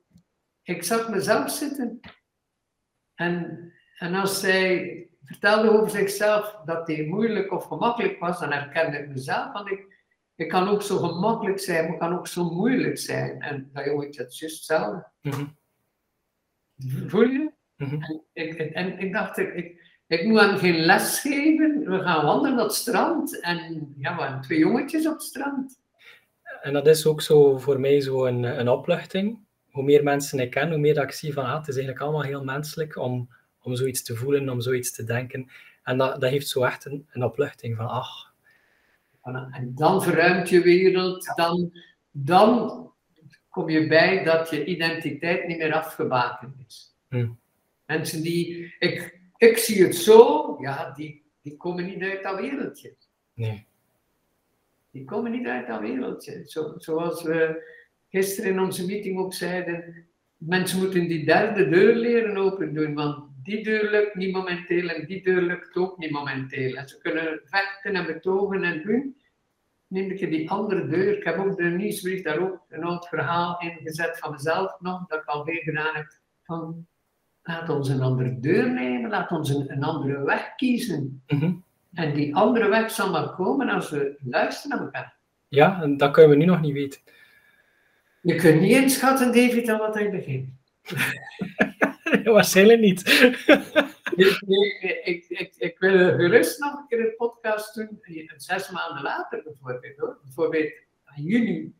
Ik 0.63 0.83
zag 0.83 1.09
mezelf 1.09 1.51
zitten. 1.51 1.99
En, 3.15 3.71
en 3.97 4.15
als 4.15 4.39
zij 4.39 5.07
vertelde 5.23 5.69
over 5.69 5.89
zichzelf 5.89 6.61
dat 6.65 6.87
hij 6.87 7.05
moeilijk 7.05 7.51
of 7.51 7.65
gemakkelijk 7.65 8.19
was, 8.19 8.39
dan 8.39 8.51
herkende 8.51 8.97
ik 8.97 9.07
mezelf. 9.07 9.51
Want 9.51 9.71
ik, 9.71 9.97
ik 10.35 10.49
kan 10.49 10.67
ook 10.67 10.81
zo 10.81 10.97
gemakkelijk 10.97 11.59
zijn, 11.59 11.83
maar 11.83 11.93
ik 11.93 11.99
kan 11.99 12.17
ook 12.17 12.27
zo 12.27 12.49
moeilijk 12.49 12.97
zijn. 12.97 13.41
En 13.41 13.69
dat 13.73 13.85
jongetje, 13.85 14.21
het 14.21 14.31
is 14.31 14.39
juist 14.39 14.55
hetzelfde. 14.55 15.11
Mhm. 15.21 15.45
Voel 17.07 17.29
je? 17.29 17.51
Mhm. 17.75 18.01
En 18.01 18.23
ik, 18.33 18.57
en 18.57 18.99
ik 18.99 19.13
dacht, 19.13 19.37
ik, 19.37 19.82
ik, 20.07 20.25
moet 20.25 20.39
hem 20.39 20.57
geen 20.57 20.79
les 20.79 21.19
geven. 21.19 21.83
We 21.85 21.99
gaan 21.99 22.25
wandelen 22.25 22.59
op 22.59 22.65
het 22.65 22.75
strand. 22.75 23.39
En 23.39 23.93
ja, 23.97 24.15
we 24.15 24.21
hadden 24.21 24.41
twee 24.41 24.59
jongetjes 24.59 25.07
op 25.07 25.13
het 25.13 25.23
strand. 25.23 25.79
En 26.61 26.73
dat 26.73 26.87
is 26.87 27.05
ook 27.05 27.21
zo 27.21 27.57
voor 27.57 27.79
mij 27.79 28.01
zo 28.01 28.25
een, 28.25 28.43
een 28.43 28.69
opluchting. 28.69 29.39
Hoe 29.71 29.83
meer 29.83 30.03
mensen 30.03 30.39
ik 30.39 30.49
ken, 30.49 30.69
hoe 30.69 30.77
meer 30.77 30.93
dat 30.93 31.03
ik 31.03 31.11
zie 31.11 31.33
van 31.33 31.45
ah, 31.45 31.57
het 31.57 31.67
is 31.67 31.75
eigenlijk 31.75 32.03
allemaal 32.03 32.23
heel 32.23 32.43
menselijk 32.43 32.97
om, 32.97 33.29
om 33.61 33.75
zoiets 33.75 34.03
te 34.03 34.15
voelen, 34.15 34.49
om 34.49 34.61
zoiets 34.61 34.91
te 34.91 35.03
denken. 35.03 35.49
En 35.83 35.97
dat, 35.97 36.21
dat 36.21 36.29
heeft 36.29 36.47
zo 36.47 36.63
echt 36.63 36.85
een, 36.85 37.07
een 37.11 37.23
opluchting 37.23 37.75
van 37.75 37.87
ach. 37.87 38.33
En 39.23 39.71
dan 39.75 40.03
verruimt 40.03 40.49
je 40.49 40.61
wereld, 40.61 41.31
dan, 41.35 41.71
dan 42.11 42.91
kom 43.49 43.69
je 43.69 43.87
bij 43.87 44.23
dat 44.23 44.49
je 44.49 44.65
identiteit 44.65 45.47
niet 45.47 45.57
meer 45.57 45.73
afgebakend 45.73 46.55
is. 46.67 46.95
Hmm. 47.09 47.39
Mensen 47.85 48.21
die, 48.21 48.75
ik, 48.79 49.19
ik 49.49 49.57
zie 49.57 49.83
het 49.83 49.95
zo, 49.95 50.57
ja, 50.61 50.91
die, 50.91 51.23
die 51.41 51.57
komen 51.57 51.85
niet 51.85 52.01
uit 52.01 52.23
dat 52.23 52.39
wereldje. 52.39 52.95
nee. 53.33 53.65
Die 54.91 55.05
komen 55.05 55.31
niet 55.31 55.47
uit 55.47 55.67
dat 55.67 55.79
wereldje. 55.79 56.43
Zo, 56.45 56.73
zoals 56.77 57.23
we 57.23 57.63
gisteren 58.09 58.51
in 58.51 58.59
onze 58.59 58.85
meeting 58.85 59.19
ook 59.19 59.33
zeiden, 59.33 60.05
mensen 60.37 60.79
moeten 60.79 61.07
die 61.07 61.25
derde 61.25 61.69
deur 61.69 61.95
leren 61.95 62.37
open 62.37 62.73
doen, 62.73 62.93
want 62.93 63.25
die 63.43 63.63
deur 63.63 63.91
lukt 63.91 64.15
niet 64.15 64.33
momenteel 64.33 64.89
en 64.89 65.05
die 65.05 65.23
deur 65.23 65.41
lukt 65.41 65.75
ook 65.75 65.97
niet 65.97 66.11
momenteel. 66.11 66.75
En 66.75 66.87
ze 66.87 66.97
kunnen 66.97 67.41
vechten 67.45 67.95
en 67.95 68.05
betogen 68.05 68.63
en 68.63 68.81
doen. 68.81 69.17
Neem 69.87 70.11
ik 70.11 70.29
die 70.29 70.49
andere 70.49 70.87
deur. 70.87 71.17
Ik 71.17 71.23
heb 71.23 71.37
ook 71.37 71.57
de 71.57 71.63
nieuwsbrief 71.63 72.21
daar 72.21 72.39
ook 72.39 72.65
een 72.69 72.83
oud 72.83 73.07
verhaal 73.07 73.59
in 73.59 73.77
gezet 73.83 74.17
van 74.17 74.31
mezelf 74.31 74.79
nog, 74.79 75.07
dat 75.07 75.21
ik 75.21 75.25
alweer 75.25 75.61
gedaan 75.61 75.95
heb. 75.95 76.07
Van, 76.43 76.87
laat 77.43 77.69
ons 77.69 77.89
een 77.89 78.01
andere 78.01 78.39
deur 78.39 78.71
nemen, 78.71 79.09
laat 79.09 79.31
ons 79.31 79.49
een, 79.49 79.71
een 79.71 79.83
andere 79.83 80.23
weg 80.23 80.55
kiezen. 80.55 81.23
Mhm. 81.27 81.53
En 81.93 82.13
die 82.13 82.35
andere 82.35 82.69
weg 82.69 82.91
zal 82.91 83.11
maar 83.11 83.29
komen 83.29 83.69
als 83.69 83.89
we 83.89 84.17
luisteren 84.23 84.77
naar 84.77 84.85
elkaar. 84.85 85.15
Ja, 85.47 85.81
en 85.81 85.97
dat 85.97 86.11
kunnen 86.11 86.31
we 86.31 86.37
nu 86.37 86.45
nog 86.45 86.61
niet 86.61 86.73
weten. 86.73 87.01
Je 88.21 88.35
kunt 88.35 88.61
niet 88.61 88.71
inschatten, 88.71 89.33
David, 89.33 89.69
aan 89.69 89.79
wat 89.79 89.93
hij 89.93 90.09
begint. 90.09 90.49
Waarschijnlijk 92.23 92.79
niet. 92.79 93.09
ik, 94.15 94.41
ik, 94.41 95.01
ik, 95.03 95.25
ik, 95.29 95.53
ik 95.57 95.79
wil 95.79 96.15
gerust 96.15 96.59
nog 96.59 96.73
een 96.73 96.87
keer 96.87 96.99
een 96.99 97.15
podcast 97.17 97.75
doen, 97.75 97.99
zes 98.37 98.69
maanden 98.69 99.03
later 99.03 99.43
bijvoorbeeld. 99.43 99.97
Hoor. 99.97 100.19
Bijvoorbeeld 100.23 100.71
in 101.15 101.23
juni. 101.23 101.73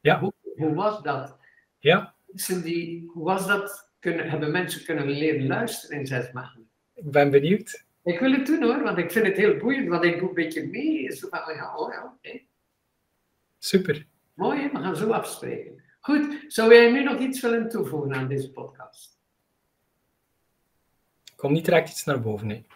Ja. 0.00 0.18
Hoe, 0.18 0.32
hoe 0.56 0.74
was 0.74 1.02
dat? 1.02 1.38
Ja, 1.78 2.14
Mensen 2.26 2.62
die, 2.62 3.10
hoe 3.12 3.24
was 3.24 3.46
dat? 3.46 3.91
Kunnen, 4.02 4.30
hebben 4.30 4.50
mensen 4.50 4.84
kunnen 4.84 5.08
leren 5.08 5.46
luisteren 5.46 5.98
in 5.98 6.06
zes 6.06 6.32
maanden? 6.32 6.68
ik 6.94 7.10
ben 7.10 7.30
benieuwd. 7.30 7.84
Ik 8.02 8.18
wil 8.18 8.32
het 8.32 8.46
doen 8.46 8.62
hoor, 8.62 8.82
want 8.82 8.98
ik 8.98 9.12
vind 9.12 9.26
het 9.26 9.36
heel 9.36 9.56
boeiend, 9.56 9.88
want 9.88 10.04
ik 10.04 10.18
doe 10.18 10.28
een 10.28 10.34
beetje 10.34 10.66
mee. 10.66 11.12
Zo 11.12 11.28
van, 11.28 11.54
ja, 11.54 11.76
oh 11.76 11.92
ja, 11.92 12.04
oké. 12.04 12.40
Super. 13.58 14.06
Mooi, 14.34 14.60
hè? 14.60 14.68
we 14.68 14.78
gaan 14.78 14.96
zo 14.96 15.10
afspreken. 15.10 15.82
Goed, 16.00 16.44
zou 16.48 16.74
jij 16.74 16.90
nu 16.90 17.02
nog 17.02 17.18
iets 17.18 17.40
willen 17.40 17.68
toevoegen 17.68 18.14
aan 18.14 18.28
deze 18.28 18.50
podcast? 18.50 19.18
Kom 21.36 21.52
niet 21.52 21.64
direct 21.64 21.90
iets 21.90 22.04
naar 22.04 22.20
boven, 22.20 22.46
nee. 22.46 22.66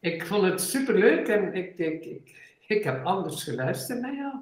Ik 0.00 0.26
vond 0.26 0.44
het 0.44 0.60
superleuk 0.60 1.28
en 1.28 1.54
ik, 1.54 1.78
ik, 1.78 2.04
ik, 2.04 2.56
ik 2.66 2.84
heb 2.84 3.04
anders 3.04 3.42
geluisterd 3.44 4.00
naar 4.00 4.14
jou. 4.14 4.34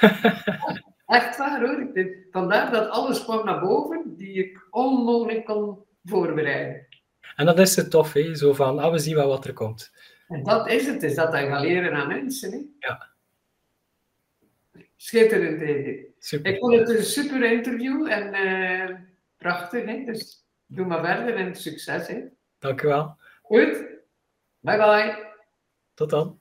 Echt 1.10 1.36
waar 1.36 1.60
hoor. 1.60 1.90
Vandaar 2.30 2.70
dat 2.70 2.88
alles 2.88 3.24
kwam 3.24 3.44
naar 3.44 3.60
boven 3.60 4.16
die 4.16 4.32
ik 4.32 4.66
onmogelijk 4.70 5.44
kon 5.44 5.84
voorbereiden. 6.04 6.86
En 7.36 7.46
dat 7.46 7.58
is 7.58 7.76
het 7.76 7.90
tof, 7.90 8.12
hè? 8.12 8.34
Zo 8.34 8.52
van, 8.52 8.78
ah, 8.78 8.92
we 8.92 8.98
zien 8.98 9.14
wel 9.14 9.28
wat 9.28 9.44
er 9.44 9.52
komt. 9.52 9.92
En 10.28 10.42
dat 10.42 10.68
is 10.68 10.86
het, 10.86 11.02
is 11.02 11.14
dat 11.14 11.32
je 11.32 11.46
gaat 11.46 11.62
leren 11.62 11.94
aan 11.94 12.08
mensen. 12.08 12.50
Hè? 12.52 12.88
Ja. 12.88 13.08
Schitterend. 14.96 15.60
Super. 16.18 16.52
Ik 16.52 16.58
vond 16.58 16.74
het 16.74 16.88
een 16.88 17.04
super 17.04 17.52
interview 17.52 18.08
en 18.08 18.32
eh, 18.32 18.96
prachtig. 19.36 19.84
Hè? 19.84 20.04
Dus 20.04 20.44
doe 20.66 20.86
maar 20.86 21.04
verder 21.04 21.34
en 21.34 21.54
succes. 21.54 22.06
Hè? 22.06 22.20
Dank 22.58 22.82
u 22.82 22.88
wel. 22.88 23.16
Goed, 23.42 23.86
bye 24.60 24.76
bye. 24.76 25.28
Tot 25.94 26.10
dan. 26.10 26.39